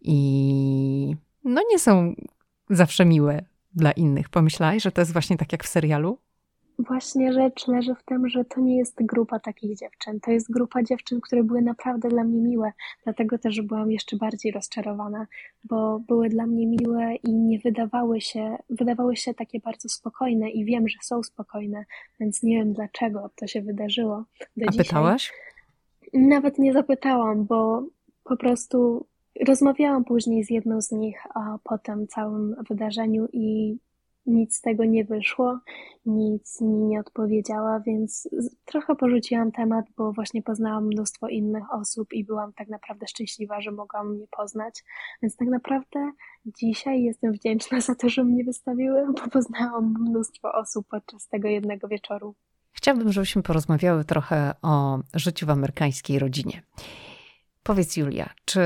i 0.00 1.16
no 1.44 1.62
nie 1.70 1.78
są 1.78 2.14
zawsze 2.70 3.04
miłe 3.04 3.44
dla 3.74 3.92
innych. 3.92 4.28
Pomyślałaś, 4.28 4.82
że 4.82 4.92
to 4.92 5.00
jest 5.00 5.12
właśnie 5.12 5.36
tak 5.36 5.52
jak 5.52 5.64
w 5.64 5.68
serialu? 5.68 6.18
Właśnie 6.78 7.32
rzecz 7.32 7.68
leży 7.68 7.94
w 7.94 8.02
tym, 8.02 8.28
że 8.28 8.44
to 8.44 8.60
nie 8.60 8.76
jest 8.76 9.04
grupa 9.04 9.38
takich 9.38 9.78
dziewczyn. 9.78 10.20
To 10.20 10.30
jest 10.30 10.50
grupa 10.50 10.82
dziewczyn, 10.82 11.20
które 11.20 11.44
były 11.44 11.62
naprawdę 11.62 12.08
dla 12.08 12.24
mnie 12.24 12.40
miłe. 12.40 12.72
Dlatego 13.04 13.38
też 13.38 13.60
byłam 13.60 13.90
jeszcze 13.90 14.16
bardziej 14.16 14.52
rozczarowana, 14.52 15.26
bo 15.64 15.98
były 15.98 16.28
dla 16.28 16.46
mnie 16.46 16.66
miłe 16.66 17.14
i 17.14 17.32
nie 17.32 17.58
wydawały 17.58 18.20
się, 18.20 18.56
wydawały 18.70 19.16
się 19.16 19.34
takie 19.34 19.60
bardzo 19.60 19.88
spokojne 19.88 20.50
i 20.50 20.64
wiem, 20.64 20.88
że 20.88 20.98
są 21.02 21.22
spokojne, 21.22 21.84
więc 22.20 22.42
nie 22.42 22.58
wiem 22.58 22.72
dlaczego 22.72 23.30
to 23.36 23.46
się 23.46 23.62
wydarzyło. 23.62 24.24
Do 24.56 24.66
A 24.68 24.70
dzisiaj. 24.70 24.86
pytałaś? 24.86 25.32
Nawet 26.12 26.58
nie 26.58 26.72
zapytałam, 26.72 27.44
bo 27.44 27.86
po 28.24 28.36
prostu 28.36 29.06
rozmawiałam 29.46 30.04
później 30.04 30.44
z 30.44 30.50
jedną 30.50 30.82
z 30.82 30.90
nich 30.92 31.22
a 31.34 31.58
po 31.64 31.78
tym 31.78 32.06
całym 32.06 32.54
wydarzeniu 32.68 33.28
i 33.32 33.76
nic 34.26 34.56
z 34.56 34.60
tego 34.60 34.84
nie 34.84 35.04
wyszło, 35.04 35.58
nic 36.06 36.60
mi 36.60 36.78
nie 36.78 37.00
odpowiedziała, 37.00 37.80
więc 37.80 38.28
trochę 38.64 38.96
porzuciłam 38.96 39.52
temat, 39.52 39.84
bo 39.96 40.12
właśnie 40.12 40.42
poznałam 40.42 40.86
mnóstwo 40.86 41.28
innych 41.28 41.64
osób 41.72 42.12
i 42.12 42.24
byłam 42.24 42.52
tak 42.52 42.68
naprawdę 42.68 43.06
szczęśliwa, 43.06 43.60
że 43.60 43.70
mogłam 43.70 44.14
mnie 44.14 44.26
poznać. 44.30 44.84
Więc 45.22 45.36
tak 45.36 45.48
naprawdę 45.48 46.12
dzisiaj 46.46 47.02
jestem 47.02 47.32
wdzięczna 47.32 47.80
za 47.80 47.94
to, 47.94 48.08
że 48.08 48.24
mnie 48.24 48.44
wystawiły, 48.44 49.06
bo 49.06 49.30
poznałam 49.30 49.94
mnóstwo 50.00 50.52
osób 50.52 50.86
podczas 50.90 51.28
tego 51.28 51.48
jednego 51.48 51.88
wieczoru. 51.88 52.34
Chciałabym, 52.72 53.12
żebyśmy 53.12 53.42
porozmawiały 53.42 54.04
trochę 54.04 54.54
o 54.62 54.98
życiu 55.14 55.46
w 55.46 55.50
amerykańskiej 55.50 56.18
rodzinie. 56.18 56.62
Powiedz, 57.62 57.96
Julia, 57.96 58.30
czy 58.44 58.60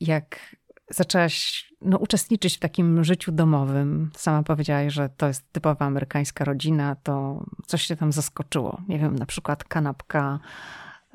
jak 0.00 0.56
zaczęłaś 0.94 1.72
no, 1.80 1.98
uczestniczyć 1.98 2.56
w 2.56 2.60
takim 2.60 3.04
życiu 3.04 3.32
domowym. 3.32 4.10
Sama 4.16 4.42
powiedziałaś, 4.42 4.92
że 4.92 5.08
to 5.16 5.26
jest 5.26 5.52
typowa 5.52 5.86
amerykańska 5.86 6.44
rodzina, 6.44 6.96
to 7.02 7.44
coś 7.66 7.82
się 7.82 7.96
tam 7.96 8.12
zaskoczyło. 8.12 8.80
Nie 8.88 8.98
wiem, 8.98 9.16
na 9.16 9.26
przykład 9.26 9.64
kanapka 9.64 10.40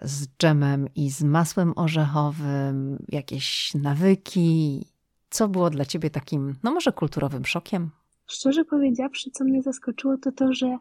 z 0.01 0.27
dżemem 0.27 0.87
i 0.95 1.09
z 1.09 1.23
masłem 1.23 1.73
orzechowym, 1.75 3.05
jakieś 3.09 3.73
nawyki. 3.73 4.85
Co 5.29 5.47
było 5.47 5.69
dla 5.69 5.85
ciebie 5.85 6.09
takim, 6.09 6.55
no 6.63 6.71
może 6.71 6.91
kulturowym 6.91 7.45
szokiem? 7.45 7.89
Szczerze 8.27 8.65
powiedziawszy, 8.65 9.31
co 9.31 9.43
mnie 9.43 9.61
zaskoczyło, 9.61 10.17
to 10.17 10.31
to, 10.31 10.53
że 10.53 10.77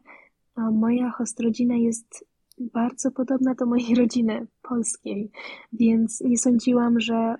moja 0.72 1.10
hostrodzina 1.10 1.76
jest 1.76 2.24
bardzo 2.58 3.10
podobna 3.10 3.54
do 3.54 3.66
mojej 3.66 3.94
rodziny 4.02 4.46
polskiej, 4.62 5.30
więc 5.72 6.20
nie 6.20 6.38
sądziłam, 6.38 7.00
że 7.00 7.36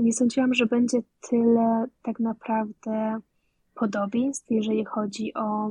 nie 0.00 0.12
sądziłam, 0.12 0.54
że 0.54 0.66
będzie 0.66 0.98
tyle 1.30 1.86
tak 2.02 2.20
naprawdę 2.20 3.20
podobieństw, 3.74 4.50
jeżeli 4.50 4.84
chodzi 4.84 5.34
o 5.34 5.70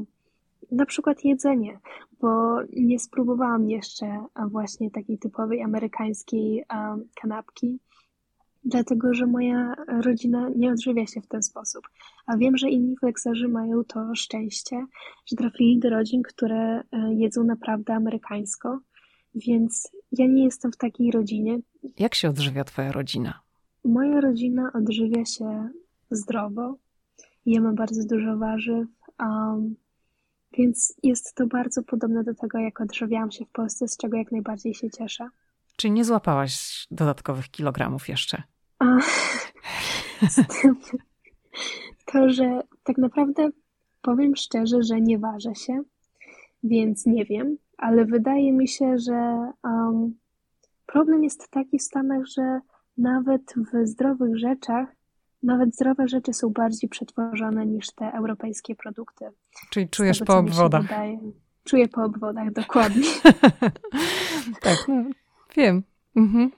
na 0.72 0.86
przykład 0.86 1.26
jedzenie, 1.26 1.80
bo 2.22 2.58
nie 2.74 3.00
spróbowałam 3.00 3.70
jeszcze 3.70 4.26
właśnie 4.52 4.92
takiej 4.92 5.18
typowej 5.18 5.62
amerykańskiej 5.62 6.66
kanapki, 7.22 7.80
dlatego 8.64 9.14
że 9.14 9.26
moja 9.26 9.76
rodzina 9.88 10.50
nie 10.56 10.72
odżywia 10.72 11.08
się 11.08 11.22
w 11.22 11.28
ten 11.28 11.44
sposób. 11.44 11.84
A 12.26 12.38
wiem, 12.38 12.58
że 12.58 12.70
inni 12.70 12.98
flekserzy 12.98 13.48
mają 13.48 13.84
to 13.84 14.16
szczęście, 14.16 14.86
że 15.26 15.36
trafili 15.36 15.80
do 15.80 15.90
rodzin, 15.90 16.22
które 16.22 16.84
e, 16.92 17.14
jedzą 17.14 17.44
naprawdę 17.44 17.94
amerykańsko, 17.94 18.80
więc 19.36 19.92
ja 20.12 20.28
nie 20.28 20.44
jestem 20.44 20.72
w 20.72 20.78
takiej 20.78 21.12
rodzinie. 21.12 21.60
Jak 22.00 22.16
się 22.16 22.30
odżywia 22.30 22.64
Twoja 22.64 22.92
rodzina? 22.92 23.47
Moja 23.88 24.22
rodzina 24.22 24.72
odżywia 24.74 25.26
się 25.26 25.70
zdrowo. 26.12 26.76
Jemy 27.46 27.74
bardzo 27.74 28.04
dużo 28.16 28.38
warzyw, 28.38 28.88
um, 29.20 29.76
więc 30.58 30.94
jest 31.04 31.36
to 31.36 31.48
bardzo 31.48 31.84
podobne 31.84 32.24
do 32.24 32.34
tego, 32.34 32.58
jak 32.58 32.82
odżywiałam 32.82 33.32
się 33.32 33.46
w 33.46 33.50
Polsce, 33.50 33.88
z 33.88 33.98
czego 33.98 34.18
jak 34.18 34.32
najbardziej 34.32 34.74
się 34.74 34.90
cieszę. 34.90 35.30
Czy 35.78 35.90
nie 35.90 36.06
złapałaś 36.06 36.88
dodatkowych 36.92 37.50
kilogramów 37.50 38.10
jeszcze? 38.10 38.44
A, 38.80 38.86
to, 42.12 42.30
że 42.30 42.62
tak 42.84 42.98
naprawdę 42.98 43.50
powiem 44.02 44.36
szczerze, 44.36 44.84
że 44.84 45.02
nie 45.02 45.20
ważę 45.20 45.56
się, 45.56 45.82
więc 46.64 47.06
nie 47.06 47.26
wiem, 47.26 47.58
ale 47.78 48.06
wydaje 48.06 48.54
mi 48.54 48.68
się, 48.68 48.98
że 49.00 49.52
um, 49.64 50.18
problem 50.86 51.24
jest 51.24 51.50
taki 51.50 51.80
w 51.80 51.84
Stanach, 51.84 52.26
że 52.26 52.62
nawet 52.98 53.54
w 53.72 53.88
zdrowych 53.88 54.38
rzeczach, 54.38 54.96
nawet 55.44 55.76
zdrowe 55.76 56.08
rzeczy 56.08 56.34
są 56.34 56.50
bardziej 56.50 56.90
przetworzone 56.90 57.66
niż 57.66 57.92
te 57.92 58.14
europejskie 58.14 58.76
produkty. 58.76 59.26
Czyli 59.70 59.90
czujesz 59.90 60.20
tego, 60.20 60.34
po 60.34 60.40
obwodach. 60.40 60.86
Czuję 61.64 61.88
po 61.88 62.04
obwodach, 62.04 62.52
dokładnie. 62.52 63.10
tak, 64.62 64.78
no, 64.88 65.04
wiem. 65.56 65.84
Mhm. 66.16 66.52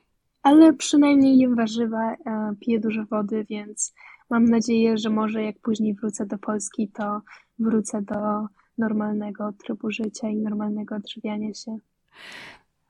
Ale 0.44 0.74
przynajmniej 0.74 1.38
jem 1.38 1.56
warzywa, 1.56 2.14
e, 2.14 2.54
piję 2.60 2.80
dużo 2.80 3.06
wody, 3.06 3.46
więc 3.50 3.94
mam 4.30 4.46
nadzieję, 4.46 4.98
że 4.98 5.10
może 5.10 5.44
jak 5.44 5.60
później 5.60 5.94
wrócę 5.94 6.26
do 6.26 6.38
Polski, 6.38 6.88
to 6.88 7.22
wrócę 7.60 8.02
do 8.02 8.48
normalnego 8.78 9.54
trybu 9.64 9.92
życia 9.92 10.30
i 10.30 10.38
normalnego 10.38 10.96
odżywiania 10.96 11.54
się. 11.54 11.78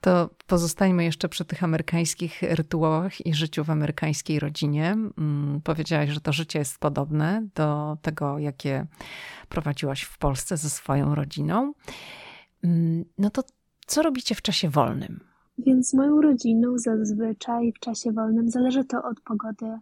To 0.02 0.30
pozostańmy 0.48 1.04
jeszcze 1.04 1.30
przy 1.30 1.46
tych 1.46 1.64
amerykańskich 1.64 2.42
rytuałach 2.42 3.26
i 3.26 3.34
życiu 3.34 3.64
w 3.64 3.70
amerykańskiej 3.70 4.40
rodzinie. 4.40 4.92
Mm, 5.18 5.62
powiedziałaś, 5.64 6.10
że 6.10 6.22
to 6.22 6.34
życie 6.34 6.60
jest 6.60 6.80
podobne 6.80 7.48
do 7.56 7.98
tego, 8.02 8.40
jakie 8.40 8.86
prowadziłaś 9.50 10.02
w 10.02 10.18
Polsce 10.18 10.58
ze 10.58 10.70
swoją 10.70 11.16
rodziną. 11.16 11.74
Mm, 12.64 13.06
no 13.18 13.30
to 13.30 13.42
co 13.86 14.02
robicie 14.02 14.36
w 14.36 14.42
czasie 14.42 14.70
wolnym? 14.70 15.20
Więc 15.58 15.94
moją 15.94 16.22
rodziną 16.22 16.78
zazwyczaj 16.78 17.74
w 17.74 17.80
czasie 17.80 18.12
wolnym 18.12 18.50
zależy 18.50 18.84
to 18.86 19.04
od 19.04 19.22
pogody 19.22 19.80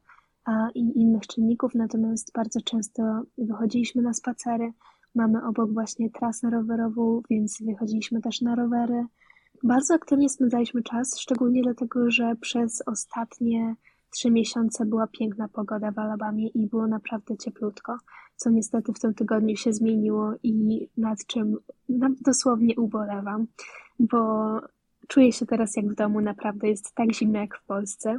i 0.76 1.02
innych 1.02 1.28
czynników, 1.28 1.76
natomiast 1.76 2.32
bardzo 2.34 2.62
często 2.62 3.04
wychodziliśmy 3.38 4.02
na 4.02 4.14
spacery. 4.14 4.74
Mamy 5.16 5.46
obok 5.46 5.74
właśnie 5.74 6.10
trasę 6.10 6.50
rowerową, 6.50 7.22
więc 7.30 7.58
wychodziliśmy 7.62 8.22
też 8.22 8.42
na 8.42 8.56
rowery 8.56 9.06
bardzo 9.64 9.94
aktywnie 9.94 10.30
spędzaliśmy 10.30 10.84
czas, 10.84 11.20
szczególnie 11.20 11.62
dlatego, 11.62 12.12
że 12.12 12.36
przez 12.42 12.84
ostatnie 12.86 13.76
trzy 14.14 14.32
miesiące 14.32 14.86
była 14.86 15.08
piękna 15.08 15.48
pogoda 15.48 15.92
w 15.92 16.00
Alabamie 16.00 16.48
i 16.48 16.68
było 16.68 16.88
naprawdę 16.88 17.38
cieplutko, 17.38 17.98
co 18.36 18.50
niestety 18.50 18.94
w 18.94 19.00
tym 19.00 19.14
tygodniu 19.14 19.56
się 19.56 19.74
zmieniło 19.74 20.34
i 20.44 20.88
nad 20.98 21.26
czym 21.26 21.58
dosłownie 22.22 22.76
ubolewam, 22.76 23.48
bo 24.00 24.52
czuję 25.08 25.32
się 25.32 25.46
teraz 25.46 25.76
jak 25.76 25.88
w 25.88 25.96
domu, 25.96 26.22
naprawdę 26.22 26.70
jest 26.70 26.96
tak 26.96 27.14
zimno 27.14 27.40
jak 27.40 27.58
w 27.58 27.66
Polsce. 27.66 28.18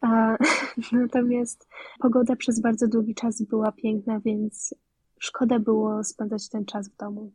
A, 0.00 0.36
natomiast 0.92 1.68
pogoda 2.00 2.36
przez 2.36 2.60
bardzo 2.60 2.88
długi 2.88 3.14
czas 3.14 3.42
była 3.42 3.72
piękna, 3.72 4.20
więc 4.20 4.74
szkoda 5.18 5.58
było 5.58 6.04
spędzać 6.04 6.48
ten 6.48 6.64
czas 6.64 6.88
w 6.88 6.96
domu. 6.96 7.32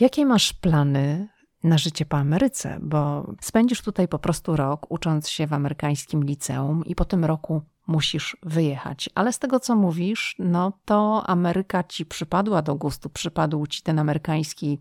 Jakie 0.00 0.26
masz 0.26 0.52
plany 0.52 1.28
na 1.64 1.78
życie 1.78 2.06
po 2.06 2.16
Ameryce? 2.16 2.78
Bo 2.82 3.26
spędzisz 3.40 3.82
tutaj 3.82 4.08
po 4.08 4.18
prostu 4.18 4.56
rok, 4.56 4.86
ucząc 4.88 5.28
się 5.28 5.46
w 5.46 5.52
amerykańskim 5.52 6.24
liceum, 6.24 6.84
i 6.84 6.94
po 6.94 7.04
tym 7.04 7.24
roku 7.24 7.62
musisz 7.86 8.36
wyjechać. 8.42 9.10
Ale 9.14 9.32
z 9.32 9.38
tego, 9.38 9.60
co 9.60 9.76
mówisz, 9.76 10.36
no 10.38 10.72
to 10.84 11.24
Ameryka 11.26 11.84
ci 11.84 12.06
przypadła 12.06 12.62
do 12.62 12.74
gustu, 12.74 13.10
przypadł 13.10 13.66
ci 13.66 13.82
ten 13.82 13.98
amerykański 13.98 14.78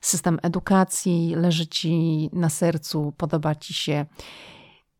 system 0.00 0.38
edukacji, 0.42 1.34
leży 1.36 1.66
ci 1.66 2.30
na 2.32 2.48
sercu, 2.48 3.12
podoba 3.16 3.54
ci 3.54 3.74
się. 3.74 4.06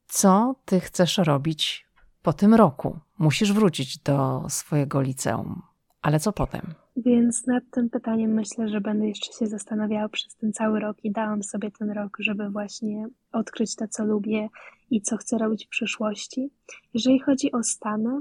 Co 0.07 0.55
ty 0.65 0.81
chcesz 0.81 1.19
robić 1.19 1.87
po 2.23 2.33
tym 2.33 2.55
roku? 2.55 2.99
Musisz 3.19 3.53
wrócić 3.53 3.99
do 3.99 4.45
swojego 4.49 5.01
liceum. 5.01 5.63
Ale 6.03 6.21
co 6.21 6.33
potem? 6.33 6.75
Więc 7.05 7.47
nad 7.47 7.65
tym 7.71 7.91
pytaniem 7.91 8.31
myślę, 8.31 8.69
że 8.69 8.81
będę 8.81 9.09
jeszcze 9.09 9.33
się 9.33 9.47
zastanawiała 9.47 10.09
przez 10.09 10.37
ten 10.37 10.53
cały 10.53 10.81
rok 10.81 10.97
i 11.05 11.11
dałam 11.11 11.43
sobie 11.43 11.71
ten 11.71 11.91
rok, 11.91 12.17
żeby 12.21 12.51
właśnie 12.51 13.09
odkryć 13.33 13.77
to, 13.77 13.89
co 13.89 14.05
lubię 14.05 14.49
i 14.91 15.01
co 15.03 15.17
chcę 15.17 15.39
robić 15.39 15.67
w 15.67 15.69
przyszłości. 15.69 16.51
Jeżeli 16.95 17.19
chodzi 17.19 17.53
o 17.53 17.63
Stany, 17.63 18.21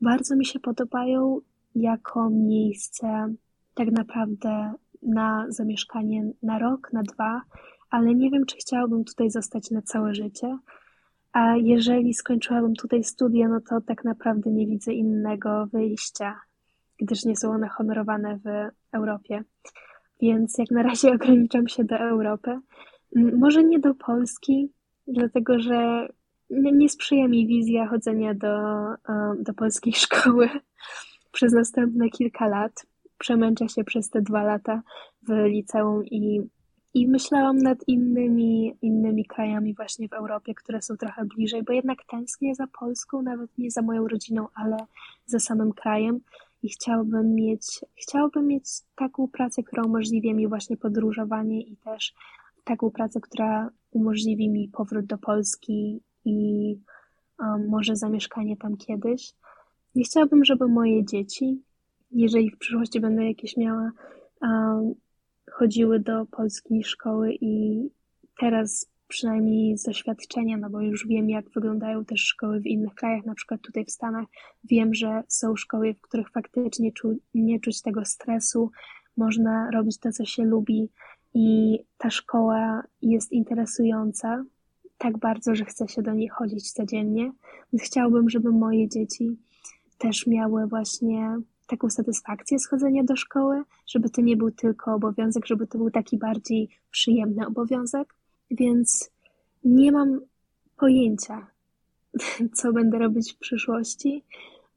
bardzo 0.00 0.36
mi 0.36 0.46
się 0.46 0.60
podobają 0.60 1.40
jako 1.74 2.30
miejsce 2.30 3.34
tak 3.74 3.92
naprawdę 3.92 4.72
na 5.02 5.46
zamieszkanie 5.48 6.30
na 6.42 6.58
rok, 6.58 6.92
na 6.92 7.02
dwa, 7.02 7.42
ale 7.90 8.14
nie 8.14 8.30
wiem, 8.30 8.46
czy 8.46 8.56
chciałabym 8.56 9.04
tutaj 9.04 9.30
zostać 9.30 9.70
na 9.70 9.82
całe 9.82 10.14
życie. 10.14 10.58
A 11.32 11.56
jeżeli 11.56 12.14
skończyłabym 12.14 12.74
tutaj 12.74 13.04
studia, 13.04 13.48
no 13.48 13.60
to 13.60 13.80
tak 13.80 14.04
naprawdę 14.04 14.50
nie 14.50 14.66
widzę 14.66 14.92
innego 14.92 15.66
wyjścia 15.66 16.45
gdyż 16.98 17.24
nie 17.24 17.36
są 17.36 17.50
one 17.50 17.68
honorowane 17.68 18.38
w 18.44 18.68
Europie. 18.92 19.44
Więc 20.20 20.58
jak 20.58 20.70
na 20.70 20.82
razie 20.82 21.12
ograniczam 21.14 21.68
się 21.68 21.84
do 21.84 21.96
Europy. 21.96 22.58
Może 23.16 23.64
nie 23.64 23.78
do 23.78 23.94
Polski, 23.94 24.72
dlatego 25.06 25.58
że 25.58 26.08
nie 26.50 26.88
sprzyja 26.88 27.28
mi 27.28 27.46
wizja 27.46 27.86
chodzenia 27.86 28.34
do, 28.34 28.56
do 29.38 29.54
polskiej 29.54 29.92
szkoły 30.06 30.50
przez 31.32 31.52
następne 31.52 32.08
kilka 32.10 32.48
lat. 32.48 32.86
Przemęczę 33.18 33.68
się 33.68 33.84
przez 33.84 34.10
te 34.10 34.22
dwa 34.22 34.42
lata 34.42 34.82
w 35.22 35.30
liceum 35.30 36.04
i, 36.04 36.40
i 36.94 37.08
myślałam 37.08 37.58
nad 37.58 37.78
innymi, 37.88 38.76
innymi 38.82 39.24
krajami 39.24 39.74
właśnie 39.74 40.08
w 40.08 40.12
Europie, 40.12 40.54
które 40.54 40.82
są 40.82 40.96
trochę 40.96 41.24
bliżej, 41.24 41.62
bo 41.62 41.72
jednak 41.72 41.98
tęsknię 42.10 42.54
za 42.54 42.66
Polską, 42.78 43.22
nawet 43.22 43.58
nie 43.58 43.70
za 43.70 43.82
moją 43.82 44.08
rodziną, 44.08 44.46
ale 44.54 44.76
za 45.26 45.38
samym 45.38 45.72
krajem 45.72 46.20
i 46.66 46.68
chciałbym 46.68 47.34
mieć, 47.34 47.80
chciałbym 47.94 48.46
mieć 48.46 48.64
taką 48.96 49.28
pracę, 49.28 49.62
która 49.62 49.82
umożliwi 49.82 50.34
mi 50.34 50.48
właśnie 50.48 50.76
podróżowanie 50.76 51.60
i 51.60 51.76
też 51.76 52.14
taką 52.64 52.90
pracę, 52.90 53.20
która 53.20 53.70
umożliwi 53.90 54.48
mi 54.48 54.68
powrót 54.68 55.06
do 55.06 55.18
Polski 55.18 56.00
i 56.24 56.78
um, 57.38 57.68
może 57.68 57.96
zamieszkanie 57.96 58.56
tam 58.56 58.76
kiedyś. 58.76 59.32
Nie 59.94 60.04
chciałabym, 60.04 60.44
żeby 60.44 60.68
moje 60.68 61.04
dzieci, 61.04 61.62
jeżeli 62.10 62.50
w 62.50 62.58
przyszłości 62.58 63.00
będę 63.00 63.24
jakieś 63.24 63.56
miała, 63.56 63.90
um, 64.42 64.94
chodziły 65.50 66.00
do 66.00 66.26
polskiej 66.26 66.84
szkoły 66.84 67.32
i 67.40 67.82
teraz 68.40 68.90
przynajmniej 69.08 69.78
z 69.78 69.82
doświadczenia, 69.82 70.56
no 70.56 70.70
bo 70.70 70.80
już 70.80 71.06
wiem, 71.06 71.30
jak 71.30 71.50
wyglądają 71.50 72.04
też 72.04 72.20
szkoły 72.20 72.60
w 72.60 72.66
innych 72.66 72.94
krajach, 72.94 73.24
na 73.24 73.34
przykład 73.34 73.60
tutaj 73.60 73.84
w 73.84 73.90
Stanach. 73.90 74.26
Wiem, 74.64 74.94
że 74.94 75.22
są 75.28 75.56
szkoły, 75.56 75.94
w 75.94 76.00
których 76.00 76.30
faktycznie 76.30 76.92
czu, 76.92 77.18
nie 77.34 77.60
czuć 77.60 77.82
tego 77.82 78.04
stresu, 78.04 78.70
można 79.16 79.70
robić 79.70 79.98
to, 79.98 80.12
co 80.12 80.24
się 80.24 80.44
lubi 80.44 80.88
i 81.34 81.78
ta 81.98 82.10
szkoła 82.10 82.82
jest 83.02 83.32
interesująca 83.32 84.44
tak 84.98 85.18
bardzo, 85.18 85.54
że 85.54 85.64
chce 85.64 85.88
się 85.88 86.02
do 86.02 86.14
niej 86.14 86.28
chodzić 86.28 86.72
codziennie. 86.72 87.32
Więc 87.72 87.82
chciałbym, 87.82 88.30
żeby 88.30 88.52
moje 88.52 88.88
dzieci 88.88 89.36
też 89.98 90.26
miały 90.26 90.66
właśnie 90.66 91.36
taką 91.66 91.90
satysfakcję 91.90 92.58
schodzenia 92.58 93.04
do 93.04 93.16
szkoły, 93.16 93.62
żeby 93.86 94.10
to 94.10 94.20
nie 94.20 94.36
był 94.36 94.50
tylko 94.50 94.94
obowiązek, 94.94 95.46
żeby 95.46 95.66
to 95.66 95.78
był 95.78 95.90
taki 95.90 96.18
bardziej 96.18 96.68
przyjemny 96.90 97.46
obowiązek. 97.46 98.14
Więc 98.50 99.10
nie 99.64 99.92
mam 99.92 100.20
pojęcia, 100.76 101.46
co 102.56 102.72
będę 102.72 102.98
robić 102.98 103.32
w 103.32 103.38
przyszłości. 103.38 104.24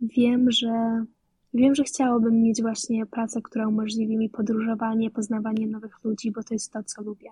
Wiem, 0.01 0.51
że 0.51 1.05
wiem, 1.53 1.75
że 1.75 1.83
chciałabym 1.83 2.41
mieć 2.41 2.61
właśnie 2.61 3.05
pracę, 3.05 3.41
która 3.41 3.67
umożliwi 3.67 4.17
mi 4.17 4.29
podróżowanie, 4.29 5.11
poznawanie 5.11 5.67
nowych 5.67 6.03
ludzi, 6.03 6.31
bo 6.31 6.43
to 6.43 6.53
jest 6.53 6.73
to, 6.73 6.83
co 6.83 7.01
lubię. 7.01 7.29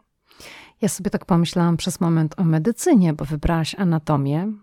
Ja 0.81 0.89
sobie 0.89 1.09
tak 1.09 1.25
pomyślałam 1.25 1.77
przez 1.77 1.99
moment 1.99 2.39
o 2.39 2.43
medycynie, 2.43 3.13
bo 3.13 3.25
wybrałaś 3.25 3.75
anatomię. 3.75 4.53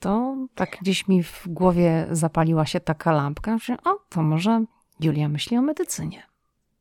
To 0.00 0.36
tak 0.54 0.76
gdzieś 0.80 1.08
mi 1.08 1.22
w 1.22 1.42
głowie 1.46 2.06
zapaliła 2.10 2.66
się 2.66 2.80
taka 2.80 3.12
lampka, 3.12 3.58
że 3.58 3.76
o, 3.84 3.98
to 4.08 4.22
może 4.22 4.64
Julia 5.00 5.28
myśli 5.28 5.56
o 5.56 5.62
medycynie. 5.62 6.22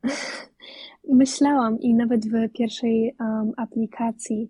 Myślałam 1.09 1.79
i 1.79 1.93
nawet 1.93 2.25
w 2.25 2.49
pierwszej 2.53 3.15
um, 3.19 3.51
aplikacji, 3.57 4.49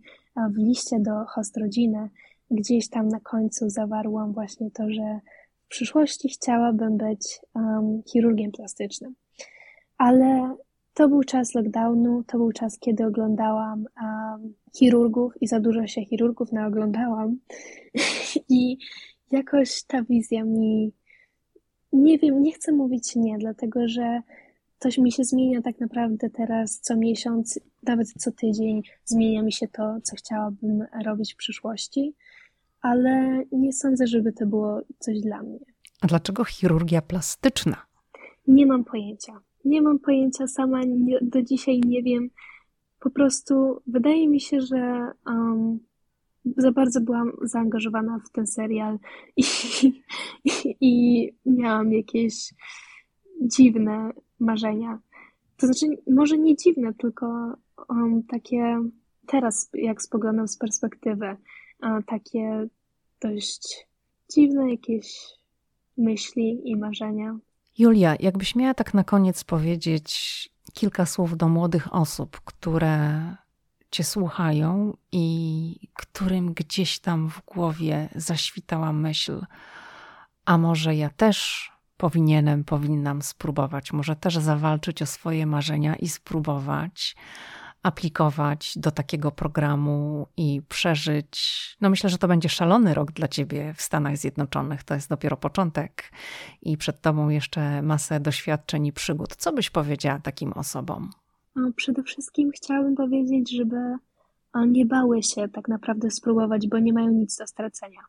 w 0.51 0.57
liście 0.57 0.99
do 0.99 1.25
host 1.25 1.57
rodziny, 1.57 2.09
gdzieś 2.51 2.89
tam 2.89 3.07
na 3.07 3.19
końcu 3.19 3.69
zawarłam 3.69 4.33
właśnie 4.33 4.71
to, 4.71 4.83
że 4.89 5.19
w 5.65 5.67
przyszłości 5.67 6.29
chciałabym 6.29 6.97
być 6.97 7.39
um, 7.55 8.01
chirurgiem 8.11 8.51
plastycznym. 8.51 9.15
Ale 9.97 10.55
to 10.93 11.09
był 11.09 11.23
czas 11.23 11.55
lockdownu, 11.55 12.23
to 12.27 12.37
był 12.37 12.51
czas, 12.51 12.79
kiedy 12.79 13.05
oglądałam 13.05 13.85
um, 14.01 14.53
chirurgów 14.77 15.33
i 15.41 15.47
za 15.47 15.59
dużo 15.59 15.87
się 15.87 16.05
chirurgów 16.05 16.51
naoglądałam. 16.51 17.37
I 18.49 18.77
jakoś 19.31 19.83
ta 19.83 20.03
wizja 20.03 20.43
mi, 20.43 20.91
nie 21.93 22.17
wiem, 22.17 22.41
nie 22.41 22.51
chcę 22.51 22.71
mówić 22.71 23.15
nie, 23.15 23.37
dlatego 23.37 23.87
że 23.87 24.21
coś 24.79 24.97
mi 24.97 25.11
się 25.11 25.23
zmienia 25.23 25.61
tak 25.61 25.79
naprawdę 25.79 26.29
teraz 26.29 26.79
co 26.79 26.95
miesiąc, 26.95 27.59
nawet 27.83 28.13
co 28.17 28.31
tydzień 28.31 28.81
zmienia 29.05 29.43
mi 29.43 29.51
się 29.51 29.67
to, 29.67 29.97
co 30.03 30.15
chciałabym 30.15 30.85
robić 31.05 31.33
w 31.33 31.37
przyszłości, 31.37 32.15
ale 32.81 33.43
nie 33.51 33.73
sądzę, 33.73 34.07
żeby 34.07 34.33
to 34.33 34.45
było 34.45 34.81
coś 34.99 35.21
dla 35.21 35.43
mnie. 35.43 35.59
A 36.01 36.07
dlaczego 36.07 36.43
chirurgia 36.43 37.01
plastyczna? 37.01 37.85
Nie 38.47 38.65
mam 38.65 38.83
pojęcia. 38.83 39.39
Nie 39.65 39.81
mam 39.81 39.99
pojęcia 39.99 40.47
sama, 40.47 40.83
nie, 40.83 41.19
do 41.21 41.41
dzisiaj 41.41 41.81
nie 41.85 42.03
wiem. 42.03 42.29
Po 42.99 43.09
prostu 43.09 43.81
wydaje 43.87 44.27
mi 44.27 44.41
się, 44.41 44.61
że 44.61 45.11
um, 45.25 45.79
za 46.57 46.71
bardzo 46.71 47.01
byłam 47.01 47.31
zaangażowana 47.41 48.19
w 48.19 48.31
ten 48.31 48.47
serial 48.47 48.99
i, 49.37 49.43
i, 50.45 50.75
i 50.81 51.33
miałam 51.45 51.93
jakieś 51.93 52.53
dziwne 53.41 54.11
marzenia. 54.39 54.99
To 55.57 55.67
znaczy, 55.67 55.85
może 56.11 56.37
nie 56.37 56.55
dziwne, 56.55 56.93
tylko 56.93 57.55
um, 57.89 58.23
takie 58.23 58.83
teraz, 59.27 59.69
jak 59.73 60.01
spoglądam 60.01 60.47
z 60.47 60.57
perspektywy, 60.57 61.35
um, 61.83 62.03
takie 62.03 62.67
dość 63.21 63.87
dziwne 64.33 64.71
jakieś 64.71 65.27
myśli 65.97 66.61
i 66.69 66.75
marzenia. 66.75 67.37
Julia, 67.77 68.15
jakbyś 68.19 68.55
miała 68.55 68.73
tak 68.73 68.93
na 68.93 69.03
koniec 69.03 69.43
powiedzieć 69.43 70.49
kilka 70.73 71.05
słów 71.05 71.37
do 71.37 71.49
młodych 71.49 71.93
osób, 71.93 72.41
które 72.45 73.21
Cię 73.91 74.03
słuchają 74.03 74.97
i 75.11 75.75
którym 75.93 76.53
gdzieś 76.53 76.99
tam 76.99 77.29
w 77.29 77.41
głowie 77.45 78.09
zaświtała 78.15 78.93
myśl, 78.93 79.45
a 80.45 80.57
może 80.57 80.95
ja 80.95 81.09
też 81.09 81.71
powinienem, 81.97 82.63
powinnam 82.63 83.21
spróbować, 83.21 83.93
może 83.93 84.15
też 84.15 84.35
zawalczyć 84.37 85.01
o 85.01 85.05
swoje 85.05 85.45
marzenia 85.45 85.95
i 85.95 86.07
spróbować 86.07 87.15
aplikować 87.83 88.73
do 88.77 88.91
takiego 88.91 89.31
programu 89.31 90.27
i 90.37 90.61
przeżyć. 90.69 91.37
No 91.81 91.89
myślę, 91.89 92.09
że 92.09 92.17
to 92.17 92.27
będzie 92.27 92.49
szalony 92.49 92.93
rok 92.93 93.11
dla 93.11 93.27
ciebie 93.27 93.73
w 93.73 93.81
Stanach 93.81 94.17
Zjednoczonych. 94.17 94.83
To 94.83 94.93
jest 94.93 95.09
dopiero 95.09 95.37
początek 95.37 96.11
i 96.61 96.77
przed 96.77 97.01
tobą 97.01 97.29
jeszcze 97.29 97.81
masę 97.81 98.19
doświadczeń 98.19 98.85
i 98.85 98.93
przygód. 98.93 99.35
Co 99.35 99.53
byś 99.53 99.69
powiedziała 99.69 100.19
takim 100.19 100.53
osobom? 100.53 101.09
Przede 101.75 102.03
wszystkim 102.03 102.51
chciałabym 102.55 102.95
powiedzieć, 102.95 103.51
żeby 103.57 103.77
nie 104.67 104.85
bały 104.85 105.23
się 105.23 105.47
tak 105.49 105.67
naprawdę 105.67 106.11
spróbować, 106.11 106.67
bo 106.67 106.79
nie 106.79 106.93
mają 106.93 107.09
nic 107.09 107.37
do 107.37 107.47
stracenia 107.47 107.99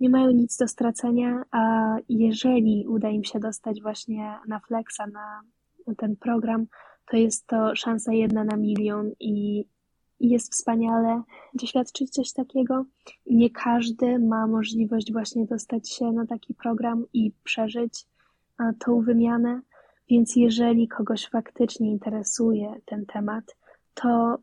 nie 0.00 0.10
mają 0.10 0.30
nic 0.30 0.56
do 0.56 0.68
stracenia, 0.68 1.42
a 1.50 1.94
jeżeli 2.08 2.86
uda 2.88 3.08
im 3.08 3.24
się 3.24 3.40
dostać 3.40 3.82
właśnie 3.82 4.34
na 4.48 4.60
Flexa, 4.60 5.06
na, 5.12 5.40
ten 5.96 6.16
program, 6.16 6.66
to 7.10 7.16
jest 7.16 7.46
to 7.46 7.76
szansa 7.76 8.12
jedna 8.12 8.44
na 8.44 8.56
milion 8.56 9.10
i 9.20 9.64
jest 10.20 10.52
wspaniale 10.52 11.22
doświadczyć 11.54 12.10
coś 12.10 12.32
takiego. 12.32 12.84
Nie 13.26 13.50
każdy 13.50 14.18
ma 14.18 14.46
możliwość 14.46 15.12
właśnie 15.12 15.46
dostać 15.46 15.90
się 15.90 16.12
na 16.12 16.26
taki 16.26 16.54
program 16.54 17.04
i 17.12 17.32
przeżyć 17.44 18.06
tą 18.78 19.00
wymianę, 19.00 19.60
więc 20.10 20.36
jeżeli 20.36 20.88
kogoś 20.88 21.28
faktycznie 21.28 21.90
interesuje 21.90 22.74
ten 22.84 23.06
temat, 23.06 23.56
to 23.94 24.38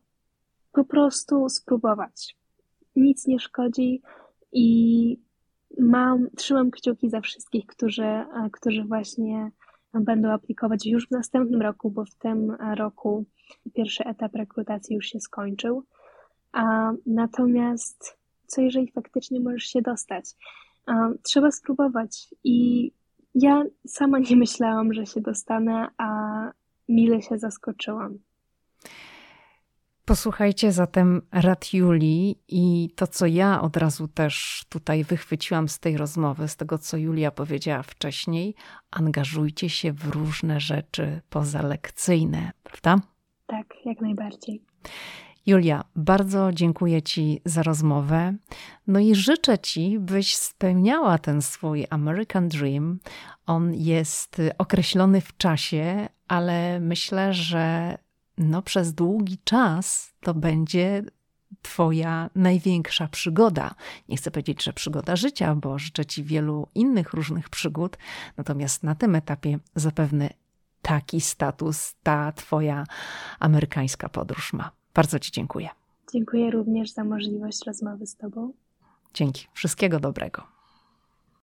po 0.72 0.84
prostu 0.84 1.50
spróbować. 1.50 2.38
Nic 2.96 3.28
nie 3.28 3.40
szkodzi 3.40 4.02
i 4.52 5.18
mam, 5.80 6.30
trzymam 6.38 6.72
kciuki 6.72 7.10
za 7.10 7.22
wszystkich, 7.22 7.66
którzy, 7.66 8.26
którzy 8.52 8.84
właśnie 8.84 9.52
będą 9.94 10.30
aplikować 10.30 10.86
już 10.86 11.08
w 11.08 11.12
następnym 11.12 11.62
roku, 11.62 11.92
bo 11.92 12.06
w 12.06 12.16
tym 12.16 12.52
roku 12.76 13.26
pierwszy 13.74 14.04
etap 14.04 14.36
rekrutacji 14.36 14.96
już 14.96 15.06
się 15.06 15.20
skończył. 15.20 15.84
A 16.52 16.92
natomiast 17.06 18.18
co 18.48 18.62
jeżeli 18.62 18.92
faktycznie 18.92 19.40
możesz 19.40 19.64
się 19.64 19.82
dostać? 19.82 20.26
Trzeba 21.24 21.52
spróbować 21.52 22.28
i 22.44 22.92
ja 23.36 23.64
sama 23.88 24.20
nie 24.20 24.36
myślałam, 24.46 24.94
że 24.94 25.06
się 25.06 25.22
dostanę, 25.22 25.88
a 25.98 26.08
mile 26.90 27.22
się 27.22 27.38
zaskoczyłam. 27.38 28.18
Posłuchajcie 30.12 30.72
zatem 30.72 31.22
rad 31.32 31.74
Julii 31.74 32.40
i 32.48 32.90
to, 32.96 33.08
co 33.08 33.26
ja 33.26 33.62
od 33.62 33.78
razu 33.78 34.08
też 34.08 34.66
tutaj 34.70 35.04
wychwyciłam 35.04 35.70
z 35.70 35.80
tej 35.80 35.98
rozmowy, 35.98 36.48
z 36.48 36.56
tego, 36.56 36.78
co 36.78 36.98
Julia 36.98 37.32
powiedziała 37.32 37.84
wcześniej, 37.84 38.56
angażujcie 38.92 39.70
się 39.70 39.94
w 39.94 40.08
różne 40.08 40.60
rzeczy 40.60 41.22
pozalekcyjne, 41.30 42.52
prawda? 42.64 43.08
Tak, 43.48 43.68
jak 43.86 44.02
najbardziej. 44.02 44.62
Julia, 45.46 45.84
bardzo 45.96 46.52
dziękuję 46.54 47.02
Ci 47.02 47.42
za 47.46 47.64
rozmowę. 47.64 48.36
No 48.88 49.00
i 49.00 49.16
życzę 49.16 49.60
Ci, 49.60 50.00
byś 50.00 50.36
spełniała 50.36 51.18
ten 51.18 51.42
swój 51.42 51.88
American 51.90 52.48
Dream. 52.48 53.00
On 53.46 53.74
jest 53.74 54.42
określony 54.58 55.22
w 55.22 55.38
czasie, 55.38 56.10
ale 56.28 56.80
myślę, 56.80 57.34
że 57.34 57.98
no 58.42 58.62
przez 58.62 58.94
długi 58.94 59.38
czas 59.44 60.14
to 60.22 60.34
będzie 60.34 61.04
Twoja 61.62 62.30
największa 62.36 63.08
przygoda. 63.08 63.76
Nie 64.10 64.18
chcę 64.18 64.32
powiedzieć, 64.32 64.64
że 64.64 64.74
przygoda 64.74 65.16
życia, 65.16 65.56
bo 65.56 65.80
życzę 65.80 66.06
Ci 66.06 66.24
wielu 66.24 66.68
innych 66.76 67.14
różnych 67.14 67.50
przygód, 67.50 67.98
natomiast 68.38 68.84
na 68.84 68.96
tym 68.96 69.16
etapie 69.16 69.60
zapewne 69.76 70.30
taki 70.82 71.22
status 71.22 71.96
ta 72.04 72.32
Twoja 72.32 72.84
amerykańska 73.40 74.10
podróż 74.10 74.54
ma. 74.54 74.72
Bardzo 74.94 75.20
Ci 75.20 75.32
dziękuję. 75.32 75.70
Dziękuję 76.14 76.52
również 76.52 76.92
za 76.92 77.04
możliwość 77.04 77.66
rozmowy 77.66 78.08
z 78.08 78.16
Tobą. 78.16 78.54
Dzięki. 79.14 79.48
Wszystkiego 79.54 80.00
dobrego. 80.00 80.61